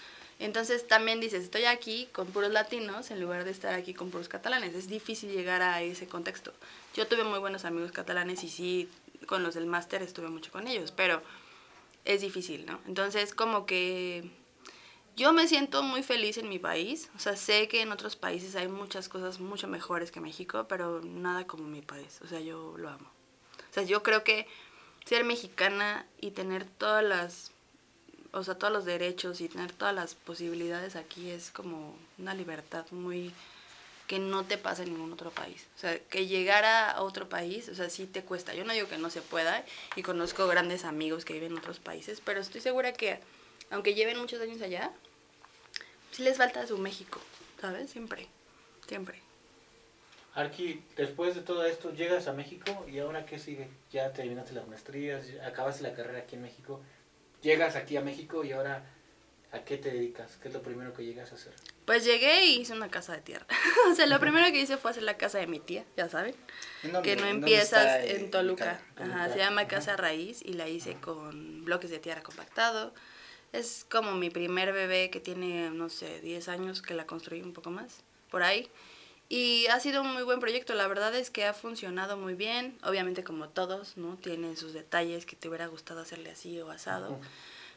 Entonces 0.41 0.89
también 0.89 1.21
dices, 1.21 1.45
estoy 1.45 1.65
aquí 1.67 2.09
con 2.13 2.27
puros 2.29 2.51
latinos 2.51 3.11
en 3.11 3.21
lugar 3.21 3.45
de 3.45 3.51
estar 3.51 3.75
aquí 3.75 3.93
con 3.93 4.11
puros 4.11 4.29
catalanes. 4.29 4.75
Es 4.75 4.89
difícil 4.89 5.31
llegar 5.31 5.61
a 5.61 5.83
ese 5.83 6.09
contexto. 6.09 6.53
Yo 6.95 7.07
tuve 7.07 7.25
muy 7.25 7.39
buenos 7.39 7.67
amigos 7.67 7.93
catalanes 7.93 8.43
y 8.43 8.49
sí, 8.49 8.89
con 9.27 9.43
los 9.43 9.55
del 9.55 9.67
máster 9.67 10.03
estuve 10.03 10.29
mucho 10.29 10.51
con 10.51 10.67
ellos, 10.67 10.93
pero 10.93 11.23
es 12.07 12.23
difícil, 12.23 12.65
¿no? 12.65 12.81
Entonces 12.87 13.35
como 13.35 13.67
que 13.67 14.31
yo 15.15 15.35
me 15.35 15.47
siento 15.47 15.83
muy 15.83 16.03
feliz 16.03 16.39
en 16.39 16.49
mi 16.49 16.59
país. 16.59 17.11
O 17.15 17.19
sea, 17.19 17.37
sé 17.37 17.69
que 17.69 17.83
en 17.83 17.93
otros 17.93 18.17
países 18.17 18.57
hay 18.57 18.69
muchas 18.69 19.11
cosas 19.11 19.41
mucho 19.41 19.69
mejores 19.69 20.11
que 20.11 20.21
México, 20.21 20.65
pero 20.67 21.03
nada 21.03 21.47
como 21.47 21.65
mi 21.65 21.83
país. 21.83 22.19
O 22.25 22.27
sea, 22.27 22.41
yo 22.41 22.79
lo 22.79 22.89
amo. 22.89 23.11
O 23.71 23.75
sea, 23.75 23.83
yo 23.83 24.03
creo 24.03 24.25
que 24.25 24.47
ser 25.05 25.25
mexicana 25.25 26.07
y 26.19 26.31
tener 26.31 26.65
todas 26.65 27.05
las, 27.05 27.50
o 28.33 28.43
sea, 28.45 28.55
todos 28.55 28.73
los 28.73 28.85
derechos 28.85 29.41
y 29.41 29.49
tener 29.49 29.73
todas 29.73 29.95
las 29.95 30.15
posibilidades 30.15 30.97
aquí 30.97 31.31
es 31.31 31.51
como 31.51 31.97
una 32.19 32.35
libertad 32.35 32.87
muy 32.91 33.33
que 34.07 34.19
no 34.19 34.45
te 34.45 34.59
pasa 34.59 34.83
en 34.83 34.93
ningún 34.93 35.13
otro 35.13 35.31
país. 35.31 35.69
O 35.77 35.79
sea, 35.79 35.97
que 35.97 36.27
llegar 36.27 36.65
a 36.65 37.01
otro 37.01 37.29
país, 37.29 37.69
o 37.69 37.77
sea, 37.77 37.89
sí 37.89 38.07
te 38.07 38.25
cuesta. 38.25 38.55
Yo 38.55 38.65
no 38.65 38.73
digo 38.73 38.89
que 38.89 38.99
no 38.99 39.09
se 39.09 39.23
pueda 39.23 39.65
y 39.95 40.03
conozco 40.03 40.49
grandes 40.49 40.85
amigos 40.85 41.25
que 41.25 41.35
viven 41.35 41.53
en 41.53 41.59
otros 41.59 41.79
países, 41.79 42.21
pero 42.21 42.41
estoy 42.41 42.61
segura 42.61 42.93
que 42.93 43.21
aunque 43.71 43.95
lleven 43.95 44.19
muchos 44.19 44.41
años 44.41 44.61
allá, 44.63 44.91
sí 46.11 46.25
les 46.25 46.39
falta 46.39 46.67
su 46.67 46.77
México, 46.79 47.21
¿sabes? 47.61 47.91
Siempre, 47.91 48.27
siempre. 48.89 49.21
Arki, 50.35 50.83
después 50.97 51.35
de 51.35 51.43
todo 51.43 51.65
esto, 51.65 51.93
llegas 51.93 52.27
a 52.27 52.33
México 52.33 52.85
y 52.89 52.99
ahora 52.99 53.27
qué 53.27 53.39
sigue? 53.39 53.69
Ya 53.93 54.13
terminaste 54.13 54.55
las 54.55 54.67
maestrías, 54.67 55.25
acabaste 55.45 55.83
la 55.83 55.95
carrera 55.95 56.19
aquí 56.19 56.37
en 56.37 56.43
México, 56.43 56.81
llegas 57.43 57.77
aquí 57.77 57.97
a 57.97 58.01
México 58.01 58.45
y 58.45 58.53
ahora 58.53 58.85
¿a 59.53 59.65
qué 59.65 59.77
te 59.77 59.91
dedicas? 59.91 60.37
¿Qué 60.41 60.49
es 60.49 60.55
lo 60.55 60.63
primero 60.63 60.93
que 60.93 61.05
llegas 61.05 61.33
a 61.33 61.35
hacer? 61.35 61.53
Pues 61.85 62.05
llegué 62.05 62.45
y 62.47 62.61
hice 62.61 62.73
una 62.73 62.89
casa 62.89 63.15
de 63.15 63.21
tierra. 63.21 63.47
o 63.91 63.95
sea, 63.95 64.07
lo 64.07 64.21
primero 64.21 64.51
que 64.53 64.61
hice 64.61 64.77
fue 64.77 64.93
hacer 64.93 65.03
la 65.03 65.17
casa 65.17 65.39
de 65.39 65.47
mi 65.47 65.59
tía, 65.59 65.85
ya 65.97 66.09
saben. 66.09 66.35
¿En 66.83 66.93
dónde- 66.93 67.09
Que 67.09 67.21
no 67.21 67.27
empiezas 67.27 68.01
está, 68.01 68.05
en 68.05 68.31
Toluca. 68.31 68.81
Ajá, 68.97 69.33
se 69.33 69.39
llama 69.39 69.67
Casa 69.67 69.97
Raíz 69.97 70.41
y 70.45 70.53
la 70.53 70.69
hice 70.69 70.95
con 70.95 71.65
bloques 71.65 71.91
de 71.91 71.99
tierra 71.99 72.23
compactado. 72.23 72.95
Es 73.53 73.85
como 73.91 74.13
mi 74.13 74.31
primer 74.31 74.73
bebé 74.73 75.11
que 75.11 75.19
tiene, 75.19 75.71
no 75.71 75.89
sé, 75.89 76.21
10 76.21 76.49
años 76.49 76.83
que 76.83 76.95
la 76.95 77.07
construí 77.07 77.43
un 77.43 77.53
poco 77.53 77.71
más, 77.71 78.05
por 78.31 78.45
ahí. 78.45 78.71
Y 79.33 79.67
ha 79.69 79.79
sido 79.79 80.03
un 80.03 80.13
muy 80.13 80.25
buen 80.25 80.41
proyecto, 80.41 80.75
la 80.75 80.89
verdad 80.89 81.15
es 81.15 81.31
que 81.31 81.45
ha 81.47 81.55
funcionado 81.55 82.17
muy 82.17 82.35
bien. 82.35 82.77
Obviamente 82.83 83.23
como 83.23 83.49
todos, 83.49 83.97
¿no? 83.97 84.17
Tiene 84.17 84.57
sus 84.57 84.73
detalles 84.73 85.25
que 85.25 85.37
te 85.37 85.49
hubiera 85.49 85.69
gustado 85.69 86.01
hacerle 86.01 86.31
así 86.33 86.61
o 86.61 86.71
asado. 86.73 87.21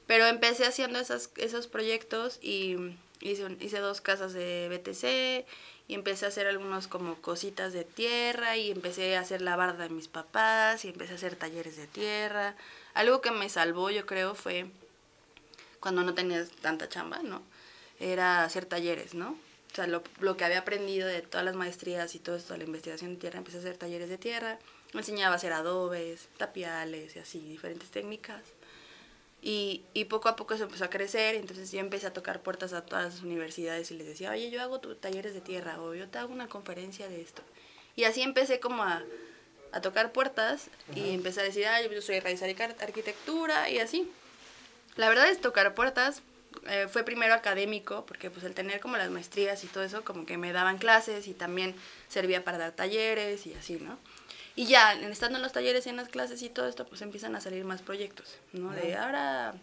Pero 0.07 0.25
empecé 0.25 0.65
haciendo 0.65 0.97
esas, 0.99 1.29
esos 1.37 1.67
proyectos 1.67 2.39
y 2.41 2.75
hice, 3.21 3.45
un- 3.45 3.57
hice 3.61 3.77
dos 3.77 4.01
casas 4.01 4.33
de 4.33 4.67
BTC 4.69 5.45
y 5.87 5.93
empecé 5.93 6.25
a 6.25 6.29
hacer 6.29 6.47
algunos 6.47 6.87
como 6.87 7.21
cositas 7.21 7.71
de 7.71 7.83
tierra 7.83 8.57
y 8.57 8.71
empecé 8.71 9.15
a 9.15 9.19
hacer 9.19 9.43
la 9.43 9.55
barda 9.55 9.83
de 9.83 9.89
mis 9.93 10.07
papás 10.07 10.83
y 10.85 10.89
empecé 10.89 11.13
a 11.13 11.15
hacer 11.17 11.35
talleres 11.35 11.77
de 11.77 11.85
tierra. 11.85 12.55
Algo 12.95 13.21
que 13.21 13.29
me 13.29 13.47
salvó 13.47 13.91
yo 13.91 14.07
creo 14.07 14.33
fue 14.33 14.65
cuando 15.79 16.01
no 16.03 16.15
tenías 16.15 16.49
tanta 16.49 16.89
chamba, 16.89 17.19
¿no? 17.21 17.43
Era 17.99 18.43
hacer 18.43 18.65
talleres, 18.65 19.13
¿no? 19.13 19.37
O 19.73 19.75
sea, 19.75 19.87
lo, 19.87 20.03
lo 20.19 20.37
que 20.37 20.45
había 20.45 20.59
aprendido 20.59 21.07
de 21.07 21.23
todas 21.23 21.43
las 21.43 21.55
maestrías 21.55 22.13
y 22.13 22.19
todo 22.19 22.35
esto, 22.35 22.55
la 22.55 22.63
investigación 22.63 23.15
de 23.15 23.19
tierra, 23.19 23.39
empecé 23.39 23.57
a 23.57 23.59
hacer 23.61 23.75
talleres 23.75 24.07
de 24.07 24.19
tierra. 24.19 24.59
Me 24.93 25.01
enseñaba 25.01 25.33
a 25.33 25.37
hacer 25.37 25.51
adobes, 25.51 26.27
tapiales 26.37 27.15
y 27.15 27.19
así, 27.19 27.39
diferentes 27.39 27.89
técnicas. 27.89 28.43
Y, 29.41 29.81
y 29.93 30.05
poco 30.05 30.29
a 30.29 30.35
poco 30.35 30.53
eso 30.53 30.65
empezó 30.65 30.85
a 30.85 30.89
crecer, 30.89 31.35
entonces 31.35 31.71
yo 31.71 31.79
empecé 31.79 32.07
a 32.07 32.13
tocar 32.13 32.41
puertas 32.41 32.71
a 32.71 32.85
todas 32.85 33.15
las 33.15 33.23
universidades 33.23 33.91
y 33.91 33.95
les 33.95 34.07
decía, 34.07 34.31
oye, 34.31 34.49
yo 34.51 34.61
hago 34.61 34.79
tu- 34.79 34.95
talleres 34.95 35.33
de 35.33 35.41
tierra 35.41 35.81
o 35.81 35.93
yo 35.95 36.07
te 36.07 36.17
hago 36.19 36.31
una 36.31 36.47
conferencia 36.47 37.09
de 37.09 37.19
esto. 37.21 37.41
Y 37.95 38.05
así 38.05 38.21
empecé 38.21 38.59
como 38.61 38.83
a, 38.83 39.03
a 39.73 39.81
tocar 39.81 40.13
puertas 40.13 40.69
y 40.95 41.09
empecé 41.15 41.41
a 41.41 41.43
decir, 41.43 41.65
ah, 41.65 41.81
yo 41.81 42.01
soy 42.01 42.19
raíz 42.21 42.41
arquitect- 42.41 42.81
arquitectura 42.81 43.69
y 43.69 43.79
así. 43.79 44.09
La 44.95 45.09
verdad 45.09 45.27
es 45.29 45.41
tocar 45.41 45.73
puertas. 45.75 46.21
Eh, 46.67 46.87
fue 46.91 47.03
primero 47.03 47.33
académico, 47.33 48.05
porque 48.05 48.29
pues 48.29 48.43
el 48.45 48.53
tener 48.53 48.79
como 48.79 48.97
las 48.97 49.09
maestrías 49.09 49.63
y 49.63 49.67
todo 49.67 49.83
eso, 49.83 50.03
como 50.03 50.25
que 50.25 50.37
me 50.37 50.51
daban 50.53 50.77
clases 50.77 51.27
y 51.27 51.33
también 51.33 51.75
servía 52.07 52.43
para 52.43 52.57
dar 52.57 52.71
talleres 52.71 53.45
y 53.47 53.53
así, 53.53 53.75
¿no? 53.75 53.97
Y 54.55 54.67
ya, 54.67 54.93
estando 54.93 55.37
en 55.37 55.43
los 55.43 55.51
talleres 55.51 55.85
y 55.87 55.89
en 55.89 55.95
las 55.97 56.09
clases 56.09 56.41
y 56.43 56.49
todo 56.49 56.67
esto, 56.67 56.85
pues 56.85 57.01
empiezan 57.01 57.35
a 57.35 57.41
salir 57.41 57.65
más 57.65 57.81
proyectos, 57.81 58.37
¿no? 58.51 58.71
De 58.71 58.95
ahora 58.95 59.55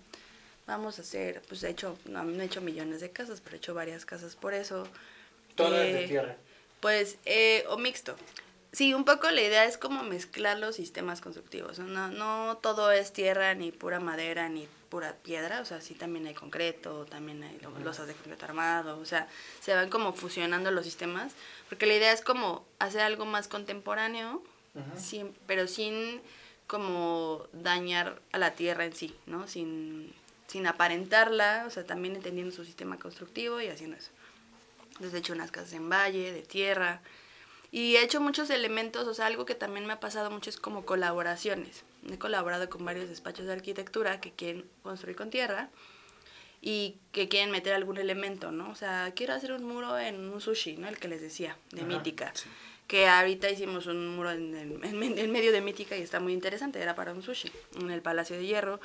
vamos 0.67 0.99
a 0.99 1.03
hacer, 1.03 1.43
pues 1.49 1.63
he 1.63 1.69
hecho, 1.71 1.97
no, 2.07 2.25
no 2.25 2.43
he 2.43 2.47
hecho 2.47 2.61
millones 2.61 3.01
de 3.01 3.11
casas, 3.11 3.41
pero 3.41 3.57
he 3.57 3.59
hecho 3.59 3.75
varias 3.75 4.05
casas 4.05 4.37
por 4.37 4.55
eso. 4.55 4.87
Todas 5.55 5.87
Eh, 5.87 5.93
de 5.93 6.07
tierra. 6.09 6.37
Pues, 6.81 7.19
eh, 7.25 7.65
o 7.69 7.77
mixto. 7.77 8.17
Sí, 8.73 8.95
un 8.95 9.05
poco 9.05 9.31
la 9.31 9.43
idea 9.43 9.65
es 9.65 9.77
como 9.79 10.05
mezclar 10.05 10.59
los 10.59 10.77
sistemas 10.77 11.21
constructivos. 11.21 11.81
No, 11.81 12.09
no 12.09 12.59
todo 12.63 12.93
es 12.93 13.13
tierra, 13.13 13.55
ni 13.55 13.73
pura 13.73 13.99
madera, 13.99 14.49
ni 14.49 14.69
pura 14.91 15.15
piedra. 15.17 15.61
O 15.61 15.65
sea, 15.65 15.81
sí 15.81 15.95
también 15.95 16.27
hay 16.27 16.35
concreto, 16.35 17.07
también 17.07 17.43
hay 17.43 17.59
lo- 17.61 17.71
losas 17.79 18.07
de 18.07 18.15
concreto 18.15 18.45
armado. 18.45 18.99
O 18.99 19.07
sea, 19.07 19.29
se 19.61 19.75
van 19.75 19.89
como 19.89 20.13
fusionando 20.13 20.71
los 20.71 20.85
sistemas. 20.85 21.33
Porque 21.71 21.87
la 21.87 21.95
idea 21.95 22.13
es 22.13 22.21
como 22.21 22.67
hacer 22.79 23.01
algo 23.01 23.25
más 23.25 23.49
contemporáneo, 23.49 24.43
sin, 24.97 25.35
pero 25.47 25.67
sin 25.67 26.21
como 26.67 27.47
dañar 27.53 28.21
a 28.33 28.39
la 28.39 28.53
tierra 28.53 28.85
en 28.85 28.95
sí, 28.95 29.17
¿no? 29.27 29.49
Sin, 29.49 30.13
sin 30.47 30.67
aparentarla, 30.69 31.65
o 31.67 31.71
sea, 31.71 31.85
también 31.85 32.15
entendiendo 32.17 32.55
su 32.55 32.65
sistema 32.65 32.97
constructivo 32.99 33.61
y 33.61 33.67
haciendo 33.69 33.97
eso. 33.97 34.11
Entonces 34.91 35.15
he 35.15 35.19
hecho 35.19 35.33
unas 35.33 35.51
casas 35.51 35.73
en 35.73 35.89
valle, 35.89 36.33
de 36.33 36.43
tierra. 36.43 37.01
Y 37.73 37.97
he 37.97 38.03
hecho 38.05 38.21
muchos 38.21 38.51
elementos, 38.51 39.07
o 39.09 39.15
sea, 39.15 39.27
algo 39.27 39.45
que 39.47 39.55
también 39.57 39.87
me 39.87 39.93
ha 39.95 40.01
pasado 40.01 40.31
mucho 40.31 40.51
es 40.51 40.57
como 40.59 40.85
colaboraciones. 40.85 41.83
He 42.09 42.19
colaborado 42.19 42.69
con 42.71 42.85
varios 42.85 43.09
despachos 43.09 43.47
de 43.47 43.53
arquitectura 43.53 44.21
que 44.21 44.33
quieren 44.33 44.65
construir 44.83 45.17
con 45.17 45.31
tierra 45.31 45.69
y 46.63 46.97
que 47.13 47.29
quieren 47.29 47.51
meter 47.51 47.73
algún 47.75 47.97
elemento, 47.99 48.53
¿no? 48.53 48.71
O 48.71 48.75
sea, 48.75 49.13
quiero 49.15 49.35
hacer 49.35 49.53
un 49.53 49.65
muro 49.65 49.99
en 49.99 50.17
un 50.31 50.41
sushi, 50.41 50.77
¿no? 50.77 50.89
El 50.89 50.99
que 50.99 51.09
les 51.09 51.21
decía, 51.21 51.57
de 51.73 51.83
Mítica. 51.85 52.33
Que 52.87 53.07
ahorita 53.09 53.49
hicimos 53.51 53.87
un 53.87 54.09
muro 54.17 54.31
en, 54.31 54.55
el- 54.55 54.85
en 54.85 55.19
en 55.19 55.31
medio 55.31 55.53
de 55.53 55.61
Mítica 55.61 55.97
y 55.97 56.03
está 56.03 56.21
muy 56.21 56.33
interesante, 56.33 56.81
era 56.81 56.95
para 56.95 57.13
un 57.13 57.23
sushi, 57.23 57.51
en 57.79 57.91
el 57.91 58.03
Palacio 58.03 58.37
de 58.37 58.45
Hierro. 58.47 58.81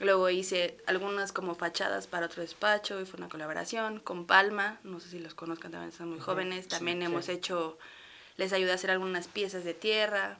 Luego 0.00 0.30
hice 0.30 0.78
algunas 0.86 1.32
como 1.32 1.54
fachadas 1.54 2.06
para 2.06 2.26
otro 2.26 2.42
despacho 2.42 3.00
y 3.00 3.04
fue 3.04 3.18
una 3.18 3.28
colaboración 3.28 4.00
con 4.00 4.26
Palma, 4.26 4.80
no 4.84 4.98
sé 5.00 5.10
si 5.10 5.18
los 5.20 5.34
conozcan, 5.34 5.70
también 5.70 5.90
están 5.90 6.08
muy 6.08 6.18
jóvenes. 6.18 6.66
También 6.66 7.02
hemos 7.02 7.28
hecho, 7.28 7.78
les 8.36 8.52
ayudé 8.52 8.72
a 8.72 8.74
hacer 8.76 8.90
algunas 8.90 9.28
piezas 9.28 9.64
de 9.64 9.74
tierra. 9.74 10.38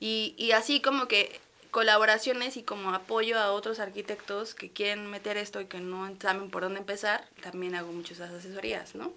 Y, 0.00 0.34
y 0.38 0.52
así 0.52 0.80
como 0.80 1.06
que 1.06 1.38
colaboraciones 1.70 2.56
y 2.56 2.62
como 2.62 2.90
apoyo 2.94 3.38
a 3.38 3.52
otros 3.52 3.78
arquitectos 3.78 4.54
que 4.54 4.70
quieren 4.70 5.10
meter 5.10 5.36
esto 5.36 5.60
y 5.60 5.66
que 5.66 5.80
no 5.80 6.10
saben 6.20 6.50
por 6.50 6.62
dónde 6.62 6.80
empezar, 6.80 7.26
también 7.42 7.74
hago 7.74 7.92
muchas 7.92 8.20
asesorías, 8.20 8.94
¿no? 8.94 9.12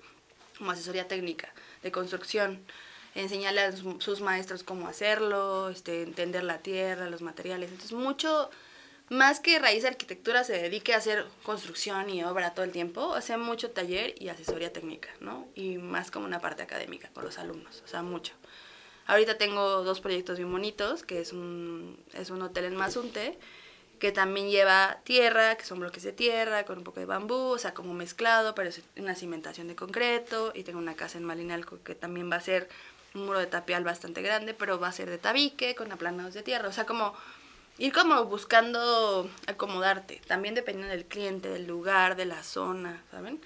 Como 0.57 0.71
asesoría 0.71 1.07
técnica, 1.07 1.53
de 1.81 1.91
construcción, 1.91 2.63
enseñarle 3.15 3.61
a 3.61 3.71
sus- 3.71 4.21
maestros 4.21 4.63
cómo 4.63 4.87
hacerlo, 4.87 5.69
este, 5.69 6.03
entender 6.03 6.43
la 6.43 6.59
tierra, 6.59 7.09
los 7.09 7.21
materiales. 7.21 7.69
Entonces, 7.71 7.93
mucho, 7.97 8.49
más 9.09 9.39
que 9.39 9.59
raíz 9.59 9.83
de 9.83 9.89
arquitectura 9.89 10.43
se 10.43 10.53
dedique 10.53 10.93
a 10.93 10.97
hacer 10.97 11.25
construcción 11.43 12.09
y 12.09 12.23
obra 12.23 12.53
todo 12.53 12.63
el 12.63 12.71
tiempo, 12.71 13.13
hace 13.15 13.35
mucho 13.37 13.71
taller 13.71 14.15
y 14.21 14.29
asesoría 14.29 14.71
técnica, 14.71 15.09
¿no? 15.19 15.47
Y 15.55 15.77
más 15.77 16.11
como 16.11 16.25
una 16.25 16.39
parte 16.39 16.63
académica 16.63 17.09
con 17.13 17.25
los 17.25 17.37
alumnos, 17.37 17.81
o 17.83 17.87
sea, 17.87 18.01
mucho. 18.03 18.33
Ahorita 19.07 19.37
tengo 19.37 19.83
dos 19.83 19.99
proyectos 19.99 20.37
bien 20.37 20.51
bonitos, 20.51 21.03
que 21.03 21.19
es 21.21 21.33
un, 21.33 21.97
es 22.13 22.29
un 22.29 22.41
hotel 22.41 22.65
en 22.65 22.75
Mazunte, 22.75 23.37
que 23.99 24.11
también 24.11 24.49
lleva 24.49 24.99
tierra, 25.03 25.55
que 25.55 25.65
son 25.65 25.79
bloques 25.79 26.03
de 26.03 26.11
tierra 26.11 26.65
con 26.65 26.79
un 26.79 26.83
poco 26.83 26.99
de 26.99 27.05
bambú, 27.05 27.51
o 27.51 27.57
sea, 27.57 27.73
como 27.73 27.93
mezclado, 27.93 28.55
pero 28.55 28.69
es 28.69 28.81
una 28.97 29.15
cimentación 29.15 29.67
de 29.67 29.75
concreto. 29.75 30.51
Y 30.55 30.63
tengo 30.63 30.79
una 30.79 30.95
casa 30.95 31.19
en 31.19 31.23
Malinalco 31.23 31.79
que 31.83 31.93
también 31.93 32.31
va 32.31 32.37
a 32.37 32.41
ser 32.41 32.67
un 33.13 33.25
muro 33.25 33.39
de 33.39 33.47
tapial 33.47 33.83
bastante 33.83 34.21
grande, 34.21 34.53
pero 34.53 34.79
va 34.79 34.87
a 34.87 34.91
ser 34.91 35.09
de 35.09 35.17
tabique, 35.17 35.75
con 35.75 35.91
aplanados 35.91 36.33
de 36.33 36.41
tierra. 36.41 36.67
O 36.67 36.71
sea, 36.71 36.85
como 36.85 37.13
ir 37.77 37.93
como 37.93 38.25
buscando 38.25 39.29
acomodarte, 39.47 40.21
también 40.27 40.55
dependiendo 40.55 40.91
del 40.95 41.05
cliente, 41.05 41.49
del 41.49 41.67
lugar, 41.67 42.15
de 42.15 42.25
la 42.25 42.43
zona, 42.43 43.03
¿saben? 43.11 43.39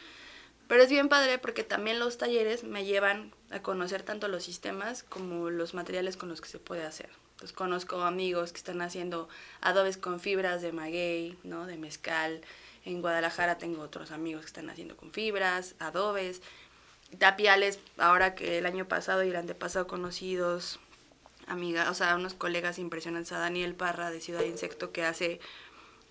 Pero 0.68 0.84
es 0.84 0.90
bien 0.90 1.10
padre 1.10 1.38
porque 1.38 1.64
también 1.64 2.00
los 2.00 2.18
talleres 2.18 2.64
me 2.64 2.86
llevan 2.86 3.34
a 3.52 3.62
conocer 3.62 4.04
tanto 4.04 4.28
los 4.28 4.44
sistemas 4.44 5.04
como 5.04 5.50
los 5.50 5.74
materiales 5.74 6.18
con 6.18 6.30
los 6.30 6.42
que 6.42 6.50
se 6.50 6.60
puede 6.60 6.84
hacer. 6.84 7.10
Entonces 7.36 7.56
conozco 7.56 8.02
amigos 8.02 8.52
que 8.52 8.58
están 8.58 8.82
haciendo 8.82 9.28
adobes 9.62 9.98
con 9.98 10.20
fibras 10.20 10.62
de 10.62 10.72
maguey, 10.72 11.38
¿no? 11.44 11.66
de 11.66 11.78
mezcal. 11.78 12.42
En 12.86 13.02
Guadalajara 13.02 13.58
tengo 13.58 13.82
otros 13.82 14.12
amigos 14.12 14.42
que 14.42 14.48
están 14.48 14.70
haciendo 14.70 14.96
con 14.96 15.12
fibras, 15.12 15.76
adobes, 15.80 16.42
tapiales, 17.18 17.80
ahora 17.98 18.36
que 18.36 18.58
el 18.58 18.66
año 18.66 18.88
pasado 18.88 19.24
y 19.24 19.30
el 19.30 19.36
antepasado 19.36 19.88
conocidos, 19.88 20.80
amigas, 21.48 21.90
o 21.90 21.94
sea, 21.94 22.16
unos 22.16 22.34
colegas 22.34 22.80
impresionantes, 22.80 23.32
a 23.32 23.40
Daniel 23.40 23.76
Parra 23.76 24.12
de 24.12 24.22
Ciudad 24.22 24.44
Insecto 24.44 24.92
que 24.92 25.04
hace 25.04 25.40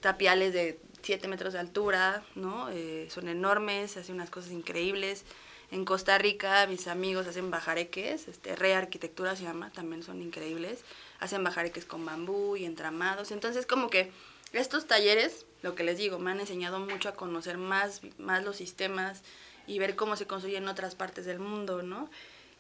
tapiales 0.01 0.53
de 0.53 0.79
7 1.03 1.29
metros 1.29 1.53
de 1.53 1.59
altura, 1.61 2.23
¿no? 2.35 2.69
Eh, 2.71 3.09
son 3.11 3.29
enormes, 3.29 3.97
hace 3.97 4.13
unas 4.13 4.31
cosas 4.31 4.53
increíbles. 4.53 5.25
En 5.71 5.85
Costa 5.85 6.19
Rica 6.19 6.67
mis 6.67 6.87
amigos 6.87 7.27
hacen 7.27 7.51
bajareques, 7.51 8.29
este, 8.29 8.55
Re 8.57 8.75
Arquitectura 8.75 9.35
se 9.37 9.45
llama, 9.45 9.71
también 9.71 10.03
son 10.03 10.23
increíbles. 10.23 10.81
Hacen 11.21 11.43
bajareques 11.43 11.85
con 11.85 12.05
bambú 12.05 12.57
y 12.57 12.65
entramados. 12.65 13.31
Entonces 13.31 13.67
como 13.67 13.91
que 13.91 14.13
estos 14.53 14.87
talleres, 14.87 15.47
lo 15.63 15.75
que 15.75 15.83
les 15.83 15.99
digo, 15.99 16.19
me 16.19 16.31
han 16.31 16.41
enseñado 16.41 16.79
mucho 16.79 17.09
a 17.09 17.15
conocer 17.15 17.59
más, 17.59 18.03
más 18.19 18.45
los 18.45 18.57
sistemas 18.57 19.23
y 19.67 19.79
ver 19.79 19.97
cómo 19.97 20.17
se 20.17 20.27
construyen 20.27 20.65
en 20.65 20.69
otras 20.69 20.95
partes 20.95 21.25
del 21.25 21.39
mundo, 21.39 21.83
¿no? 21.83 22.09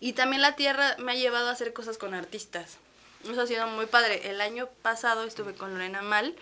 Y 0.00 0.14
también 0.14 0.42
la 0.42 0.56
tierra 0.56 0.96
me 0.98 1.12
ha 1.12 1.14
llevado 1.14 1.48
a 1.48 1.52
hacer 1.52 1.72
cosas 1.72 1.98
con 1.98 2.14
artistas. 2.14 2.78
Eso 3.30 3.40
ha 3.40 3.46
sido 3.46 3.66
muy 3.68 3.86
padre. 3.86 4.28
El 4.30 4.40
año 4.40 4.68
pasado 4.82 5.24
estuve 5.24 5.54
con 5.54 5.72
Lorena 5.72 6.02
Mal, 6.02 6.34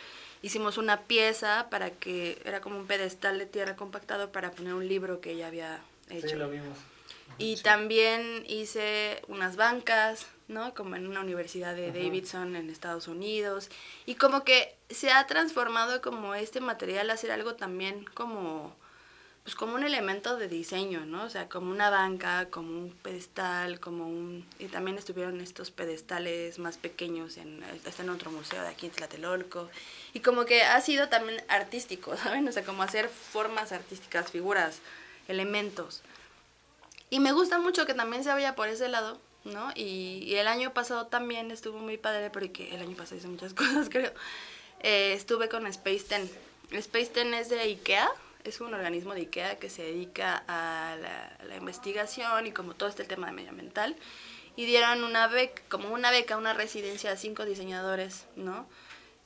hicimos 0.43 0.79
una 0.79 1.03
pieza 1.03 1.69
para 1.71 1.91
que 1.91 2.41
era 2.45 2.61
como 2.61 2.79
un 2.79 2.87
pedestal 2.87 3.39
de 3.39 3.47
tierra 3.47 3.77
compactado 3.77 4.33
para 4.33 4.51
poner 4.51 4.75
un 4.75 4.89
libro 4.89 5.21
que 5.21 5.33
ella 5.33 5.47
había 5.49 5.81
hecho. 6.11 6.29
Sí, 6.29 6.35
lo 6.35 6.49
vimos. 6.49 6.79
Y 7.39 7.57
también 7.57 8.45
hice 8.47 9.23
unas 9.29 9.57
bancas, 9.57 10.27
¿no? 10.49 10.75
Como 10.75 10.97
en 10.97 11.07
una 11.07 11.21
universidad 11.21 11.75
de 11.75 11.91
Davidson 11.91 12.57
en 12.57 12.71
Estados 12.71 13.09
Unidos. 13.09 13.69
Y 14.07 14.17
como 14.17 14.45
que 14.45 14.77
se 14.91 15.11
ha 15.11 15.27
transformado 15.27 16.03
como 16.03 16.35
este 16.35 16.61
material 16.61 17.11
a 17.11 17.17
ser 17.17 17.33
algo 17.33 17.55
también 17.55 18.05
como, 18.15 18.77
pues 19.43 19.55
como 19.55 19.75
un 19.75 19.83
elemento 19.83 20.37
de 20.37 20.49
diseño, 20.49 21.07
¿no? 21.07 21.25
O 21.25 21.31
sea, 21.31 21.49
como 21.49 21.71
una 21.71 21.91
banca, 21.91 22.49
como 22.51 22.71
un 22.79 22.91
pedestal, 22.91 23.81
como 23.81 24.07
un... 24.07 24.47
Y 24.59 24.67
también 24.67 24.99
estuvieron 24.99 25.41
estos 25.41 25.71
pedestales 25.71 26.59
más 26.59 26.77
pequeños, 26.77 27.39
en, 27.39 27.63
está 27.85 28.03
en 28.03 28.11
otro 28.11 28.31
museo 28.31 28.63
de 28.63 28.69
aquí 28.69 28.87
en 28.87 28.93
Tlatelolco. 28.93 29.71
Y 30.13 30.21
como 30.21 30.45
que 30.45 30.63
ha 30.63 30.81
sido 30.81 31.09
también 31.09 31.43
artístico, 31.49 32.17
¿saben? 32.23 32.47
O 32.47 32.53
sea, 32.53 32.65
como 32.65 32.83
hacer 32.83 33.09
formas 33.09 33.73
artísticas, 33.73 34.31
figuras, 34.31 34.81
elementos. 35.29 36.03
Y 37.11 37.21
me 37.21 37.33
gusta 37.33 37.59
mucho 37.59 37.85
que 37.87 37.95
también 37.95 38.25
se 38.25 38.31
vaya 38.31 38.55
por 38.55 38.69
ese 38.69 38.89
lado, 38.89 39.21
¿no? 39.45 39.71
Y, 39.75 40.25
y 40.25 40.37
el 40.37 40.49
año 40.49 40.73
pasado 40.73 41.07
también 41.07 41.51
estuvo 41.51 41.79
muy 41.79 41.99
padre 41.99 42.31
porque 42.31 42.75
el 42.75 42.81
año 42.81 42.97
pasado 42.97 43.17
hice 43.17 43.29
muchas 43.29 43.55
cosas, 43.55 43.89
creo. 43.91 44.13
Eh, 44.81 45.13
estuve 45.13 45.49
con 45.49 45.67
Space 45.67 46.05
Ten. 46.09 46.31
Space 46.71 47.07
Ten 47.07 47.35
es 47.35 47.49
de 47.49 47.61
IKEA, 47.61 48.09
es 48.45 48.61
un 48.61 48.73
organismo 48.73 49.15
de 49.15 49.21
IKEA 49.21 49.59
que 49.59 49.69
se 49.69 49.83
dedica 49.83 50.43
a 50.49 50.97
la, 50.97 51.27
a 51.39 51.45
la 51.45 51.57
investigación 51.57 52.47
y 52.47 52.53
como 52.53 52.75
todo 52.75 52.89
este 52.89 53.05
tema 53.05 53.27
de 53.27 53.33
medioambiental. 53.33 53.95
Y 54.57 54.67
dieron 54.67 55.05
una 55.05 55.29
beca, 55.29 55.63
como 55.69 55.93
una 55.93 56.11
beca, 56.11 56.37
una 56.37 56.53
residencia 56.53 57.13
a 57.13 57.17
cinco 57.17 57.45
diseñadores, 57.45 58.27
¿no? 58.37 58.67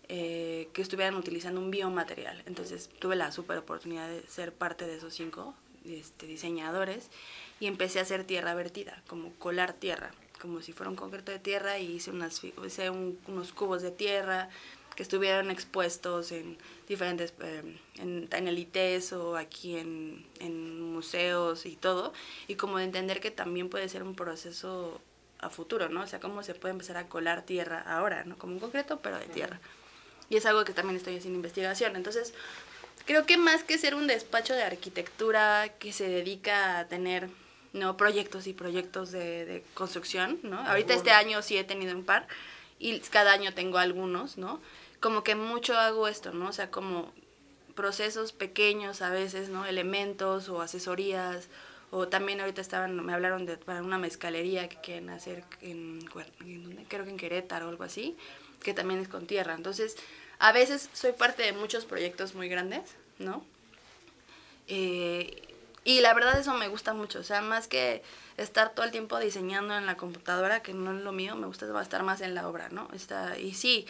Eh, 0.09 0.69
que 0.73 0.83
estuvieran 0.83 1.17
utilizando 1.17 1.61
un 1.61 1.73
biomaterial. 1.73 2.41
Entonces 2.47 2.91
tuve 3.01 3.17
la 3.17 3.33
super 3.33 3.59
oportunidad 3.59 4.09
de 4.09 4.25
ser 4.29 4.53
parte 4.53 4.87
de 4.87 4.97
esos 4.97 5.15
cinco 5.15 5.55
este, 5.91 6.27
diseñadores 6.27 7.09
y 7.61 7.67
empecé 7.67 7.99
a 7.99 8.03
hacer 8.03 8.25
tierra 8.25 8.55
vertida, 8.55 9.03
como 9.07 9.33
colar 9.35 9.73
tierra, 9.73 10.11
como 10.41 10.61
si 10.63 10.73
fuera 10.73 10.91
un 10.91 10.97
concreto 10.97 11.33
de 11.33 11.39
tierra 11.39 11.79
y 11.79 11.93
hice, 11.97 12.11
unas, 12.11 12.43
hice 12.45 12.91
un- 12.91 13.19
unos 13.27 13.53
cubos 13.53 13.83
de 13.83 13.91
tierra 13.91 14.49
que 14.95 15.03
estuvieron 15.03 15.51
expuestos 15.51 16.33
en 16.33 16.57
diferentes, 16.89 17.35
eh, 17.41 17.79
en, 17.99 18.29
en 18.33 18.49
el 18.49 18.59
ITES 18.59 19.13
o 19.13 19.37
aquí 19.37 19.77
en, 19.77 20.27
en 20.41 20.81
museos 20.81 21.67
y 21.67 21.77
todo, 21.77 22.13
y 22.49 22.55
como 22.55 22.79
de 22.79 22.85
entender 22.85 23.21
que 23.21 23.31
también 23.31 23.69
puede 23.69 23.89
ser 23.91 24.03
un 24.03 24.15
proceso 24.15 25.01
a 25.39 25.51
futuro, 25.51 25.91
¿no? 25.91 26.01
O 26.03 26.07
sea, 26.07 26.19
cómo 26.19 26.43
se 26.43 26.55
puede 26.55 26.73
empezar 26.73 26.97
a 26.97 27.09
colar 27.09 27.43
tierra 27.43 27.81
ahora, 27.87 28.25
¿no? 28.25 28.39
Como 28.39 28.55
un 28.55 28.59
concreto, 28.59 29.01
pero 29.03 29.19
de 29.19 29.27
tierra. 29.27 29.61
Y 30.31 30.37
es 30.37 30.47
algo 30.47 30.65
que 30.65 30.73
también 30.73 30.97
estoy 30.97 31.17
haciendo 31.17 31.37
investigación. 31.37 31.95
Entonces, 31.95 32.33
creo 33.07 33.25
que 33.25 33.39
más 33.39 33.65
que 33.65 33.79
ser 33.79 33.95
un 33.95 34.07
despacho 34.07 34.53
de 34.53 34.63
arquitectura 34.63 35.71
que 35.79 35.93
se 35.93 36.09
dedica 36.09 36.79
a 36.79 36.89
tener 36.89 37.31
no 37.73 37.97
proyectos 37.97 38.47
y 38.47 38.53
proyectos 38.53 39.13
de, 39.13 39.45
de 39.45 39.65
construcción, 39.75 40.39
¿no? 40.43 40.61
Ahorita 40.61 40.95
este 40.95 41.13
año 41.13 41.43
sí 41.43 41.57
he 41.57 41.65
tenido 41.65 41.97
un 41.97 42.05
par 42.05 42.27
y 42.79 43.01
cada 43.01 43.33
año 43.33 43.55
tengo 43.55 43.79
algunos, 43.79 44.39
¿no? 44.39 44.61
Como 45.01 45.23
que 45.23 45.35
mucho 45.35 45.77
hago 45.79 46.09
esto, 46.09 46.33
¿no? 46.33 46.49
O 46.49 46.53
sea, 46.53 46.71
como 46.71 47.13
procesos 47.75 48.33
pequeños 48.33 49.03
a 49.03 49.11
veces, 49.11 49.49
¿no? 49.49 49.67
Elementos 49.67 50.49
o 50.49 50.61
asesorías 50.61 51.49
o 51.91 52.09
también 52.09 52.41
ahorita 52.41 52.61
estaban 52.61 53.05
me 53.05 53.13
hablaron 53.13 53.47
de 53.47 53.57
para 53.59 53.83
una 53.83 53.99
mezcalería 53.99 54.69
que 54.69 54.81
quieren 54.81 55.11
hacer 55.11 55.45
en, 55.61 56.01
en 56.41 56.85
creo 56.89 57.05
que 57.05 57.11
en 57.11 57.17
Querétaro 57.17 57.67
o 57.67 57.69
algo 57.69 57.85
así, 57.85 58.17
que 58.63 58.75
también 58.75 59.01
es 59.01 59.09
con 59.09 59.27
tierra. 59.27 59.55
Entonces, 59.55 59.97
a 60.39 60.53
veces 60.53 60.89
soy 60.93 61.13
parte 61.13 61.43
de 61.43 61.53
muchos 61.53 61.85
proyectos 61.85 62.35
muy 62.35 62.49
grandes, 62.49 62.83
¿no? 63.19 63.45
Eh, 64.69 65.43
y 65.85 66.01
la 66.01 66.15
verdad 66.15 66.39
eso 66.41 66.53
me 66.55 66.69
gusta 66.69 66.95
mucho, 66.95 67.21
o 67.21 67.23
sea, 67.23 67.43
más 67.43 67.69
que 67.69 68.03
estar 68.37 68.75
todo 68.75 68.85
el 68.85 68.91
tiempo 68.91 69.19
diseñando 69.19 69.77
en 69.77 69.87
la 69.87 69.97
computadora, 69.97 70.61
que 70.61 70.75
no 70.75 70.97
es 70.97 71.03
lo 71.03 71.13
mío, 71.13 71.37
me 71.37 71.47
gusta 71.47 71.67
estar 71.81 72.03
más 72.03 72.21
en 72.21 72.35
la 72.35 72.49
obra, 72.49 72.69
¿no? 72.71 72.89
Está, 72.93 73.39
y 73.39 73.55
sí, 73.55 73.87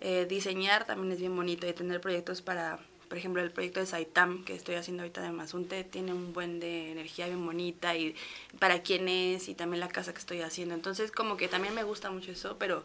eh, 0.00 0.26
diseñar 0.28 0.84
también 0.84 1.12
es 1.12 1.18
bien 1.18 1.34
bonito 1.34 1.66
y 1.66 1.72
tener 1.72 2.00
proyectos 2.00 2.42
para, 2.42 2.78
por 3.08 3.18
ejemplo, 3.18 3.42
el 3.42 3.50
proyecto 3.50 3.80
de 3.80 3.86
Saitam 3.86 4.44
que 4.44 4.54
estoy 4.54 4.74
haciendo 4.74 5.02
ahorita 5.02 5.22
de 5.22 5.30
Mazunte 5.32 5.82
tiene 5.84 6.12
un 6.12 6.32
buen 6.34 6.60
de 6.60 6.92
energía 6.92 7.26
bien 7.26 7.44
bonita 7.44 7.96
y 7.96 8.14
para 8.58 8.82
quién 8.82 9.08
es 9.08 9.48
y 9.48 9.54
también 9.54 9.80
la 9.80 9.88
casa 9.88 10.12
que 10.12 10.18
estoy 10.18 10.42
haciendo. 10.42 10.74
Entonces 10.74 11.10
como 11.10 11.36
que 11.36 11.48
también 11.48 11.74
me 11.74 11.82
gusta 11.82 12.10
mucho 12.10 12.30
eso, 12.30 12.56
pero 12.58 12.84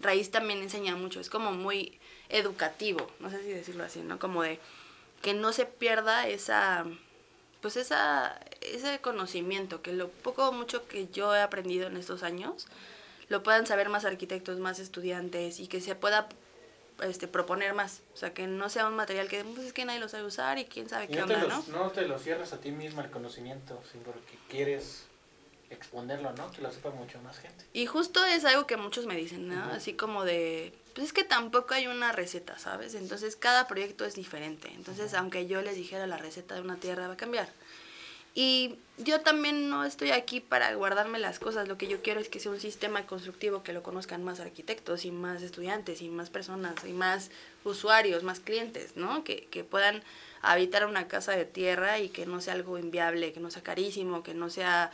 Raíz 0.00 0.30
también 0.30 0.62
enseña 0.62 0.96
mucho, 0.96 1.20
es 1.20 1.28
como 1.28 1.52
muy 1.52 1.98
educativo, 2.28 3.10
no 3.20 3.30
sé 3.30 3.42
si 3.42 3.48
decirlo 3.48 3.84
así, 3.84 4.00
¿no? 4.00 4.18
Como 4.18 4.42
de 4.42 4.58
que 5.22 5.34
no 5.34 5.52
se 5.52 5.66
pierda 5.66 6.26
esa 6.28 6.84
pues 7.60 7.76
esa, 7.78 8.38
ese 8.60 8.98
conocimiento, 9.00 9.80
que 9.80 9.94
lo 9.94 10.08
poco 10.10 10.46
o 10.48 10.52
mucho 10.52 10.86
que 10.86 11.08
yo 11.08 11.34
he 11.34 11.40
aprendido 11.40 11.86
en 11.86 11.96
estos 11.96 12.22
años, 12.22 12.66
lo 13.30 13.42
puedan 13.42 13.66
saber 13.66 13.88
más 13.88 14.04
arquitectos, 14.04 14.58
más 14.58 14.78
estudiantes 14.78 15.58
y 15.60 15.66
que 15.66 15.80
se 15.80 15.94
pueda 15.94 16.28
este, 17.02 17.26
proponer 17.26 17.72
más. 17.72 18.02
O 18.12 18.18
sea, 18.18 18.34
que 18.34 18.46
no 18.46 18.68
sea 18.68 18.86
un 18.86 18.94
material 18.96 19.28
que 19.28 19.42
pues, 19.44 19.66
es 19.68 19.72
que 19.72 19.86
nadie 19.86 19.98
lo 19.98 20.10
sabe 20.10 20.24
usar 20.24 20.58
y 20.58 20.66
quién 20.66 20.90
sabe 20.90 21.06
Y 21.06 21.08
qué 21.08 21.16
no 21.16 21.22
onda, 21.24 21.44
los- 21.46 21.68
¿no? 21.68 21.84
no 21.84 21.90
te 21.90 22.02
lo 22.06 22.18
cierras 22.18 22.52
a 22.52 22.60
ti 22.60 22.70
misma 22.70 23.02
el 23.02 23.10
conocimiento, 23.10 23.82
sino 23.90 24.04
porque 24.04 24.36
quieres 24.50 25.06
exponerlo, 25.74 26.32
¿no? 26.32 26.50
Que 26.50 26.62
lo 26.62 26.72
sepa 26.72 26.90
mucho 26.90 27.20
más 27.20 27.38
gente. 27.38 27.64
Y 27.72 27.86
justo 27.86 28.24
es 28.24 28.44
algo 28.44 28.66
que 28.66 28.76
muchos 28.76 29.06
me 29.06 29.16
dicen, 29.16 29.48
¿no? 29.48 29.62
Así 29.72 29.94
como 29.94 30.24
de, 30.24 30.72
pues 30.94 31.08
es 31.08 31.12
que 31.12 31.24
tampoco 31.24 31.74
hay 31.74 31.86
una 31.86 32.12
receta, 32.12 32.58
¿sabes? 32.58 32.94
Entonces 32.94 33.36
cada 33.36 33.66
proyecto 33.66 34.04
es 34.04 34.14
diferente. 34.14 34.70
Entonces, 34.74 35.14
aunque 35.14 35.46
yo 35.46 35.62
les 35.62 35.76
dijera 35.76 36.06
la 36.06 36.16
receta 36.16 36.54
de 36.54 36.62
una 36.62 36.76
tierra 36.76 37.08
va 37.08 37.14
a 37.14 37.18
cambiar. 37.18 37.48
Y 38.36 38.74
yo 38.98 39.20
también 39.20 39.70
no 39.70 39.84
estoy 39.84 40.10
aquí 40.10 40.40
para 40.40 40.74
guardarme 40.74 41.20
las 41.20 41.38
cosas, 41.38 41.68
lo 41.68 41.78
que 41.78 41.86
yo 41.86 42.02
quiero 42.02 42.18
es 42.18 42.28
que 42.28 42.40
sea 42.40 42.50
un 42.50 42.58
sistema 42.58 43.06
constructivo 43.06 43.62
que 43.62 43.72
lo 43.72 43.84
conozcan 43.84 44.24
más 44.24 44.40
arquitectos 44.40 45.04
y 45.04 45.12
más 45.12 45.40
estudiantes 45.42 46.02
y 46.02 46.08
más 46.08 46.30
personas 46.30 46.74
y 46.84 46.92
más 46.92 47.30
usuarios, 47.62 48.24
más 48.24 48.40
clientes, 48.40 48.96
¿no? 48.96 49.22
Que, 49.22 49.46
que 49.46 49.62
puedan 49.62 50.02
habitar 50.42 50.84
una 50.86 51.06
casa 51.06 51.32
de 51.32 51.44
tierra 51.44 52.00
y 52.00 52.08
que 52.08 52.26
no 52.26 52.40
sea 52.40 52.54
algo 52.54 52.76
inviable, 52.76 53.32
que 53.32 53.38
no 53.38 53.52
sea 53.52 53.62
carísimo, 53.62 54.24
que 54.24 54.34
no 54.34 54.50
sea 54.50 54.90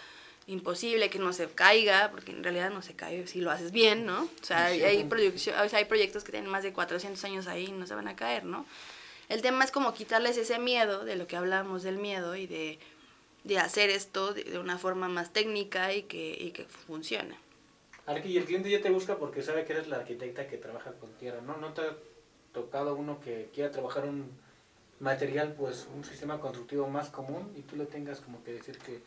imposible, 0.50 1.10
que 1.10 1.18
no 1.18 1.32
se 1.32 1.48
caiga, 1.48 2.10
porque 2.10 2.32
en 2.32 2.42
realidad 2.42 2.70
no 2.70 2.82
se 2.82 2.94
cae 2.94 3.26
si 3.26 3.40
lo 3.40 3.50
haces 3.50 3.70
bien, 3.72 4.04
¿no? 4.04 4.24
O 4.24 4.44
sea, 4.44 4.66
hay, 4.66 4.82
hay, 4.82 5.04
producción, 5.04 5.58
o 5.58 5.68
sea, 5.68 5.78
hay 5.78 5.84
proyectos 5.84 6.24
que 6.24 6.32
tienen 6.32 6.50
más 6.50 6.62
de 6.62 6.72
400 6.72 7.22
años 7.24 7.46
ahí 7.46 7.66
y 7.66 7.72
no 7.72 7.86
se 7.86 7.94
van 7.94 8.08
a 8.08 8.16
caer, 8.16 8.44
¿no? 8.44 8.66
El 9.28 9.42
tema 9.42 9.64
es 9.64 9.70
como 9.70 9.94
quitarles 9.94 10.36
ese 10.36 10.58
miedo, 10.58 11.04
de 11.04 11.14
lo 11.14 11.26
que 11.26 11.36
hablamos 11.36 11.84
del 11.84 11.98
miedo 11.98 12.34
y 12.34 12.46
de, 12.46 12.78
de 13.44 13.58
hacer 13.58 13.90
esto 13.90 14.34
de, 14.34 14.44
de 14.44 14.58
una 14.58 14.76
forma 14.76 15.08
más 15.08 15.32
técnica 15.32 15.94
y 15.94 16.02
que, 16.02 16.36
y 16.38 16.50
que 16.50 16.64
funcione. 16.64 17.36
Arqui, 18.06 18.30
y 18.30 18.38
el 18.38 18.44
cliente 18.44 18.68
ya 18.68 18.82
te 18.82 18.90
busca 18.90 19.16
porque 19.16 19.42
sabe 19.42 19.64
que 19.64 19.72
eres 19.72 19.86
la 19.86 19.98
arquitecta 19.98 20.48
que 20.48 20.56
trabaja 20.56 20.92
con 20.94 21.12
tierra, 21.12 21.40
¿no? 21.42 21.56
¿No 21.58 21.72
te 21.72 21.82
ha 21.82 21.96
tocado 22.52 22.96
uno 22.96 23.20
que 23.20 23.48
quiera 23.54 23.70
trabajar 23.70 24.04
un 24.04 24.28
material, 24.98 25.54
pues 25.56 25.88
un 25.94 26.04
sistema 26.04 26.40
constructivo 26.40 26.88
más 26.88 27.08
común 27.08 27.52
y 27.56 27.62
tú 27.62 27.76
le 27.76 27.86
tengas 27.86 28.20
como 28.20 28.42
que 28.44 28.52
decir 28.52 28.78
que 28.78 29.00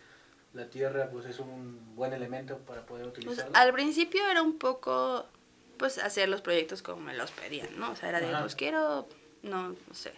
la 0.53 0.69
tierra 0.69 1.09
pues 1.11 1.25
es 1.25 1.39
un 1.39 1.95
buen 1.95 2.13
elemento 2.13 2.57
para 2.59 2.85
poder 2.85 3.05
Pues, 3.09 3.17
utilizarlo? 3.19 3.55
al 3.55 3.73
principio 3.73 4.27
era 4.29 4.41
un 4.41 4.57
poco, 4.57 5.25
pues, 5.77 5.97
hacer 5.97 6.29
los 6.29 6.41
proyectos 6.41 6.81
como 6.81 7.01
me 7.01 7.15
los 7.15 7.31
pedían, 7.31 7.69
¿no? 7.77 7.91
O 7.91 7.95
sea, 7.95 8.09
era 8.09 8.19
de, 8.19 8.27
Ajá. 8.29 8.41
pues, 8.41 8.55
quiero, 8.55 9.07
no, 9.41 9.69
no 9.69 9.93
sé. 9.93 10.13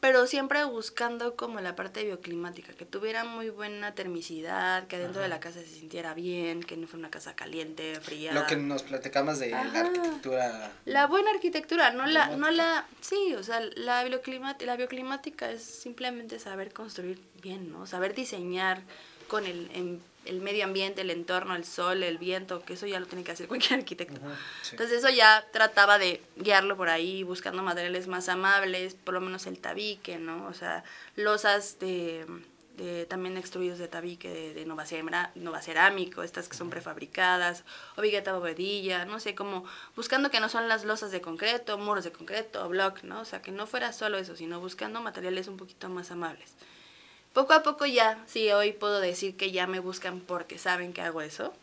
pero 0.00 0.28
siempre 0.28 0.62
buscando 0.64 1.34
como 1.34 1.60
la 1.60 1.74
parte 1.74 2.04
bioclimática, 2.04 2.72
que 2.72 2.84
tuviera 2.86 3.24
muy 3.24 3.50
buena 3.50 3.94
termicidad, 3.96 4.86
que 4.86 4.94
adentro 4.94 5.20
de 5.20 5.26
la 5.28 5.40
casa 5.40 5.58
se 5.60 5.66
sintiera 5.66 6.14
bien, 6.14 6.62
que 6.62 6.76
no 6.76 6.86
fuera 6.86 7.00
una 7.00 7.10
casa 7.10 7.34
caliente, 7.34 7.98
fría. 8.00 8.32
Lo 8.32 8.46
que 8.46 8.54
nos 8.56 8.84
platicamos 8.84 9.40
de 9.40 9.50
la 9.50 9.60
arquitectura. 9.62 10.70
La 10.84 11.08
buena 11.08 11.30
arquitectura, 11.32 11.90
no 11.90 12.06
la, 12.06 12.36
no 12.36 12.48
la, 12.52 12.86
sí, 13.00 13.34
o 13.34 13.42
sea, 13.42 13.60
la 13.74 14.04
bioclimática, 14.04 14.66
la 14.66 14.76
bioclimática 14.76 15.50
es 15.50 15.62
simplemente 15.64 16.38
saber 16.38 16.72
construir 16.72 17.20
bien, 17.42 17.70
¿no? 17.72 17.84
Saber 17.84 18.14
diseñar 18.14 18.80
con 19.28 19.46
el, 19.46 19.70
en- 19.74 20.02
el 20.24 20.40
medio 20.40 20.64
ambiente, 20.64 21.00
el 21.00 21.10
entorno, 21.10 21.54
el 21.56 21.64
sol, 21.64 22.02
el 22.02 22.18
viento, 22.18 22.62
que 22.62 22.74
eso 22.74 22.86
ya 22.86 23.00
lo 23.00 23.06
tiene 23.06 23.24
que 23.24 23.32
hacer 23.32 23.46
cualquier 23.48 23.78
arquitecto. 23.80 24.20
sí. 24.62 24.70
Entonces 24.72 24.98
eso 24.98 25.08
ya 25.08 25.46
trataba 25.52 25.98
de 25.98 26.20
guiarlo 26.36 26.76
por 26.76 26.88
ahí, 26.90 27.22
buscando 27.22 27.62
materiales 27.62 28.08
más 28.08 28.28
amables, 28.28 28.94
por 28.94 29.14
lo 29.14 29.20
menos 29.20 29.46
el 29.46 29.58
tabique, 29.58 30.18
¿no? 30.18 30.46
O 30.46 30.52
sea, 30.54 30.84
losas 31.16 31.78
de, 31.78 32.26
de 32.76 33.06
también 33.06 33.38
extruidos 33.38 33.78
de 33.78 33.88
tabique 33.88 34.28
de, 34.28 34.52
de 34.54 34.66
nova, 34.66 34.84
cera- 34.84 35.30
nova 35.34 35.62
cerámico, 35.62 36.22
estas 36.22 36.46
que 36.48 36.56
son 36.58 36.68
prefabricadas, 36.68 37.64
o 37.96 38.02
vigueta 38.02 38.34
bovedilla, 38.34 39.06
no 39.06 39.20
sé, 39.20 39.34
como 39.34 39.64
buscando 39.96 40.30
que 40.30 40.40
no 40.40 40.50
son 40.50 40.68
las 40.68 40.84
losas 40.84 41.10
de 41.10 41.22
concreto, 41.22 41.78
muros 41.78 42.04
de 42.04 42.12
concreto, 42.12 42.68
block, 42.68 43.02
¿no? 43.02 43.20
O 43.20 43.24
sea, 43.24 43.40
que 43.40 43.50
no 43.50 43.66
fuera 43.66 43.94
solo 43.94 44.18
eso, 44.18 44.36
sino 44.36 44.60
buscando 44.60 45.00
materiales 45.00 45.48
un 45.48 45.56
poquito 45.56 45.88
más 45.88 46.10
amables. 46.10 46.52
Poco 47.38 47.52
a 47.52 47.62
poco 47.62 47.86
ya, 47.86 48.20
sí, 48.26 48.50
hoy 48.50 48.72
puedo 48.72 48.98
decir 48.98 49.36
que 49.36 49.52
ya 49.52 49.68
me 49.68 49.78
buscan 49.78 50.18
porque 50.18 50.58
saben 50.58 50.92
que 50.92 51.02
hago 51.02 51.20
eso. 51.20 51.54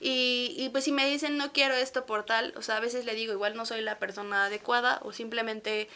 Y, 0.00 0.68
pues 0.70 0.84
si 0.84 0.92
me 0.92 1.08
dicen 1.08 1.38
no 1.38 1.50
quiero 1.50 1.72
esto 1.72 2.04
por 2.04 2.26
tal, 2.26 2.52
o 2.58 2.62
sea, 2.62 2.76
a 2.76 2.80
veces 2.80 3.06
le 3.06 3.14
digo 3.14 3.32
igual 3.32 3.56
no 3.56 3.64
soy 3.64 3.80
la 3.80 3.98
persona 3.98 4.44
adecuada 4.44 5.00
o 5.02 5.14
simplemente 5.14 5.88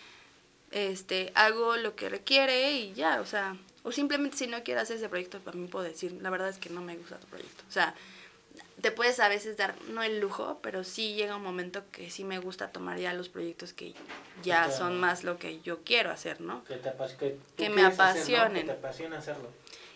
este 0.71 1.31
hago 1.35 1.77
lo 1.77 1.95
que 1.95 2.09
requiere 2.09 2.73
y 2.73 2.95
ya, 2.95 3.21
o 3.21 3.27
sea, 3.27 3.59
o 3.83 3.93
simplemente 3.93 4.39
si 4.39 4.47
no 4.47 4.63
quiero 4.63 4.81
hacer 4.81 4.97
ese 4.97 5.11
proyecto, 5.11 5.41
para 5.41 5.59
mí 5.59 5.67
puedo 5.67 5.85
decir, 5.85 6.17
la 6.23 6.31
verdad 6.31 6.49
es 6.49 6.57
que 6.57 6.71
no 6.71 6.81
me 6.81 6.97
gusta 6.97 7.19
tu 7.19 7.27
proyecto. 7.27 7.65
O 7.69 7.73
sea, 7.73 7.95
te 8.81 8.91
puedes 8.91 9.21
a 9.21 9.29
veces 9.29 9.57
dar, 9.57 9.75
no 9.89 10.03
el 10.03 10.21
lujo, 10.21 10.59
pero 10.63 10.83
sí 10.85 11.15
llega 11.15 11.37
un 11.37 11.43
momento 11.43 11.83
que 11.93 12.11
sí 12.11 12.25
me 12.25 12.39
gusta 12.39 12.71
tomar 12.73 12.99
ya 12.99 13.13
los 13.15 13.29
proyectos 13.29 13.73
que 13.73 13.93
ya 14.43 14.65
Claro. 14.65 14.73
son 14.77 14.99
más 15.01 15.23
lo 15.25 15.39
que 15.39 15.61
yo 15.61 15.83
quiero 15.85 16.11
hacer, 16.11 16.41
¿no? 16.41 16.65
Que, 16.65 16.75
te 16.77 16.91
que, 17.19 17.37
Que 17.57 17.69
me 17.69 17.77
quieres 17.83 17.99
hacer, 18.01 18.17
¿no? 18.39 18.43
apasionen. 18.43 18.55
Que 18.67 18.73
te 18.73 18.79
apasiona 18.79 19.19
hacerlo. 19.19 19.49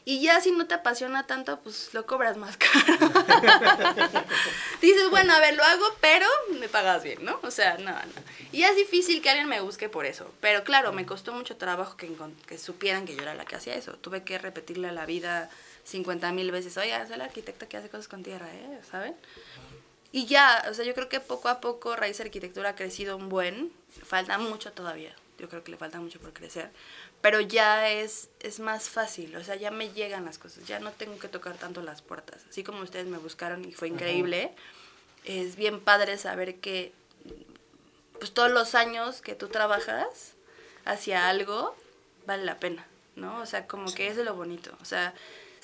Y 0.08 0.22
ya 0.22 0.40
si 0.40 0.52
no 0.52 0.68
te 0.68 0.74
apasiona 0.74 1.26
tanto, 1.26 1.58
pues 1.62 1.92
lo 1.92 2.06
cobras 2.06 2.36
más 2.36 2.56
caro. 2.58 3.12
Dices, 4.80 5.10
bueno, 5.10 5.32
a 5.34 5.40
ver, 5.40 5.56
lo 5.56 5.64
hago, 5.64 5.84
pero 6.00 6.26
me 6.60 6.68
pagas 6.68 7.02
bien, 7.02 7.24
¿no? 7.24 7.40
O 7.42 7.50
sea, 7.50 7.76
no, 7.78 7.90
no. 7.90 8.22
Y 8.52 8.62
es 8.62 8.76
difícil 8.76 9.20
que 9.20 9.30
alguien 9.30 9.48
me 9.48 9.60
busque 9.60 9.88
por 9.88 10.06
eso. 10.06 10.30
Pero 10.40 10.62
claro, 10.62 10.92
me 10.92 11.06
costó 11.06 11.32
mucho 11.32 11.56
trabajo 11.56 11.96
que, 11.96 12.08
que 12.46 12.56
supieran 12.58 13.04
que 13.04 13.16
yo 13.16 13.22
era 13.22 13.34
la 13.34 13.44
que 13.46 13.56
hacía 13.56 13.74
eso. 13.74 13.94
Tuve 13.94 14.22
que 14.22 14.38
repetirle 14.38 14.88
a 14.88 14.92
la 14.92 15.06
vida 15.06 15.50
50 15.86 16.32
mil 16.32 16.50
veces, 16.50 16.76
oye, 16.76 16.92
soy 17.06 17.16
la 17.16 17.24
arquitecta 17.24 17.68
que 17.68 17.76
hace 17.76 17.88
cosas 17.88 18.08
con 18.08 18.22
tierra, 18.22 18.52
¿eh? 18.52 18.80
¿Saben? 18.90 19.14
Y 20.12 20.26
ya, 20.26 20.64
o 20.68 20.74
sea, 20.74 20.84
yo 20.84 20.94
creo 20.94 21.08
que 21.08 21.20
poco 21.20 21.48
a 21.48 21.60
poco 21.60 21.94
Raíz 21.94 22.20
Arquitectura 22.20 22.70
ha 22.70 22.74
crecido 22.74 23.16
un 23.16 23.28
buen. 23.28 23.72
Falta 24.04 24.38
mucho 24.38 24.72
todavía. 24.72 25.14
Yo 25.38 25.48
creo 25.48 25.62
que 25.62 25.70
le 25.70 25.76
falta 25.76 26.00
mucho 26.00 26.18
por 26.18 26.32
crecer. 26.32 26.70
Pero 27.20 27.40
ya 27.40 27.90
es, 27.90 28.30
es 28.40 28.58
más 28.58 28.88
fácil, 28.88 29.36
o 29.36 29.44
sea, 29.44 29.56
ya 29.56 29.70
me 29.70 29.90
llegan 29.90 30.24
las 30.24 30.38
cosas. 30.38 30.66
Ya 30.66 30.80
no 30.80 30.90
tengo 30.92 31.18
que 31.18 31.28
tocar 31.28 31.56
tanto 31.56 31.82
las 31.82 32.02
puertas. 32.02 32.44
Así 32.48 32.64
como 32.64 32.80
ustedes 32.82 33.06
me 33.06 33.18
buscaron 33.18 33.64
y 33.64 33.72
fue 33.72 33.88
increíble. 33.88 34.52
Es 35.24 35.56
bien 35.56 35.80
padre 35.80 36.18
saber 36.18 36.56
que 36.56 36.92
pues 38.18 38.32
todos 38.32 38.50
los 38.50 38.74
años 38.74 39.20
que 39.20 39.34
tú 39.34 39.48
trabajas 39.48 40.32
hacia 40.84 41.28
algo 41.28 41.76
vale 42.26 42.44
la 42.44 42.58
pena, 42.58 42.86
¿no? 43.14 43.40
O 43.40 43.46
sea, 43.46 43.66
como 43.66 43.92
que 43.92 44.08
es 44.08 44.16
lo 44.16 44.34
bonito. 44.34 44.76
O 44.80 44.84
sea, 44.84 45.14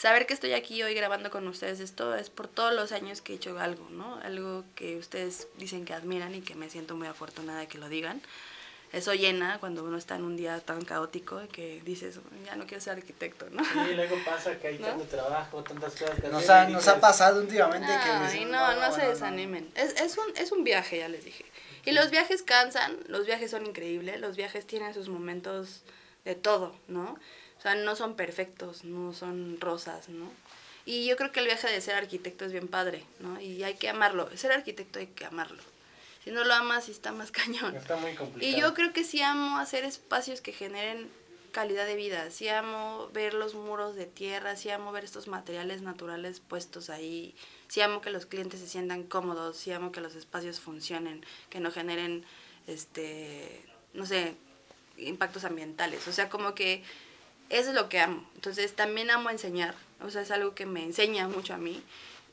saber 0.03 0.27
que 0.27 0.35
estoy 0.35 0.53
aquí 0.53 0.83
hoy 0.83 0.95
grabando 0.95 1.31
con 1.31 1.47
ustedes, 1.47 1.79
esto 1.79 2.17
es 2.17 2.29
por 2.29 2.49
todos 2.49 2.75
los 2.75 2.91
años 2.91 3.23
que 3.23 3.35
he 3.35 3.37
hecho 3.37 3.57
algo, 3.61 3.89
¿no? 3.91 4.19
Algo 4.25 4.65
que 4.75 4.97
ustedes 4.97 5.47
dicen 5.59 5.85
que 5.85 5.95
admiran 5.95 6.35
y 6.35 6.41
que 6.41 6.57
me 6.57 6.69
siento 6.69 6.97
muy 6.97 7.07
afortunada 7.07 7.61
de 7.61 7.69
que 7.69 7.79
lo 7.79 7.89
digan. 7.89 8.21
Eso 8.93 9.15
llena 9.15 9.59
cuando 9.61 9.85
uno 9.85 9.97
está 9.97 10.17
en 10.17 10.25
un 10.25 10.37
día 10.37 10.59
tan 10.59 10.85
caótico 10.85 11.41
que 11.53 11.81
dices, 11.85 12.19
ya 12.45 12.57
no 12.57 12.67
quiero 12.67 12.83
ser 12.83 12.95
arquitecto, 12.95 13.47
¿no? 13.51 13.63
Sí, 13.65 13.95
luego 13.95 14.17
pasa 14.25 14.59
que 14.59 14.67
hay 14.67 14.79
¿No? 14.81 14.89
tanto 14.89 15.05
trabajo, 15.05 15.63
tantas 15.63 15.93
cosas 15.93 16.21
que 16.21 16.29
Nos 16.29 16.43
hacer 16.43 16.57
ha, 16.57 16.69
nos 16.69 16.89
ha 16.89 16.99
pasado 16.99 17.41
últimamente 17.41 17.87
que 17.87 18.11
Ay, 18.11 18.25
decimos, 18.25 18.51
no, 18.51 18.81
no 18.81 18.93
se 18.93 19.07
desanimen. 19.07 19.71
Es, 19.77 20.01
es, 20.01 20.19
un, 20.19 20.37
es 20.37 20.51
un 20.51 20.65
viaje, 20.65 20.99
ya 20.99 21.09
les 21.09 21.25
dije. 21.25 21.45
Y 21.85 21.93
los 21.93 22.11
viajes 22.11 22.43
cansan, 22.43 22.99
los 23.07 23.25
viajes 23.25 23.53
son 23.53 23.67
increíbles, 23.67 24.19
los 24.21 24.35
viajes 24.37 24.67
tienen 24.67 24.95
sus 24.95 25.09
momentos 25.09 25.83
de 26.25 26.35
todo, 26.35 26.75
¿no? 26.89 27.17
O 27.63 27.65
sea, 27.65 27.77
no 27.77 27.95
son 27.95 28.17
perfectos, 28.17 28.83
no 28.83 29.13
son 29.13 29.61
rosas, 29.61 30.09
¿no? 30.09 30.29
Y 30.85 31.07
yo 31.07 31.15
creo 31.17 31.31
que 31.31 31.39
el 31.39 31.47
viaje 31.47 31.71
de 31.71 31.81
ser 31.81 31.95
arquitecto 31.95 32.45
es 32.45 32.51
bien 32.51 32.67
padre, 32.67 33.05
¿no? 33.21 33.41
Y 33.41 33.63
hay 33.63 33.75
que 33.75 33.89
amarlo. 33.89 34.29
Ser 34.37 34.51
arquitecto 34.51 34.99
hay 34.99 35.07
que 35.07 35.25
amarlo. 35.25 35.63
Si 36.25 36.33
no 36.33 36.43
lo 36.43 36.53
amas, 36.55 36.89
está 36.89 37.13
más 37.13 37.31
cañón. 37.31 37.77
Está 37.77 37.95
muy 37.95 38.17
complicado. 38.17 38.53
Y 38.53 38.61
yo 38.61 38.75
creo 38.75 38.93
que 38.93 39.05
sí 39.05 39.23
amo 39.23 39.59
hacer 39.59 39.85
espacios 39.85 40.41
que 40.41 40.53
generen 40.53 41.09
calidad 41.53 41.87
de 41.87 41.95
vida, 41.95 42.33
sí 42.33 42.49
amo 42.49 43.11
ver 43.13 43.33
los 43.33 43.55
muros 43.55 43.95
de 43.95 44.07
tierra, 44.07 44.57
sí 44.57 44.71
amo 44.71 44.91
ver 44.91 45.05
estos 45.05 45.29
materiales 45.29 45.83
naturales 45.83 46.41
puestos 46.41 46.91
ahí, 46.91 47.37
sí 47.69 47.81
amo 47.81 48.01
que 48.01 48.11
los 48.11 48.27
clientes 48.27 48.59
se 48.59 48.67
sientan 48.67 49.05
cómodos, 49.05 49.57
sí 49.57 49.71
amo 49.71 49.93
que 49.93 50.01
los 50.01 50.17
espacios 50.17 50.59
funcionen, 50.59 51.25
que 51.49 51.61
no 51.61 51.71
generen, 51.71 52.25
este, 52.67 53.65
no 53.93 54.05
sé, 54.05 54.35
impactos 54.97 55.45
ambientales, 55.45 56.09
o 56.09 56.13
sea, 56.13 56.29
como 56.29 56.55
que 56.55 56.83
eso 57.53 57.69
es 57.69 57.75
lo 57.75 57.89
que 57.89 58.01
amo. 58.01 58.29
Entonces 58.35 58.75
también 58.75 59.11
amo 59.11 59.31
enseñar, 59.31 59.75
o 60.01 60.11
sea, 60.11 60.23
es 60.23 60.31
algo 60.31 60.55
que 60.55 60.67
me 60.67 60.83
enseña 60.83 61.29
mucho 61.29 61.55
a 61.55 61.59
mí. 61.59 61.83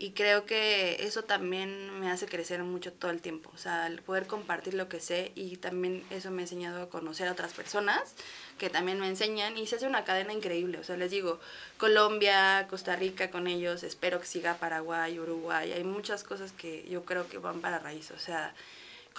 Y 0.02 0.12
creo 0.12 0.46
que 0.46 0.96
eso 1.02 1.24
también 1.24 2.00
me 2.00 2.10
hace 2.10 2.26
crecer 2.26 2.64
mucho 2.64 2.94
todo 2.94 3.12
el 3.12 3.20
tiempo, 3.20 3.52
o 3.54 3.58
sea, 3.58 3.86
el 3.86 4.02
poder 4.02 4.28
compartir 4.28 4.74
lo 4.74 4.88
que 4.88 5.02
sé 5.02 5.34
y 5.36 5.58
también 5.58 6.06
eso 6.10 6.32
me 6.32 6.42
ha 6.42 6.46
enseñado 6.46 6.82
a 6.82 6.90
conocer 6.90 7.28
a 7.28 7.34
otras 7.34 7.52
personas 7.52 8.14
que 8.58 8.70
también 8.70 8.98
me 9.02 9.10
enseñan 9.10 9.58
y 9.58 9.68
se 9.68 9.76
hace 9.76 9.88
una 9.88 10.06
cadena 10.06 10.32
increíble, 10.32 10.78
o 10.78 10.86
sea, 10.86 10.96
les 10.96 11.12
digo, 11.12 11.42
Colombia, 11.78 12.66
Costa 12.70 12.96
Rica 12.96 13.30
con 13.30 13.48
ellos, 13.48 13.84
espero 13.84 14.22
que 14.22 14.26
siga 14.26 14.56
Paraguay, 14.56 15.20
Uruguay, 15.20 15.74
hay 15.74 15.84
muchas 15.84 16.24
cosas 16.24 16.54
que 16.54 16.88
yo 16.90 17.04
creo 17.04 17.28
que 17.28 17.38
van 17.38 17.60
para 17.60 17.80
raíz, 17.80 18.12
o 18.12 18.20
sea, 18.20 18.54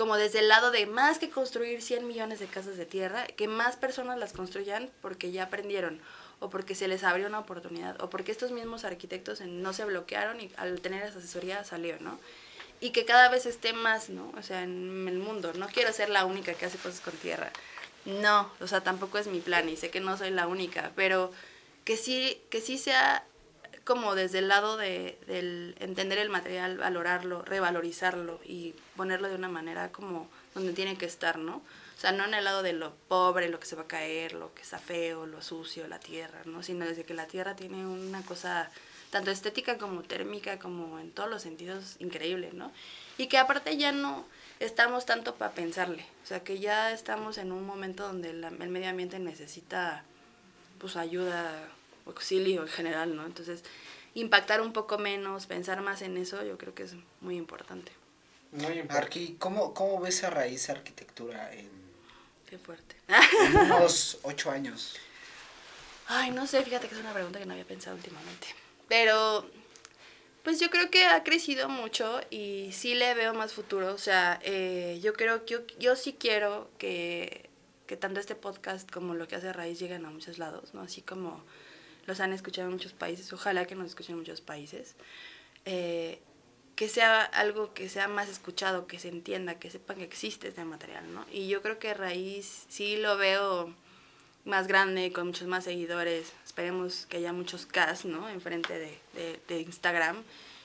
como 0.01 0.17
desde 0.17 0.39
el 0.39 0.49
lado 0.49 0.71
de 0.71 0.87
más 0.87 1.19
que 1.19 1.29
construir 1.29 1.83
100 1.83 2.09
millones 2.09 2.41
de 2.41 2.47
casas 2.47 2.79
de 2.79 2.87
tierra, 2.87 3.27
que 3.27 3.49
más 3.49 3.77
personas 3.77 4.19
las 4.19 4.33
construyan 4.33 4.89
porque 5.03 5.31
ya 5.31 5.43
aprendieron 5.43 6.01
o 6.39 6.49
porque 6.49 6.75
se 6.75 6.89
les 6.89 7.05
abrió 7.05 7.27
una 7.27 7.41
oportunidad 7.41 8.01
o 8.03 8.09
porque 8.09 8.33
estos 8.33 8.51
mismos 8.51 8.85
arquitectos 8.85 9.43
no 9.43 9.75
se 9.75 9.85
bloquearon 9.85 10.41
y 10.41 10.51
al 10.57 10.81
tener 10.81 11.03
esa 11.03 11.19
asesoría 11.19 11.65
salió, 11.65 12.01
¿no? 12.01 12.19
Y 12.81 12.93
que 12.93 13.05
cada 13.05 13.29
vez 13.29 13.45
esté 13.45 13.75
más, 13.75 14.09
¿no? 14.09 14.33
O 14.39 14.43
sea, 14.43 14.63
en 14.63 15.07
el 15.07 15.19
mundo. 15.19 15.53
No 15.53 15.67
quiero 15.69 15.93
ser 15.93 16.09
la 16.09 16.25
única 16.25 16.55
que 16.55 16.65
hace 16.65 16.79
cosas 16.79 17.03
con 17.03 17.13
tierra. 17.17 17.53
No, 18.07 18.51
o 18.63 18.67
sea, 18.67 18.81
tampoco 18.81 19.19
es 19.19 19.27
mi 19.27 19.41
plan 19.41 19.69
y 19.69 19.77
sé 19.77 19.91
que 19.91 20.01
no 20.01 20.17
soy 20.17 20.31
la 20.31 20.47
única, 20.47 20.93
pero 20.97 21.31
que 21.85 21.99
sí, 21.99 22.41
que 22.49 22.63
sí 22.63 22.79
sea 22.79 23.23
como 23.85 24.15
desde 24.15 24.39
el 24.39 24.49
lado 24.49 24.77
de, 24.77 25.19
del 25.27 25.75
entender 25.81 26.19
el 26.19 26.29
material, 26.31 26.79
valorarlo, 26.79 27.43
revalorizarlo 27.43 28.41
y 28.45 28.75
ponerlo 28.97 29.29
de 29.29 29.35
una 29.35 29.49
manera 29.49 29.91
como 29.91 30.29
donde 30.55 30.73
tiene 30.73 30.97
que 30.97 31.07
estar, 31.07 31.39
¿no? 31.39 31.57
O 31.57 32.01
sea, 32.01 32.13
no 32.13 32.25
en 32.25 32.35
el 32.35 32.45
lado 32.45 32.63
de 32.63 32.73
lo 32.73 32.95
pobre, 33.09 33.49
lo 33.49 33.61
que 33.61 33.67
se 33.67 33.77
va 33.77 33.83
a 33.83 33.87
caer, 33.89 34.33
lo 34.33 34.55
que 34.55 34.63
está 34.63 34.79
feo, 34.79 35.27
lo 35.27 35.43
sucio, 35.43 35.87
la 35.89 36.01
tierra, 36.01 36.41
¿no? 36.47 36.63
Sino 36.63 36.87
desde 36.87 37.05
que 37.05 37.15
la 37.15 37.27
tierra 37.27 37.57
tiene 37.57 37.87
una 37.87 38.23
cosa 38.23 38.71
tanto 39.11 39.31
estética 39.31 39.77
como 39.77 40.03
térmica, 40.03 40.59
como 40.59 40.99
en 40.99 41.11
todos 41.11 41.29
los 41.29 41.43
sentidos 41.43 41.97
increíble, 41.99 42.51
¿no? 42.53 42.73
Y 43.19 43.27
que 43.27 43.39
aparte 43.39 43.77
ya 43.77 43.93
no 43.93 44.25
estamos 44.61 45.05
tanto 45.05 45.35
para 45.35 45.53
pensarle, 45.53 46.07
o 46.23 46.27
sea, 46.27 46.41
que 46.45 46.59
ya 46.61 46.93
estamos 46.93 47.37
en 47.39 47.51
un 47.53 47.67
momento 47.67 48.07
donde 48.07 48.33
la- 48.33 48.49
el 48.49 48.69
medio 48.69 48.89
ambiente 48.89 49.19
necesita, 49.19 50.05
pues, 50.79 50.97
ayuda, 50.97 51.53
auxilio 52.11 52.63
en 52.63 52.69
general, 52.69 53.17
¿no? 53.17 53.25
Entonces, 53.27 53.65
impactar 54.15 54.61
un 54.61 54.73
poco 54.73 54.99
menos, 54.99 55.47
pensar 55.47 55.81
más 55.83 56.03
en 56.03 56.17
eso, 56.17 56.45
yo 56.45 56.59
creo 56.59 56.75
que 56.75 56.85
es 56.85 56.95
muy 57.21 57.37
importante. 57.37 57.93
Muy 58.53 58.79
importante. 58.79 59.37
¿cómo, 59.39 59.75
¿cómo 59.75 60.01
ves 60.01 60.25
a 60.25 60.31
raíz 60.31 60.69
arquitectura 60.71 61.53
en, 61.55 61.71
Qué 62.49 62.59
fuerte. 62.59 62.97
en 63.09 63.57
unos 63.73 64.19
ocho 64.23 64.51
años? 64.51 64.97
Ay, 66.07 66.33
no 66.33 66.47
sé, 66.47 66.63
fíjate 66.63 66.89
que 66.89 66.95
es 66.95 67.01
una 67.01 67.13
pregunta 67.13 67.39
que 67.39 67.47
no 67.47 67.53
había 67.53 67.65
pensado 67.65 67.95
últimamente. 67.95 68.49
Pero, 68.89 69.49
pues 70.43 70.59
yo 70.59 70.69
creo 70.69 70.91
que 70.91 71.07
ha 71.07 71.23
crecido 71.23 71.69
mucho 71.69 72.21
y 72.31 72.71
sí 72.73 72.97
le 72.97 73.15
veo 73.15 73.33
más 73.35 73.53
futuro. 73.53 73.95
O 73.95 73.99
sea, 73.99 74.41
eh, 74.43 74.99
yo 75.01 75.13
creo 75.13 75.45
que 75.45 75.53
yo, 75.53 75.61
yo 75.79 75.95
sí 75.95 76.17
quiero 76.19 76.69
que, 76.79 77.49
que 77.87 77.97
tanto 77.97 78.19
este 78.19 78.35
podcast 78.35 78.91
como 78.91 79.15
lo 79.15 79.29
que 79.29 79.37
hace 79.37 79.53
Raíz 79.53 79.79
lleguen 79.79 80.05
a 80.05 80.11
muchos 80.11 80.39
lados, 80.39 80.75
¿no? 80.75 80.81
Así 80.81 81.03
como 81.03 81.45
los 82.07 82.21
han 82.21 82.33
escuchado 82.33 82.69
en 82.69 82.75
muchos 82.75 82.93
países, 82.93 83.33
ojalá 83.33 83.67
que 83.67 83.75
nos 83.75 83.89
escuchen 83.89 84.15
en 84.15 84.21
muchos 84.21 84.41
países. 84.41 84.95
Eh, 85.65 86.21
que 86.77 86.89
sea 86.89 87.23
algo 87.23 87.75
que 87.75 87.91
sea 87.91 88.09
más 88.09 88.29
escuchado, 88.29 88.87
que 88.87 88.99
se 88.99 89.09
entienda, 89.09 89.59
que 89.59 89.71
sepan 89.71 89.99
que 89.99 90.05
existe 90.05 90.49
este 90.49 90.65
material, 90.65 91.13
¿no? 91.13 91.27
Y 91.31 91.49
yo 91.49 91.61
creo 91.61 91.79
que 91.79 91.93
Raíz 91.93 92.65
sí 92.69 92.97
lo 92.97 93.19
veo 93.19 93.75
más 94.47 94.67
grande, 94.67 95.13
con 95.13 95.27
muchos 95.27 95.47
más 95.47 95.65
seguidores. 95.65 96.33
Esperemos 96.45 97.05
que 97.05 97.19
haya 97.19 97.35
muchos 97.35 97.67
cast, 97.67 98.07
¿no? 98.07 98.31
Enfrente 98.31 98.79
de, 98.79 99.41
de 99.47 99.61
Instagram. 99.61 100.23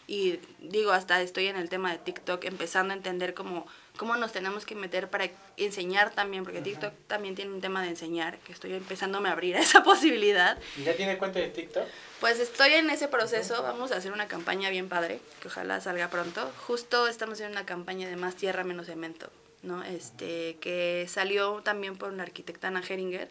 Y 0.08 0.40
digo, 0.60 0.92
hasta 0.92 1.22
estoy 1.22 1.48
en 1.48 1.58
el 1.58 1.68
tema 1.68 1.92
de 1.92 1.98
TikTok, 1.98 2.46
empezando 2.46 2.94
a 2.94 2.98
entender 2.98 3.34
cómo, 3.34 3.66
cómo 3.98 4.16
nos 4.16 4.32
tenemos 4.32 4.66
que 4.66 4.76
meter 4.76 5.10
para 5.10 5.30
enseñar 5.58 6.12
también, 6.12 6.44
porque 6.44 6.62
TikTok 6.62 6.94
también 7.08 7.36
tiene 7.36 7.52
un 7.52 7.62
tema 7.62 7.82
de 7.82 7.90
enseñar, 7.90 8.38
que 8.40 8.54
estoy 8.54 8.74
empezando 8.74 9.18
a 9.18 9.32
abrir 9.32 9.56
a 9.56 9.60
esa 9.62 9.84
posibilidad. 9.84 10.58
¿Ya 10.84 10.96
tiene 10.96 11.18
cuenta 11.18 11.40
de 11.40 11.50
TikTok? 11.50 11.86
Pues 12.20 12.40
estoy 12.40 12.74
en 12.74 12.90
ese 12.90 13.08
proceso, 13.08 13.62
vamos 13.62 13.92
a 13.92 13.98
hacer 13.98 14.12
una 14.12 14.28
campaña 14.28 14.70
bien 14.70 14.90
padre, 14.90 15.20
que 15.42 15.48
ojalá 15.48 15.82
salga 15.82 16.10
pronto. 16.10 16.52
Justo 16.68 17.08
estamos 17.08 17.36
haciendo 17.36 17.58
una 17.58 17.66
campaña 17.66 18.08
de 18.08 18.16
más 18.16 18.36
tierra, 18.36 18.64
menos 18.64 18.88
cemento, 18.88 19.30
¿no? 19.64 19.84
Este, 19.84 20.58
que 20.62 21.06
salió 21.10 21.62
también 21.62 21.98
por 21.98 22.12
una 22.12 22.24
arquitecta 22.24 22.68
Ana 22.68 22.84
Heringer, 22.88 23.30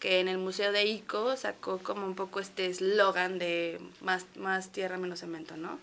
que 0.00 0.20
en 0.20 0.28
el 0.28 0.38
Museo 0.38 0.72
de 0.72 0.84
ICO 0.84 1.36
sacó 1.36 1.78
como 1.78 2.06
un 2.06 2.14
poco 2.14 2.40
este 2.40 2.66
eslogan 2.66 3.38
de 3.38 3.80
más, 4.00 4.26
más 4.36 4.70
tierra, 4.70 4.98
menos 4.98 5.20
cemento, 5.20 5.56
¿no? 5.56 5.78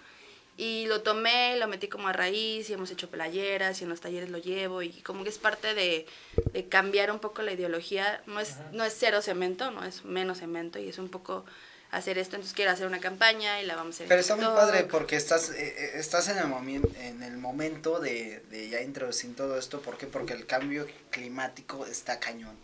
Y 0.55 0.85
lo 0.85 1.01
tomé, 1.01 1.57
lo 1.57 1.67
metí 1.67 1.87
como 1.87 2.07
a 2.09 2.13
raíz 2.13 2.69
y 2.69 2.73
hemos 2.73 2.91
hecho 2.91 3.09
playeras 3.09 3.81
y 3.81 3.85
en 3.85 3.89
los 3.89 4.01
talleres 4.01 4.29
lo 4.29 4.37
llevo 4.37 4.83
y 4.83 4.91
como 5.01 5.23
que 5.23 5.29
es 5.29 5.39
parte 5.39 5.73
de, 5.73 6.05
de 6.53 6.67
cambiar 6.67 7.11
un 7.11 7.19
poco 7.19 7.41
la 7.41 7.53
ideología. 7.53 8.21
No 8.27 8.39
es, 8.39 8.57
no 8.71 8.85
es 8.85 8.95
cero 8.97 9.21
cemento, 9.23 9.71
no 9.71 9.83
es 9.83 10.05
menos 10.05 10.37
cemento 10.39 10.77
y 10.77 10.89
es 10.89 10.99
un 10.99 11.09
poco 11.09 11.43
hacer 11.89 12.19
esto. 12.19 12.35
Entonces 12.35 12.55
quiero 12.55 12.69
hacer 12.69 12.85
una 12.85 12.99
campaña 12.99 13.63
y 13.63 13.65
la 13.65 13.75
vamos 13.75 13.95
a 13.95 13.97
hacer. 13.97 14.07
Pero 14.09 14.21
está 14.21 14.35
muy 14.35 14.45
padre 14.45 14.83
porque 14.83 15.15
estás, 15.15 15.49
eh, 15.49 15.75
eh, 15.75 15.91
estás 15.95 16.29
en, 16.29 16.37
el 16.37 16.45
momen- 16.45 16.95
en 16.97 17.23
el 17.23 17.37
momento 17.37 17.99
de, 17.99 18.41
de 18.51 18.69
ya 18.69 18.81
introducir 18.81 19.35
todo 19.35 19.57
esto. 19.57 19.81
¿Por 19.81 19.97
qué? 19.97 20.05
Porque 20.05 20.33
el 20.33 20.45
cambio 20.45 20.85
climático 21.09 21.87
está 21.87 22.19
cañón. 22.19 22.55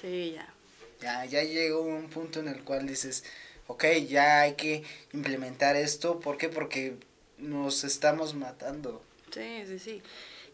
Sí, 0.00 0.32
ya. 0.36 0.48
Ya, 1.02 1.26
ya 1.26 1.42
llegó 1.42 1.82
un 1.82 2.08
punto 2.08 2.40
en 2.40 2.48
el 2.48 2.62
cual 2.62 2.86
dices, 2.86 3.24
ok, 3.66 3.84
ya 4.08 4.40
hay 4.40 4.54
que 4.54 4.84
implementar 5.12 5.76
esto. 5.76 6.18
¿Por 6.20 6.38
qué? 6.38 6.48
Porque 6.48 6.96
nos 7.40 7.84
estamos 7.84 8.34
matando. 8.34 9.02
Sí, 9.32 9.64
sí, 9.66 9.78
sí. 9.78 10.02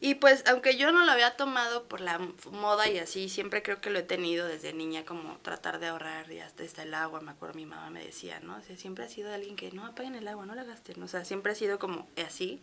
Y 0.00 0.16
pues, 0.16 0.44
aunque 0.46 0.76
yo 0.76 0.92
no 0.92 1.04
lo 1.04 1.12
había 1.12 1.36
tomado 1.36 1.84
por 1.84 2.00
la 2.00 2.18
moda 2.52 2.88
y 2.88 2.98
así, 2.98 3.28
siempre 3.30 3.62
creo 3.62 3.80
que 3.80 3.88
lo 3.88 3.98
he 3.98 4.02
tenido 4.02 4.46
desde 4.46 4.74
niña, 4.74 5.06
como 5.06 5.38
tratar 5.38 5.80
de 5.80 5.86
ahorrar 5.86 6.30
y 6.30 6.40
hasta, 6.40 6.82
el 6.82 6.92
agua. 6.92 7.20
Me 7.22 7.30
acuerdo, 7.30 7.54
mi 7.54 7.64
mamá 7.64 7.88
me 7.88 8.04
decía, 8.04 8.40
¿no? 8.40 8.58
O 8.58 8.62
sea, 8.62 8.76
siempre 8.76 9.04
ha 9.04 9.08
sido 9.08 9.32
alguien 9.32 9.56
que 9.56 9.72
no 9.72 9.86
apaguen 9.86 10.14
el 10.14 10.28
agua, 10.28 10.44
no 10.44 10.54
la 10.54 10.64
gasten. 10.64 11.02
O 11.02 11.08
sea, 11.08 11.24
siempre 11.24 11.52
ha 11.52 11.54
sido 11.54 11.78
como 11.78 12.06
así. 12.26 12.60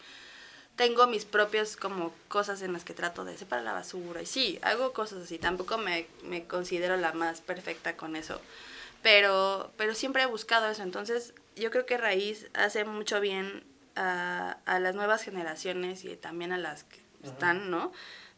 Tengo 0.76 1.08
mis 1.08 1.26
propias 1.26 1.76
como 1.76 2.14
cosas 2.28 2.62
en 2.62 2.74
las 2.74 2.84
que 2.84 2.94
trato 2.94 3.26
de 3.26 3.38
separar 3.38 3.66
la 3.66 3.74
basura. 3.74 4.22
Y 4.22 4.26
sí, 4.28 4.60
hago 4.62 4.94
cosas 4.94 5.24
así. 5.24 5.40
Tampoco 5.40 5.78
me, 5.80 6.08
me 6.24 6.46
considero 6.46 6.98
la 6.98 7.14
más 7.14 7.42
perfecta 7.42 7.98
con 7.98 8.16
eso. 8.16 8.42
Pero, 9.02 9.72
pero 9.78 9.96
siempre 9.96 10.24
he 10.24 10.28
buscado 10.28 10.70
eso. 10.70 10.84
Entonces, 10.84 11.34
yo 11.56 11.72
creo 11.72 11.86
que 11.88 11.98
Raíz 11.98 12.48
hace 12.54 12.86
mucho 12.86 13.20
bien 13.20 13.64
a, 13.96 14.58
a 14.66 14.80
las 14.80 14.96
nuevas 14.96 15.24
generaciones 15.24 16.06
y 16.06 16.16
también 16.16 16.52
a 16.52 16.58
las 16.58 16.84
que 16.84 17.00
están, 17.24 17.70
¿no? 17.70 17.92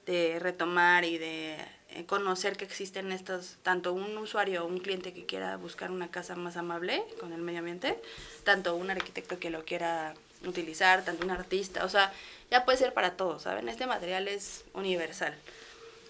De 0.05 0.37
retomar 0.39 1.05
y 1.05 1.17
de 1.17 1.57
eh, 1.89 2.05
conocer 2.05 2.57
que 2.57 2.65
existen 2.65 3.11
estos, 3.11 3.57
tanto 3.63 3.93
un 3.93 4.17
usuario 4.17 4.63
o 4.63 4.67
un 4.67 4.79
cliente 4.79 5.13
que 5.13 5.25
quiera 5.25 5.55
buscar 5.55 5.91
una 5.91 6.11
casa 6.11 6.35
más 6.35 6.57
amable 6.57 7.03
con 7.19 7.31
el 7.31 7.41
medio 7.41 7.59
ambiente, 7.59 7.99
tanto 8.43 8.75
un 8.75 8.91
arquitecto 8.91 9.39
que 9.39 9.49
lo 9.49 9.63
quiera 9.63 10.13
utilizar, 10.45 11.05
tanto 11.05 11.23
un 11.23 11.31
artista, 11.31 11.85
o 11.85 11.89
sea, 11.89 12.11
ya 12.51 12.65
puede 12.65 12.77
ser 12.77 12.93
para 12.93 13.15
todos, 13.15 13.43
¿saben? 13.43 13.69
Este 13.69 13.87
material 13.87 14.27
es 14.27 14.65
universal. 14.73 15.33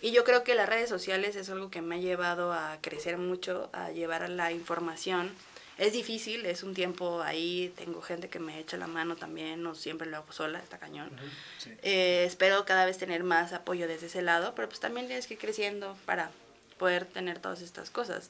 Y 0.02 0.12
yo 0.12 0.24
creo 0.24 0.44
que 0.44 0.56
las 0.56 0.68
redes 0.68 0.90
sociales 0.90 1.36
es 1.36 1.50
algo 1.50 1.70
que 1.70 1.82
me 1.82 1.96
ha 1.96 2.00
llevado 2.00 2.52
a 2.52 2.78
crecer 2.82 3.18
mucho, 3.18 3.70
a 3.74 3.92
llevar 3.92 4.30
la 4.30 4.52
información. 4.52 5.32
Es 5.78 5.94
difícil, 5.94 6.46
es 6.46 6.64
un 6.64 6.74
tiempo 6.74 7.22
ahí, 7.22 7.74
tengo 7.76 8.02
gente 8.02 8.30
que 8.30 8.40
me 8.40 8.60
echa 8.60 8.78
la 8.78 8.88
mano 8.88 9.16
también, 9.16 9.62
no 9.62 9.76
siempre 9.76 10.08
lo 10.08 10.18
hago 10.18 10.32
sola, 10.32 10.60
está 10.60 10.78
cañón. 10.78 11.10
Sí. 11.58 11.72
Eh, 11.82 12.24
espero 12.26 12.66
cada 12.66 12.86
vez 12.86 12.98
tener 12.98 13.24
más 13.24 13.52
apoyo 13.52 13.88
desde 13.88 14.08
ese 14.08 14.22
lado, 14.22 14.56
pero 14.56 14.70
pues 14.70 14.80
también 14.80 15.08
tienes 15.08 15.28
que 15.28 15.34
ir 15.34 15.40
creciendo 15.40 15.98
para 16.06 16.32
poder 16.78 17.06
tener 17.06 17.40
todas 17.40 17.62
estas 17.62 17.90
cosas. 17.90 18.30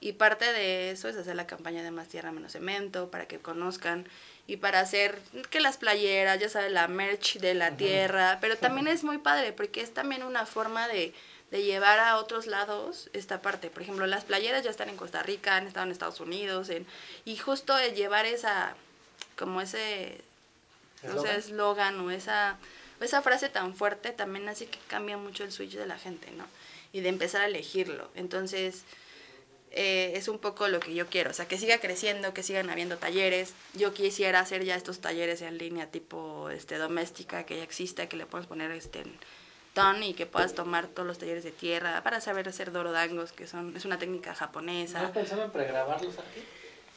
Y 0.00 0.14
parte 0.14 0.52
de 0.52 0.90
eso 0.90 1.08
es 1.08 1.16
hacer 1.16 1.36
la 1.36 1.46
campaña 1.46 1.82
de 1.84 1.92
Más 1.92 2.08
Tierra 2.08 2.32
Menos 2.32 2.52
Cemento, 2.52 3.08
para 3.08 3.26
que 3.26 3.38
conozcan 3.38 4.04
y 4.48 4.56
para 4.56 4.80
hacer 4.80 5.16
que 5.50 5.60
las 5.60 5.76
playeras, 5.76 6.40
ya 6.40 6.48
sabes, 6.48 6.72
la 6.72 6.88
merch 6.88 7.38
de 7.38 7.54
la 7.54 7.76
tierra, 7.76 8.38
pero 8.40 8.56
también 8.58 8.88
es 8.88 9.04
muy 9.04 9.18
padre 9.18 9.52
porque 9.52 9.80
es 9.80 9.94
también 9.94 10.24
una 10.24 10.44
forma 10.44 10.88
de, 10.88 11.14
de 11.52 11.62
llevar 11.62 12.00
a 12.00 12.16
otros 12.16 12.46
lados 12.46 13.10
esta 13.12 13.42
parte. 13.42 13.68
Por 13.68 13.82
ejemplo, 13.82 14.06
las 14.06 14.24
playeras 14.24 14.64
ya 14.64 14.70
están 14.70 14.88
en 14.88 14.96
Costa 14.96 15.22
Rica, 15.22 15.56
han 15.56 15.66
estado 15.66 15.84
en 15.84 15.92
Estados 15.92 16.18
Unidos, 16.18 16.70
en, 16.70 16.86
y 17.26 17.36
justo 17.36 17.78
el 17.78 17.94
llevar 17.94 18.24
esa, 18.24 18.74
como 19.38 19.60
ese, 19.60 20.22
eslogan 21.36 22.00
o 22.00 22.10
esa, 22.10 22.56
esa 23.02 23.20
frase 23.20 23.50
tan 23.50 23.74
fuerte 23.74 24.12
también 24.12 24.48
hace 24.48 24.64
que 24.64 24.78
cambia 24.88 25.18
mucho 25.18 25.44
el 25.44 25.52
switch 25.52 25.74
de 25.74 25.86
la 25.86 25.98
gente, 25.98 26.30
¿no? 26.30 26.46
Y 26.90 27.00
de 27.00 27.10
empezar 27.10 27.42
a 27.42 27.46
elegirlo. 27.46 28.08
Entonces, 28.14 28.84
eh, 29.72 30.12
es 30.14 30.28
un 30.28 30.38
poco 30.38 30.68
lo 30.68 30.80
que 30.80 30.94
yo 30.94 31.06
quiero, 31.08 31.32
o 31.32 31.34
sea, 31.34 31.48
que 31.48 31.58
siga 31.58 31.78
creciendo, 31.80 32.32
que 32.32 32.42
sigan 32.42 32.70
habiendo 32.70 32.96
talleres. 32.96 33.52
Yo 33.74 33.92
quisiera 33.92 34.40
hacer 34.40 34.64
ya 34.64 34.74
estos 34.74 35.00
talleres 35.02 35.42
en 35.42 35.58
línea 35.58 35.90
tipo 35.90 36.48
este 36.48 36.78
doméstica, 36.78 37.44
que 37.44 37.58
ya 37.58 37.62
exista, 37.62 38.08
que 38.08 38.16
le 38.16 38.24
puedas 38.24 38.46
poner 38.46 38.70
este 38.70 39.04
ton 39.74 40.02
y 40.02 40.14
que 40.14 40.26
puedas 40.26 40.54
tomar 40.54 40.86
todos 40.86 41.06
los 41.06 41.18
talleres 41.18 41.44
de 41.44 41.52
tierra 41.52 42.02
para 42.02 42.20
saber 42.20 42.48
hacer 42.48 42.72
dorodangos, 42.72 43.32
que 43.32 43.46
son 43.46 43.76
es 43.76 43.84
una 43.84 43.98
técnica 43.98 44.30
¿No 44.30 44.32
has 44.32 44.38
japonesa. 44.38 45.12
pensado 45.12 45.44
en 45.44 45.50
pregrabarlos 45.50 46.18
aquí? 46.18 46.42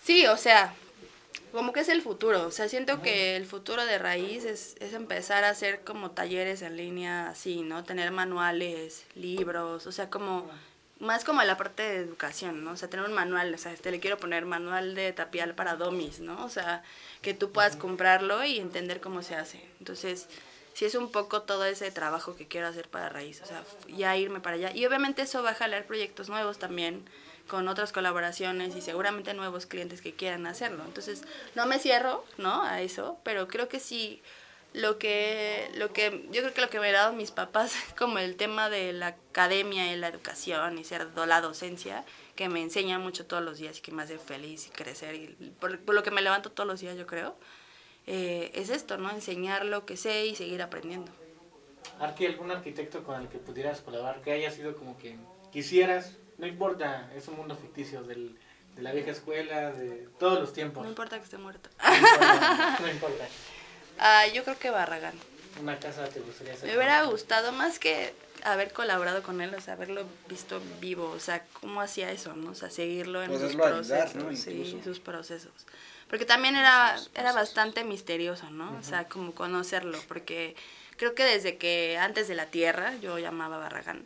Sí, 0.03 0.27
o 0.27 0.37
sea, 0.37 0.73
como 1.51 1.71
que 1.71 1.79
es 1.79 1.89
el 1.89 2.01
futuro. 2.01 2.45
O 2.45 2.51
sea, 2.51 2.67
siento 2.67 3.01
que 3.01 3.35
el 3.35 3.45
futuro 3.45 3.85
de 3.85 3.97
raíz 3.97 4.45
es, 4.45 4.75
es 4.79 4.93
empezar 4.93 5.43
a 5.43 5.49
hacer 5.49 5.81
como 5.83 6.11
talleres 6.11 6.61
en 6.61 6.77
línea 6.77 7.29
así, 7.29 7.61
¿no? 7.61 7.83
Tener 7.83 8.11
manuales, 8.11 9.05
libros, 9.15 9.87
o 9.87 9.91
sea, 9.91 10.09
como 10.09 10.49
más 10.99 11.25
como 11.25 11.43
la 11.43 11.57
parte 11.57 11.83
de 11.83 11.97
educación, 11.97 12.63
¿no? 12.63 12.71
O 12.71 12.77
sea, 12.77 12.89
tener 12.89 13.05
un 13.05 13.13
manual, 13.13 13.53
o 13.53 13.57
sea, 13.57 13.73
este 13.73 13.91
le 13.91 13.99
quiero 13.99 14.17
poner 14.17 14.45
manual 14.45 14.95
de 14.95 15.11
tapial 15.13 15.53
para 15.55 15.75
domis, 15.75 16.19
¿no? 16.19 16.43
O 16.45 16.49
sea, 16.49 16.83
que 17.21 17.33
tú 17.33 17.51
puedas 17.51 17.75
comprarlo 17.75 18.43
y 18.43 18.59
entender 18.59 19.01
cómo 19.01 19.21
se 19.21 19.35
hace. 19.35 19.61
Entonces, 19.79 20.27
sí 20.75 20.83
es 20.83 20.93
un 20.95 21.09
poco 21.09 21.41
todo 21.43 21.63
ese 21.63 21.89
trabajo 21.89 22.35
que 22.35 22.47
quiero 22.47 22.67
hacer 22.67 22.89
para 22.89 23.07
raíz, 23.07 23.41
o 23.41 23.45
sea, 23.45 23.63
ya 23.87 24.15
irme 24.17 24.41
para 24.41 24.57
allá. 24.57 24.71
Y 24.75 24.85
obviamente 24.85 25.21
eso 25.21 25.41
va 25.41 25.51
a 25.51 25.55
jalar 25.55 25.85
proyectos 25.85 26.27
nuevos 26.27 26.59
también, 26.59 27.05
con 27.47 27.69
otras 27.69 27.93
colaboraciones 27.93 28.75
y 28.75 28.81
seguramente 28.81 29.33
nuevos 29.33 29.67
clientes 29.67 30.01
que 30.01 30.13
quieran 30.13 30.45
hacerlo. 30.47 30.83
Entonces, 30.83 31.23
no 31.55 31.65
me 31.65 31.79
cierro, 31.79 32.25
¿no? 32.37 32.61
A 32.61 32.81
eso, 32.81 33.17
pero 33.23 33.47
creo 33.47 33.69
que 33.69 33.79
sí 33.79 34.21
lo 34.73 34.97
que 34.97 35.71
lo 35.75 35.93
que 35.93 36.27
yo 36.31 36.41
creo 36.41 36.53
que 36.53 36.59
lo 36.59 36.69
que 36.69 36.81
me 36.81 36.91
dado 36.91 37.13
mis 37.13 37.31
papás 37.31 37.73
como 37.97 38.19
el 38.19 38.35
tema 38.35 38.69
de 38.69 38.91
la 38.91 39.07
academia 39.07 39.93
y 39.93 39.95
la 39.95 40.09
educación 40.09 40.77
y 40.77 40.83
ser 40.83 41.07
la 41.15 41.39
docencia 41.39 42.03
que 42.35 42.49
me 42.49 42.61
enseña 42.61 42.99
mucho 42.99 43.25
todos 43.25 43.41
los 43.41 43.57
días 43.57 43.77
y 43.77 43.81
que 43.81 43.93
me 43.93 44.03
hace 44.03 44.19
feliz 44.19 44.67
y 44.67 44.71
crecer 44.71 45.15
y 45.15 45.53
por 45.61 45.93
lo 45.95 46.03
que 46.03 46.11
me 46.11 46.21
levanto 46.21 46.51
todos 46.51 46.67
los 46.67 46.81
días 46.81 46.97
yo 46.97 47.07
creo 47.07 47.37
eh, 48.07 48.51
es 48.53 48.69
esto 48.69 48.97
no 48.97 49.09
enseñar 49.11 49.65
lo 49.65 49.85
que 49.85 49.97
sé 49.97 50.25
y 50.27 50.35
seguir 50.35 50.61
aprendiendo 50.61 51.11
Arqui, 51.99 52.25
algún 52.25 52.51
arquitecto 52.51 53.03
con 53.03 53.21
el 53.21 53.29
que 53.29 53.37
pudieras 53.37 53.81
colaborar, 53.81 54.21
que 54.21 54.31
haya 54.31 54.51
sido 54.51 54.75
como 54.75 54.97
que 54.97 55.15
quisieras, 55.51 56.13
no 56.37 56.45
importa, 56.45 57.09
es 57.15 57.27
un 57.27 57.37
mundo 57.37 57.55
ficticio 57.55 58.03
del, 58.03 58.37
de 58.75 58.81
la 58.81 58.91
vieja 58.91 59.11
escuela, 59.11 59.71
de 59.71 60.09
todos 60.19 60.39
los 60.39 60.51
tiempos. 60.51 60.83
no 60.83 60.89
importa 60.89 61.17
que 61.17 61.23
esté 61.23 61.37
muerto 61.37 61.69
No 61.81 61.95
importa, 61.95 62.77
no 62.81 62.89
importa. 62.89 63.27
Ah, 63.97 64.27
yo 64.27 64.43
creo 64.43 64.59
que 64.59 64.69
Barragán 64.69 65.13
Una 65.61 65.79
casa 65.79 66.05
te 66.09 66.19
gustaría 66.19 66.53
hacer. 66.53 66.69
Me 66.69 66.75
hubiera 66.75 67.03
gustado 67.05 67.53
más 67.53 67.79
que 67.79 68.13
haber 68.43 68.73
colaborado 68.73 69.23
con 69.23 69.39
él, 69.39 69.53
o 69.55 69.61
sea, 69.61 69.75
haberlo 69.75 70.05
visto 70.27 70.61
vivo, 70.81 71.09
o 71.09 71.19
sea, 71.19 71.45
cómo 71.61 71.79
hacía 71.81 72.11
eso, 72.11 72.35
¿no? 72.35 72.51
O 72.51 72.55
sea, 72.55 72.69
seguirlo 72.69 73.23
en 73.23 73.31
sus 73.31 73.55
Poderlo 73.55 73.77
ayudar, 73.77 74.11
procesos, 74.11 74.15
¿no? 74.23 74.35
sí, 74.35 74.81
sus 74.83 74.99
procesos. 74.99 75.53
Porque 76.09 76.25
también 76.25 76.55
era, 76.55 76.95
era 77.15 77.33
bastante 77.33 77.83
misterioso, 77.83 78.49
¿no? 78.49 78.77
O 78.77 78.83
sea, 78.83 79.07
como 79.07 79.33
conocerlo, 79.33 79.99
porque 80.07 80.55
creo 80.97 81.15
que 81.15 81.23
desde 81.23 81.57
que 81.57 81.97
antes 81.97 82.27
de 82.27 82.35
la 82.35 82.45
Tierra, 82.45 82.95
yo 82.97 83.17
llamaba 83.17 83.57
Barragán, 83.57 84.05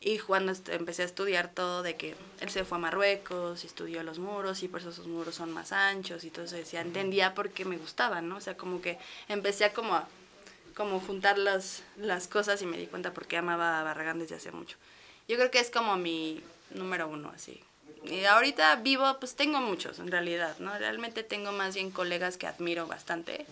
y 0.00 0.18
cuando 0.18 0.52
empecé 0.68 1.02
a 1.02 1.06
estudiar 1.06 1.48
todo 1.48 1.82
de 1.82 1.96
que 1.96 2.14
él 2.40 2.50
se 2.50 2.64
fue 2.64 2.78
a 2.78 2.80
Marruecos 2.80 3.64
y 3.64 3.66
estudió 3.66 4.02
los 4.02 4.18
muros 4.18 4.62
y 4.62 4.68
por 4.68 4.80
eso 4.80 4.92
sus 4.92 5.06
muros 5.06 5.34
son 5.34 5.50
más 5.50 5.72
anchos 5.72 6.22
y 6.24 6.30
todo 6.30 6.44
eso 6.44 6.56
decía, 6.56 6.80
entendía 6.80 7.34
por 7.34 7.50
qué 7.50 7.64
me 7.64 7.76
gustaban, 7.76 8.28
¿no? 8.28 8.36
O 8.36 8.40
sea, 8.40 8.56
como 8.56 8.80
que 8.80 8.98
empecé 9.28 9.64
a 9.64 9.72
como 9.72 9.94
a 9.94 10.06
como 10.76 11.00
juntar 11.00 11.38
las, 11.38 11.82
las 11.96 12.28
cosas 12.28 12.60
y 12.60 12.66
me 12.66 12.76
di 12.76 12.86
cuenta 12.86 13.14
por 13.14 13.26
qué 13.26 13.38
amaba 13.38 13.80
a 13.80 13.82
Barragán 13.82 14.18
desde 14.18 14.34
hace 14.34 14.52
mucho. 14.52 14.76
Yo 15.26 15.36
creo 15.36 15.50
que 15.50 15.58
es 15.58 15.70
como 15.70 15.96
mi 15.96 16.44
número 16.70 17.08
uno, 17.08 17.32
así. 17.34 17.64
Y 18.10 18.24
ahorita 18.24 18.76
vivo, 18.76 19.16
pues 19.18 19.34
tengo 19.34 19.60
muchos 19.60 19.98
en 19.98 20.10
realidad, 20.10 20.58
¿no? 20.58 20.76
Realmente 20.78 21.22
tengo 21.22 21.52
más 21.52 21.74
bien 21.74 21.90
colegas 21.90 22.36
que 22.36 22.46
admiro 22.46 22.86
bastante. 22.86 23.46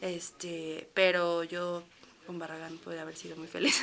Este, 0.00 0.88
pero 0.94 1.44
yo 1.44 1.82
con 2.26 2.38
Barragán 2.38 2.78
pude 2.78 3.00
haber 3.00 3.16
sido 3.16 3.36
muy 3.36 3.48
feliz. 3.48 3.80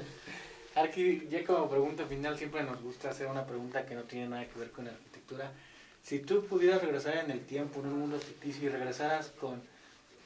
Arqui, 0.74 1.26
ya 1.30 1.44
como 1.44 1.70
pregunta 1.70 2.04
final, 2.04 2.36
siempre 2.36 2.62
nos 2.62 2.80
gusta 2.82 3.10
hacer 3.10 3.26
una 3.28 3.46
pregunta 3.46 3.86
que 3.86 3.94
no 3.94 4.02
tiene 4.02 4.28
nada 4.28 4.46
que 4.46 4.58
ver 4.58 4.70
con 4.70 4.84
la 4.84 4.90
arquitectura. 4.90 5.50
Si 6.02 6.20
tú 6.20 6.44
pudieras 6.44 6.82
regresar 6.82 7.16
en 7.16 7.30
el 7.30 7.44
tiempo, 7.46 7.80
en 7.80 7.86
un 7.86 8.00
mundo 8.00 8.18
ficticio, 8.18 8.68
y 8.68 8.72
regresaras 8.72 9.30
con 9.40 9.62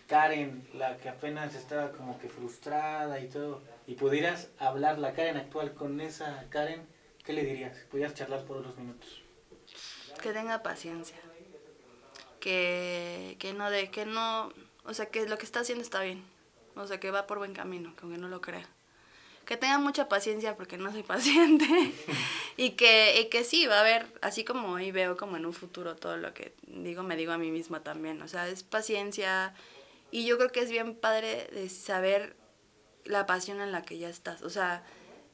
Karen, 0.09 0.66
la 0.74 0.96
que 0.96 1.09
apenas 1.09 1.55
estaba 1.55 1.92
como 1.92 2.18
que 2.18 2.28
frustrada 2.28 3.20
y 3.20 3.28
todo, 3.28 3.62
y 3.86 3.94
pudieras 3.94 4.48
hablar 4.59 4.98
la 4.98 5.12
Karen 5.12 5.36
actual 5.36 5.72
con 5.72 6.01
esa 6.01 6.44
Karen, 6.51 6.82
¿qué 7.31 7.37
le 7.37 7.45
dirías? 7.45 7.78
Pudieras 7.91 8.14
charlar 8.14 8.45
por 8.45 8.57
unos 8.57 8.76
minutos. 8.76 9.22
que 10.20 10.33
tenga 10.33 10.64
paciencia. 10.64 11.16
Que, 12.41 13.37
que 13.39 13.53
no 13.53 13.70
de, 13.70 13.91
que 13.91 14.05
no, 14.05 14.53
o 14.85 14.95
sea, 14.95 15.07
que 15.07 15.28
lo 15.28 15.39
que 15.39 15.45
está 15.45 15.61
haciendo 15.61 15.85
está 15.85 16.03
bien. 16.03 16.24
O 16.74 16.87
sea, 16.89 16.99
que 16.99 17.12
va 17.12 17.28
por 17.28 17.39
buen 17.39 17.55
camino, 17.55 17.95
que 17.95 18.03
aunque 18.03 18.18
no 18.18 18.28
lo 18.28 18.41
crea. 18.41 18.68
Que 19.45 19.57
tenga 19.57 19.78
mucha 19.78 20.09
paciencia 20.09 20.57
porque 20.57 20.76
no 20.76 20.91
soy 20.91 21.03
paciente. 21.14 21.66
y, 22.57 22.70
que, 22.70 23.20
y 23.20 23.28
que 23.28 23.45
sí, 23.45 23.66
va 23.66 23.76
a 23.76 23.81
haber, 23.81 24.07
así 24.22 24.43
como 24.43 24.72
hoy 24.72 24.91
veo 24.91 25.16
como 25.16 25.37
en 25.37 25.47
un 25.47 25.53
futuro 25.53 25.95
todo 25.95 26.16
lo 26.16 26.35
que 26.35 26.55
digo, 26.66 27.05
me 27.05 27.16
digo 27.16 27.33
a 27.33 27.39
mí 27.39 27.53
misma 27.53 27.85
también. 27.85 28.20
O 28.22 28.28
sea, 28.28 28.49
es 28.49 28.64
paciencia. 28.64 29.55
Y 30.11 30.26
yo 30.26 30.37
creo 30.37 30.51
que 30.51 30.61
es 30.61 30.70
bien 30.70 30.97
padre 30.97 31.47
de 31.53 31.68
saber 31.68 32.35
la 33.05 33.26
pasión 33.26 33.61
en 33.61 33.70
la 33.70 33.83
que 33.83 33.99
ya 33.99 34.09
estás. 34.09 34.43
O 34.43 34.51
sea, 34.51 34.85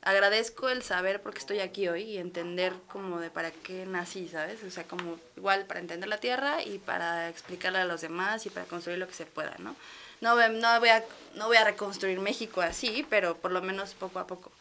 agradezco 0.06 0.68
el 0.68 0.84
saber 0.84 1.20
por 1.20 1.32
qué 1.32 1.40
estoy 1.40 1.58
aquí 1.58 1.88
hoy 1.88 2.02
y 2.02 2.18
entender 2.18 2.72
como 2.88 3.18
de 3.18 3.28
para 3.28 3.50
qué 3.50 3.84
nací, 3.86 4.28
¿sabes? 4.28 4.62
O 4.62 4.70
sea, 4.70 4.84
como 4.84 5.18
igual 5.36 5.66
para 5.66 5.80
entender 5.80 6.08
la 6.08 6.18
tierra 6.18 6.62
y 6.62 6.78
para 6.78 7.28
explicarle 7.28 7.80
a 7.80 7.84
los 7.84 8.02
demás 8.02 8.46
y 8.46 8.50
para 8.50 8.66
construir 8.66 8.98
lo 8.98 9.08
que 9.08 9.14
se 9.14 9.26
pueda, 9.26 9.56
¿no? 9.58 9.74
No, 10.20 10.36
no, 10.48 10.80
voy, 10.80 10.90
a, 10.90 11.04
no 11.34 11.48
voy 11.48 11.56
a 11.56 11.64
reconstruir 11.64 12.20
México 12.20 12.60
así, 12.60 13.04
pero 13.10 13.36
por 13.36 13.50
lo 13.50 13.60
menos 13.62 13.94
poco 13.94 14.20
a 14.20 14.28
poco. 14.28 14.52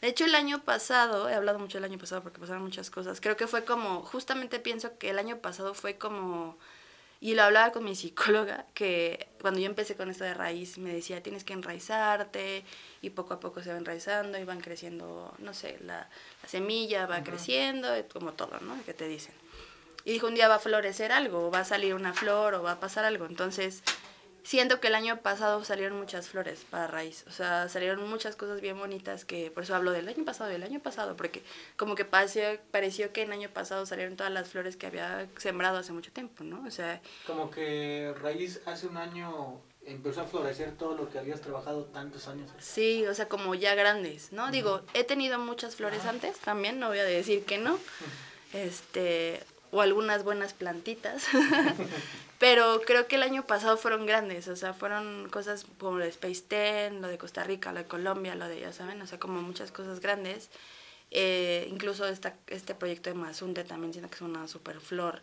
De 0.00 0.08
hecho, 0.08 0.24
el 0.24 0.34
año 0.34 0.62
pasado, 0.62 1.28
he 1.28 1.34
hablado 1.34 1.58
mucho 1.58 1.76
del 1.76 1.84
año 1.84 1.98
pasado 1.98 2.22
porque 2.22 2.40
pasaron 2.40 2.62
muchas 2.62 2.88
cosas, 2.88 3.20
creo 3.20 3.36
que 3.36 3.46
fue 3.46 3.66
como, 3.66 4.00
justamente 4.00 4.58
pienso 4.60 4.96
que 4.96 5.10
el 5.10 5.18
año 5.18 5.38
pasado 5.38 5.74
fue 5.74 5.96
como, 5.96 6.56
y 7.26 7.34
lo 7.34 7.42
hablaba 7.42 7.72
con 7.72 7.82
mi 7.82 7.96
psicóloga, 7.96 8.66
que 8.72 9.26
cuando 9.40 9.58
yo 9.58 9.66
empecé 9.66 9.96
con 9.96 10.08
esto 10.08 10.22
de 10.22 10.32
raíz, 10.32 10.78
me 10.78 10.94
decía, 10.94 11.24
tienes 11.24 11.42
que 11.42 11.54
enraizarte, 11.54 12.64
y 13.02 13.10
poco 13.10 13.34
a 13.34 13.40
poco 13.40 13.64
se 13.64 13.72
va 13.72 13.78
enraizando 13.78 14.38
y 14.38 14.44
van 14.44 14.60
creciendo, 14.60 15.34
no 15.38 15.52
sé, 15.52 15.76
la, 15.82 16.08
la 16.40 16.48
semilla 16.48 17.04
va 17.06 17.24
creciendo, 17.24 17.88
como 18.12 18.34
todo, 18.34 18.60
¿no? 18.60 18.80
Que 18.84 18.94
te 18.94 19.08
dicen. 19.08 19.34
Y 20.04 20.12
dijo, 20.12 20.28
un 20.28 20.36
día 20.36 20.46
va 20.46 20.54
a 20.54 20.60
florecer 20.60 21.10
algo, 21.10 21.48
o 21.48 21.50
va 21.50 21.58
a 21.58 21.64
salir 21.64 21.96
una 21.96 22.12
flor, 22.12 22.54
o 22.54 22.62
va 22.62 22.70
a 22.70 22.78
pasar 22.78 23.04
algo. 23.04 23.26
Entonces, 23.26 23.82
siento 24.46 24.78
que 24.78 24.86
el 24.86 24.94
año 24.94 25.18
pasado 25.22 25.64
salieron 25.64 25.98
muchas 25.98 26.28
flores 26.28 26.64
para 26.70 26.86
raíz. 26.86 27.24
O 27.26 27.32
sea, 27.32 27.68
salieron 27.68 28.08
muchas 28.08 28.36
cosas 28.36 28.60
bien 28.60 28.78
bonitas 28.78 29.24
que, 29.24 29.50
por 29.50 29.64
eso 29.64 29.74
hablo 29.74 29.90
del 29.90 30.06
año 30.08 30.24
pasado, 30.24 30.48
del 30.48 30.62
año 30.62 30.78
pasado, 30.78 31.16
porque 31.16 31.42
como 31.76 31.96
que 31.96 32.04
pareció, 32.04 32.42
pareció 32.70 33.12
que 33.12 33.22
el 33.22 33.32
año 33.32 33.50
pasado 33.50 33.84
salieron 33.86 34.16
todas 34.16 34.32
las 34.32 34.48
flores 34.48 34.76
que 34.76 34.86
había 34.86 35.26
sembrado 35.36 35.78
hace 35.78 35.92
mucho 35.92 36.12
tiempo, 36.12 36.44
¿no? 36.44 36.64
O 36.64 36.70
sea, 36.70 37.00
Como 37.26 37.50
que 37.50 38.14
Raíz 38.22 38.60
hace 38.66 38.86
un 38.86 38.96
año 38.96 39.60
empezó 39.84 40.20
a 40.20 40.24
florecer 40.24 40.76
todo 40.76 40.94
lo 40.94 41.10
que 41.10 41.18
habías 41.18 41.40
trabajado 41.40 41.84
tantos 41.86 42.28
años. 42.28 42.48
Sí, 42.60 43.04
o 43.06 43.14
sea, 43.14 43.28
como 43.28 43.56
ya 43.56 43.74
grandes, 43.74 44.32
¿no? 44.32 44.52
Digo, 44.52 44.82
he 44.94 45.02
tenido 45.02 45.40
muchas 45.40 45.74
flores 45.74 46.04
antes 46.04 46.38
también, 46.38 46.78
no 46.78 46.88
voy 46.88 46.98
a 47.00 47.04
decir 47.04 47.44
que 47.44 47.58
no. 47.58 47.78
Este, 48.52 49.42
o 49.72 49.80
algunas 49.80 50.22
buenas 50.22 50.54
plantitas. 50.54 51.24
Pero 52.38 52.82
creo 52.84 53.06
que 53.06 53.16
el 53.16 53.22
año 53.22 53.46
pasado 53.46 53.76
fueron 53.78 54.04
grandes, 54.04 54.46
o 54.48 54.56
sea, 54.56 54.74
fueron 54.74 55.28
cosas 55.30 55.66
como 55.78 55.98
lo 55.98 56.04
de 56.04 56.10
Space 56.10 56.42
Ten, 56.42 57.00
lo 57.00 57.08
de 57.08 57.16
Costa 57.16 57.44
Rica, 57.44 57.72
lo 57.72 57.78
de 57.78 57.86
Colombia, 57.86 58.34
lo 58.34 58.46
de, 58.46 58.60
ya 58.60 58.72
saben, 58.72 59.00
o 59.00 59.06
sea, 59.06 59.18
como 59.18 59.40
muchas 59.40 59.72
cosas 59.72 60.00
grandes. 60.00 60.50
Eh, 61.10 61.66
incluso 61.70 62.06
esta, 62.06 62.34
este 62.48 62.74
proyecto 62.74 63.08
de 63.08 63.14
Mazunte 63.14 63.64
también 63.64 63.92
siento 63.92 64.10
que 64.10 64.16
es 64.16 64.22
una 64.22 64.48
super 64.48 64.80
flor 64.80 65.22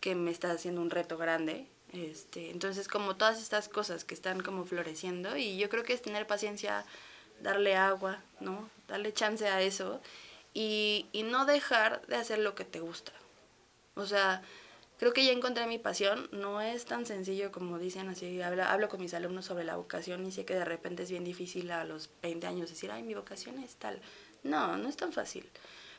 que 0.00 0.14
me 0.14 0.30
está 0.30 0.50
haciendo 0.50 0.82
un 0.82 0.90
reto 0.90 1.16
grande. 1.16 1.66
Este, 1.92 2.50
entonces, 2.50 2.88
como 2.88 3.16
todas 3.16 3.40
estas 3.40 3.68
cosas 3.68 4.04
que 4.04 4.14
están 4.14 4.42
como 4.42 4.64
floreciendo, 4.66 5.36
y 5.36 5.56
yo 5.58 5.70
creo 5.70 5.84
que 5.84 5.92
es 5.94 6.02
tener 6.02 6.26
paciencia, 6.26 6.84
darle 7.40 7.76
agua, 7.76 8.18
¿no? 8.40 8.68
Darle 8.88 9.12
chance 9.14 9.46
a 9.46 9.62
eso 9.62 10.00
y, 10.52 11.06
y 11.12 11.22
no 11.22 11.46
dejar 11.46 12.04
de 12.08 12.16
hacer 12.16 12.38
lo 12.40 12.54
que 12.54 12.64
te 12.64 12.80
gusta. 12.80 13.12
O 13.94 14.06
sea, 14.06 14.42
creo 15.02 15.12
que 15.12 15.24
ya 15.24 15.32
encontré 15.32 15.66
mi 15.66 15.78
pasión. 15.80 16.28
No 16.30 16.60
es 16.60 16.84
tan 16.84 17.06
sencillo 17.06 17.50
como 17.50 17.80
dicen 17.80 18.08
así. 18.08 18.40
Hablo, 18.40 18.62
hablo 18.62 18.88
con 18.88 19.00
mis 19.00 19.14
alumnos 19.14 19.46
sobre 19.46 19.64
la 19.64 19.74
vocación 19.74 20.24
y 20.24 20.30
sé 20.30 20.44
que 20.44 20.54
de 20.54 20.64
repente 20.64 21.02
es 21.02 21.10
bien 21.10 21.24
difícil 21.24 21.72
a 21.72 21.84
los 21.84 22.08
20 22.22 22.46
años 22.46 22.70
decir, 22.70 22.92
ay, 22.92 23.02
mi 23.02 23.14
vocación 23.14 23.58
es 23.58 23.74
tal. 23.74 24.00
No, 24.44 24.76
no 24.76 24.88
es 24.88 24.96
tan 24.96 25.12
fácil. 25.12 25.50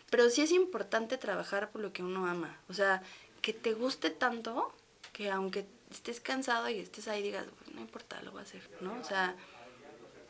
Pero 0.09 0.29
sí 0.29 0.41
es 0.41 0.53
importante 0.53 1.17
trabajar 1.17 1.69
por 1.69 1.81
lo 1.81 1.91
que 1.91 2.01
uno 2.01 2.27
ama. 2.27 2.57
O 2.69 2.73
sea, 2.73 3.03
que 3.41 3.51
te 3.51 3.73
guste 3.73 4.09
tanto 4.09 4.73
que 5.11 5.29
aunque 5.29 5.65
estés 5.91 6.21
cansado 6.21 6.69
y 6.69 6.79
estés 6.79 7.09
ahí 7.09 7.21
digas, 7.21 7.45
"Bueno, 7.59 7.73
no 7.75 7.81
importa, 7.81 8.21
lo 8.21 8.31
voy 8.31 8.39
a 8.39 8.43
hacer, 8.43 8.61
¿no? 8.79 8.97
O 9.01 9.03
sea, 9.03 9.35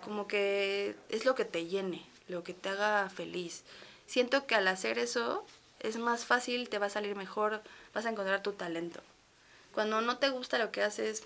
como 0.03 0.27
que 0.27 0.95
es 1.09 1.25
lo 1.25 1.35
que 1.35 1.45
te 1.45 1.67
llene, 1.67 2.03
lo 2.27 2.43
que 2.43 2.55
te 2.55 2.69
haga 2.69 3.07
feliz. 3.11 3.65
Siento 4.07 4.47
que 4.47 4.55
al 4.55 4.67
hacer 4.67 4.97
eso 4.97 5.45
es 5.79 5.97
más 5.97 6.25
fácil, 6.25 6.69
te 6.69 6.79
va 6.79 6.87
a 6.87 6.89
salir 6.89 7.15
mejor, 7.15 7.61
vas 7.93 8.05
a 8.05 8.09
encontrar 8.09 8.41
tu 8.43 8.53
talento. 8.53 9.01
Cuando 9.73 10.01
no 10.01 10.17
te 10.17 10.29
gusta 10.29 10.57
lo 10.59 10.71
que 10.71 10.83
haces, 10.83 11.23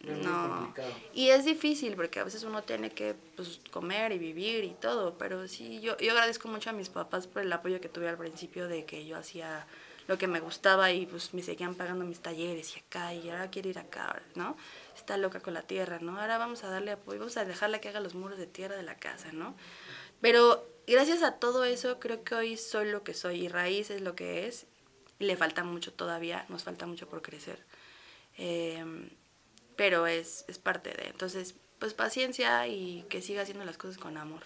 Es 0.00 0.18
no. 0.18 0.74
Y 1.12 1.28
es 1.28 1.44
difícil 1.44 1.94
porque 1.94 2.20
a 2.20 2.24
veces 2.24 2.42
uno 2.44 2.62
tiene 2.62 2.90
que 2.90 3.14
pues, 3.36 3.60
comer 3.70 4.12
y 4.12 4.18
vivir 4.18 4.64
y 4.64 4.70
todo, 4.70 5.18
pero 5.18 5.46
sí, 5.46 5.80
yo, 5.80 5.96
yo 5.98 6.12
agradezco 6.12 6.48
mucho 6.48 6.70
a 6.70 6.72
mis 6.72 6.88
papás 6.88 7.26
por 7.26 7.42
el 7.42 7.52
apoyo 7.52 7.80
que 7.80 7.88
tuve 7.88 8.08
al 8.08 8.16
principio 8.16 8.68
de 8.68 8.84
que 8.84 9.04
yo 9.06 9.16
hacía 9.18 9.66
lo 10.08 10.18
que 10.18 10.26
me 10.26 10.40
gustaba 10.40 10.90
y 10.90 11.06
pues 11.06 11.34
me 11.34 11.42
seguían 11.42 11.74
pagando 11.76 12.04
mis 12.04 12.20
talleres 12.20 12.74
y 12.76 12.80
acá 12.80 13.14
y 13.14 13.30
ahora 13.30 13.48
quiero 13.50 13.68
ir 13.68 13.78
acá, 13.78 14.20
¿no? 14.34 14.56
Está 14.96 15.16
loca 15.16 15.38
con 15.40 15.54
la 15.54 15.62
tierra, 15.62 15.98
¿no? 16.00 16.18
Ahora 16.18 16.36
vamos 16.36 16.64
a 16.64 16.68
darle 16.68 16.90
apoyo, 16.90 17.20
vamos 17.20 17.36
a 17.36 17.44
dejarla 17.44 17.80
que 17.80 17.90
haga 17.90 18.00
los 18.00 18.14
muros 18.14 18.36
de 18.36 18.46
tierra 18.46 18.76
de 18.76 18.82
la 18.82 18.96
casa, 18.96 19.30
¿no? 19.32 19.54
Pero 20.20 20.66
gracias 20.86 21.22
a 21.22 21.36
todo 21.36 21.64
eso 21.64 22.00
creo 22.00 22.24
que 22.24 22.34
hoy 22.34 22.56
soy 22.56 22.90
lo 22.90 23.04
que 23.04 23.14
soy 23.14 23.44
y 23.44 23.48
raíz 23.48 23.90
es 23.90 24.00
lo 24.00 24.16
que 24.16 24.48
es. 24.48 24.66
Y 25.20 25.26
le 25.26 25.36
falta 25.36 25.62
mucho 25.62 25.92
todavía, 25.92 26.44
nos 26.48 26.64
falta 26.64 26.86
mucho 26.86 27.08
por 27.08 27.22
crecer. 27.22 27.62
Em, 28.36 29.10
pero 29.76 30.06
es, 30.06 30.44
es 30.48 30.58
parte 30.58 30.90
de. 30.90 31.08
Entonces, 31.08 31.54
pues 31.78 31.94
paciencia 31.94 32.66
y 32.66 33.04
que 33.08 33.22
siga 33.22 33.42
haciendo 33.42 33.64
las 33.64 33.76
cosas 33.76 33.98
con 33.98 34.16
amor, 34.16 34.42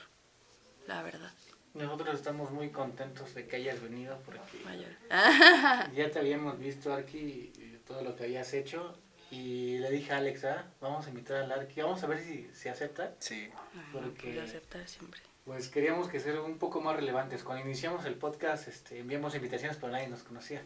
la 0.86 1.02
verdad. 1.02 1.32
Nosotros 1.74 2.14
estamos 2.14 2.50
muy 2.50 2.70
contentos 2.70 3.34
de 3.34 3.46
que 3.46 3.56
hayas 3.56 3.80
venido 3.80 4.18
porque 4.24 4.40
Mayor. 4.64 4.90
ya 5.94 6.10
te 6.10 6.18
habíamos 6.18 6.58
visto, 6.58 6.92
Arki, 6.92 7.16
y 7.18 7.80
todo 7.86 8.02
lo 8.02 8.14
que 8.14 8.24
habías 8.24 8.52
hecho. 8.52 8.98
Y 9.30 9.78
le 9.78 9.90
dije 9.90 10.12
a 10.12 10.18
Alexa, 10.18 10.66
vamos 10.80 11.06
a 11.06 11.08
invitar 11.08 11.36
al 11.38 11.50
Arki, 11.52 11.80
vamos 11.82 12.02
a 12.04 12.06
ver 12.06 12.20
si 12.22 12.48
se 12.52 12.68
acepta. 12.70 13.14
Sí. 13.18 13.48
Porque- 13.92 14.40
aceptar 14.40 14.86
siempre. 14.88 15.20
Pues 15.44 15.68
queríamos 15.68 16.08
que 16.08 16.20
ser 16.20 16.40
un 16.40 16.58
poco 16.58 16.80
más 16.80 16.96
relevantes. 16.96 17.44
Cuando 17.44 17.64
iniciamos 17.64 18.04
el 18.06 18.14
podcast, 18.14 18.66
este, 18.68 19.00
enviamos 19.00 19.34
invitaciones, 19.34 19.76
pero 19.76 19.92
nadie 19.92 20.08
nos 20.08 20.22
conocía. 20.22 20.62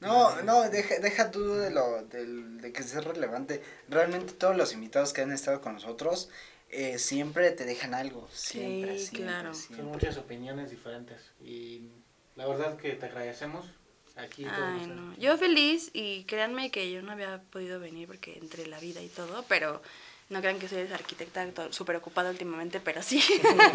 No, 0.00 0.42
no, 0.42 0.68
deja, 0.68 0.98
deja 0.98 1.30
tú 1.30 1.54
de 1.54 1.70
lo 1.70 2.02
del- 2.04 2.60
de 2.60 2.72
que 2.72 2.82
sea 2.82 3.00
relevante. 3.00 3.62
Realmente 3.88 4.34
todos 4.34 4.56
los 4.56 4.74
invitados 4.74 5.12
que 5.14 5.22
han 5.22 5.32
estado 5.32 5.60
con 5.62 5.74
nosotros 5.74 6.28
eh, 6.70 6.98
siempre 6.98 7.50
te 7.52 7.64
dejan 7.64 7.94
algo. 7.94 8.28
Siempre, 8.32 8.98
Sí, 8.98 9.06
siempre, 9.06 9.22
claro. 9.32 9.54
Son 9.54 9.84
muchas 9.86 10.16
opiniones 10.18 10.70
diferentes. 10.70 11.20
Y 11.40 11.88
la 12.36 12.46
verdad 12.46 12.76
que 12.76 12.92
te 12.92 13.06
agradecemos. 13.06 13.66
Aquí 14.16 14.44
todos 14.44 14.58
Ay, 14.60 14.86
no. 14.88 15.16
Yo 15.16 15.38
feliz 15.38 15.90
y 15.92 16.24
créanme 16.24 16.70
que 16.70 16.90
yo 16.90 17.00
no 17.02 17.12
había 17.12 17.40
podido 17.50 17.80
venir 17.80 18.06
porque 18.08 18.38
entre 18.38 18.66
la 18.66 18.78
vida 18.80 19.00
y 19.00 19.08
todo, 19.08 19.44
pero 19.48 19.82
no 20.30 20.40
crean 20.40 20.58
que 20.58 20.68
soy 20.68 20.80
esa 20.80 20.94
arquitecta 20.94 21.46
súper 21.70 21.96
ocupada 21.96 22.30
últimamente, 22.30 22.80
pero 22.80 23.02
sí. 23.02 23.22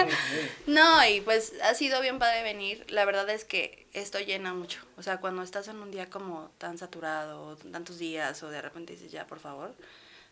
no, 0.67 1.07
y 1.07 1.21
pues 1.21 1.53
ha 1.63 1.73
sido 1.75 2.01
bien 2.01 2.17
padre 2.17 2.43
venir. 2.43 2.85
La 2.89 3.05
verdad 3.05 3.29
es 3.29 3.45
que 3.45 3.87
esto 3.93 4.19
llena 4.19 4.53
mucho. 4.53 4.81
O 4.97 5.03
sea, 5.03 5.19
cuando 5.19 5.43
estás 5.43 5.67
en 5.67 5.77
un 5.77 5.91
día 5.91 6.09
como 6.09 6.49
tan 6.57 6.77
saturado, 6.77 7.55
tantos 7.71 7.99
días, 7.99 8.41
o 8.41 8.49
de 8.49 8.61
repente 8.61 8.93
dices, 8.93 9.11
ya, 9.11 9.27
por 9.27 9.39
favor, 9.39 9.75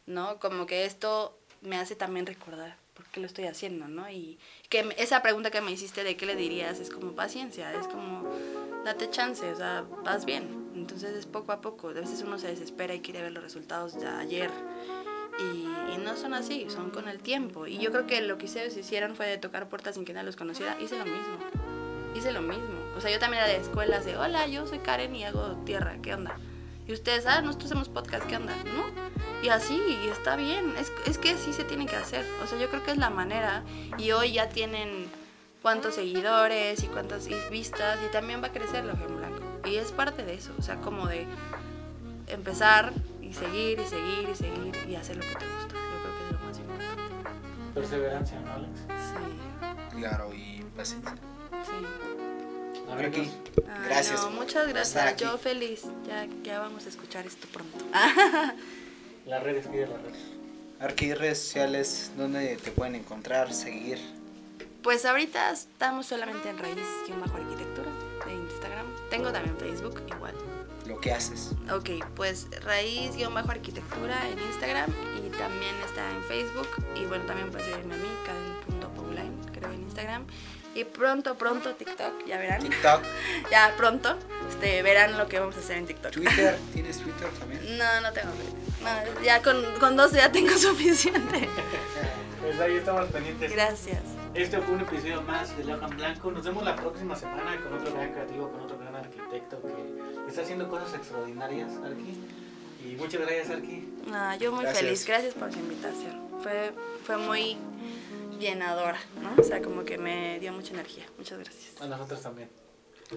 ¿no? 0.08 0.40
Como 0.40 0.66
que 0.66 0.86
esto 0.86 1.38
me 1.62 1.78
hace 1.78 1.96
también 1.96 2.26
recordar 2.26 2.78
por 2.96 3.06
qué 3.08 3.20
lo 3.20 3.28
estoy 3.28 3.46
haciendo, 3.46 3.88
¿no? 3.88 4.10
Y 4.10 4.40
que 4.70 4.90
esa 4.98 5.22
pregunta 5.22 5.52
que 5.52 5.62
me 5.62 5.72
hiciste 5.72 6.04
de 6.04 6.18
qué 6.18 6.26
le 6.26 6.36
dirías 6.36 6.80
es 6.80 6.90
como 6.90 7.12
paciencia, 7.14 7.74
es 7.74 7.88
como 7.88 8.28
date 8.84 9.12
chance, 9.12 9.46
o 9.52 9.56
sea, 9.56 9.86
vas 10.04 10.26
bien. 10.26 10.72
Entonces 10.74 11.16
es 11.16 11.28
poco 11.28 11.52
a 11.52 11.62
poco. 11.62 11.90
A 11.90 11.94
veces 11.94 12.22
uno 12.22 12.40
se 12.40 12.48
desespera 12.48 12.96
y 12.96 13.02
quiere 13.02 13.22
ver 13.22 13.32
los 13.32 13.44
resultados 13.44 14.00
de 14.00 14.08
ayer. 14.08 14.50
Y, 15.40 15.98
no 15.98 16.16
son 16.16 16.34
así, 16.34 16.68
son 16.70 16.90
con 16.90 17.10
el 17.10 17.20
tiempo. 17.20 17.68
Y 17.68 17.80
yo 17.80 17.92
creo 17.92 18.08
que 18.08 18.22
lo 18.22 18.38
que 18.38 18.46
ustedes 18.46 18.78
hicieron 18.78 19.16
fue 19.16 19.28
de 19.28 19.38
tocar 19.38 19.68
puertas 19.68 19.96
sin 19.96 20.06
que 20.06 20.14
nadie 20.14 20.26
los 20.26 20.36
conociera. 20.38 20.78
Hice 20.80 20.98
lo 20.98 21.06
mismo. 21.06 21.38
Hice 22.16 22.32
lo 22.32 22.42
mismo. 22.42 22.80
O 22.96 23.02
sea, 23.02 23.12
yo 23.12 23.20
también 23.20 23.44
era 23.44 23.52
de 23.52 23.60
escuelas 23.60 24.06
de, 24.06 24.16
hola, 24.16 24.48
yo 24.48 24.66
soy 24.68 24.80
Karen 24.80 25.14
y 25.16 25.26
hago 25.26 25.58
tierra, 25.66 25.98
¿qué 26.02 26.14
onda? 26.14 26.38
Y 26.88 26.94
ustedes, 26.94 27.26
ah, 27.26 27.42
nosotros 27.42 27.72
hacemos 27.72 27.90
podcast, 27.90 28.26
¿qué 28.28 28.38
onda? 28.38 28.56
¿No? 28.64 28.86
Y 29.44 29.50
así, 29.50 29.76
y 29.76 30.08
está 30.08 30.38
bien. 30.38 30.74
Es, 30.80 30.92
es 31.06 31.18
que 31.18 31.36
sí 31.36 31.52
se 31.52 31.66
tiene 31.66 31.86
que 31.86 31.98
hacer. 31.98 32.26
O 32.42 32.48
sea, 32.48 32.58
yo 32.58 32.70
creo 32.70 32.84
que 32.84 32.92
es 32.92 32.98
la 32.98 33.10
manera. 33.10 33.64
Y 33.98 34.12
hoy 34.12 34.32
ya 34.32 34.48
tienen 34.48 35.10
cuántos 35.62 35.96
seguidores 35.96 36.82
y 36.84 36.88
cuántas 36.88 37.28
vistas 37.50 38.00
y 38.08 38.12
también 38.12 38.42
va 38.42 38.48
a 38.48 38.52
crecer 38.54 38.86
Loja 38.86 39.04
en 39.04 39.18
Blanco. 39.18 39.44
Y 39.66 39.76
es 39.76 39.92
parte 39.92 40.24
de 40.24 40.34
eso, 40.34 40.54
o 40.58 40.62
sea, 40.62 40.78
como 40.78 41.08
de 41.08 41.26
empezar 42.28 42.94
y 43.30 43.34
seguir 43.34 43.80
y 43.80 43.86
seguir 43.86 44.30
y 44.32 44.36
seguir 44.36 44.76
y 44.90 44.96
hacer 44.96 45.16
lo 45.18 45.22
que 45.24 45.36
te 45.36 45.46
gusta. 45.46 45.76
Yo 45.76 46.02
creo 46.02 46.18
que 46.18 46.26
es 46.26 46.32
lo 46.32 46.40
más 46.48 46.58
importante. 46.60 47.04
Perseverancia, 47.74 48.40
¿no, 48.40 48.54
Alex? 48.54 48.80
Sí, 48.88 49.98
Claro, 50.00 50.34
y 50.34 50.64
paciencia. 50.76 51.16
sí. 51.66 51.86
A 52.92 52.96
ver, 52.96 53.06
Aquí. 53.08 53.30
Ay, 53.68 53.86
Gracias 53.90 54.24
no, 54.24 54.32
muchas 54.32 54.68
gracias. 54.68 55.06
aquí. 55.14 55.24
Yo 55.26 55.38
feliz. 55.38 55.84
Ya, 56.06 56.26
ya 56.44 56.60
vamos 56.60 56.86
a 56.86 56.90
escuchar 56.90 57.26
esto 57.26 57.48
pronto. 57.52 57.78
las 59.26 59.44
redes, 59.44 59.68
pide 59.68 59.88
las 59.88 60.02
redes. 60.02 60.18
Arqui, 60.80 61.14
redes 61.14 61.40
sociales, 61.40 62.12
¿dónde 62.16 62.56
te 62.58 62.72
pueden 62.72 62.96
encontrar, 62.96 63.52
seguir? 63.54 64.00
Pues 64.84 65.04
ahorita 65.06 65.52
estamos 65.52 66.06
solamente 66.06 66.50
en 66.50 66.58
raíz 66.60 66.78
bajo 67.20 67.36
arquitectura 67.36 67.90
de 68.26 68.34
Instagram. 68.36 68.86
Tengo 69.10 69.32
también 69.34 69.58
Facebook 69.58 70.02
igual. 70.08 70.36
Lo 70.88 71.00
que 71.00 71.12
haces. 71.12 71.52
Ok, 71.72 71.90
pues 72.16 72.48
raíz-arquitectura 72.64 74.16
en 74.30 74.40
Instagram 74.40 74.90
y 75.18 75.30
también 75.38 75.76
está 75.86 76.10
en 76.12 76.24
Facebook. 76.24 76.68
Y 76.96 77.06
bueno, 77.06 77.26
también 77.26 77.52
puedes 77.52 77.68
seguirme 77.68 77.96
a 77.96 77.98
mí, 77.98 78.08
caden.pauline, 78.26 79.52
creo 79.54 79.72
en 79.72 79.82
Instagram. 79.82 80.26
Y 80.76 80.84
pronto, 80.84 81.36
pronto 81.36 81.74
TikTok, 81.74 82.26
ya 82.28 82.38
verán. 82.38 82.62
TikTok, 82.62 83.02
Ya 83.52 83.74
pronto 83.76 84.16
este, 84.48 84.82
verán 84.84 85.18
lo 85.18 85.28
que 85.28 85.40
vamos 85.40 85.58
a 85.58 85.60
hacer 85.60 85.78
en 85.78 85.88
TikTok. 85.88 86.12
Twitter, 86.12 86.58
¿tienes 86.74 87.00
Twitter 87.00 87.30
también? 87.40 87.78
No, 87.78 88.02
no 88.02 88.14
tengo 88.14 88.32
Twitter. 88.32 88.54
No, 88.84 89.22
ya 89.24 89.42
con, 89.42 89.64
con 89.80 89.98
dos 89.98 90.12
ya 90.12 90.32
tengo 90.32 90.52
suficiente. 90.58 91.50
Pues 92.42 92.60
ahí 92.60 92.76
estamos 92.76 93.10
pendientes. 93.10 93.52
Gracias. 93.52 94.02
Este 94.34 94.62
fue 94.62 94.76
un 94.76 94.82
episodio 94.82 95.22
más 95.24 95.58
de 95.58 95.64
Loja 95.64 95.88
en 95.88 95.98
Blanco. 95.98 96.32
Nos 96.32 96.46
vemos 96.46 96.64
la 96.64 96.76
próxima 96.76 97.16
semana 97.16 97.60
con 97.64 97.74
otro 97.74 97.92
gran 97.94 98.12
creativo, 98.14 98.52
con 98.52 98.62
otro 98.62 98.78
gran 98.78 98.96
arquitecto 98.96 99.60
que 99.62 100.17
está 100.28 100.42
haciendo 100.42 100.70
cosas 100.70 100.94
extraordinarias, 100.94 101.72
Arki. 101.84 102.14
Y 102.86 102.96
muchas 102.96 103.22
gracias, 103.22 103.50
Arki. 103.50 103.88
Ah, 104.12 104.36
yo 104.40 104.52
muy 104.52 104.64
Gracias. 104.64 104.84
feliz, 104.84 105.06
gracias 105.06 105.34
por 105.34 105.52
su 105.52 105.60
invitación. 105.60 106.22
Fue, 106.42 106.72
fue 107.06 107.18
muy 107.18 107.58
llenadora, 108.40 109.00
¿no? 109.22 109.42
O 109.42 109.44
sea, 109.44 109.62
como 109.62 109.84
que 109.84 109.98
me 109.98 110.40
dio 110.40 110.54
mucha 110.54 110.74
energía. 110.74 111.06
Muchas 111.18 111.40
gracias. 111.40 111.82
A 111.82 111.88
nosotros 111.88 112.22
también. 112.22 112.50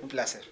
Un 0.01 0.09
placer. 0.09 0.43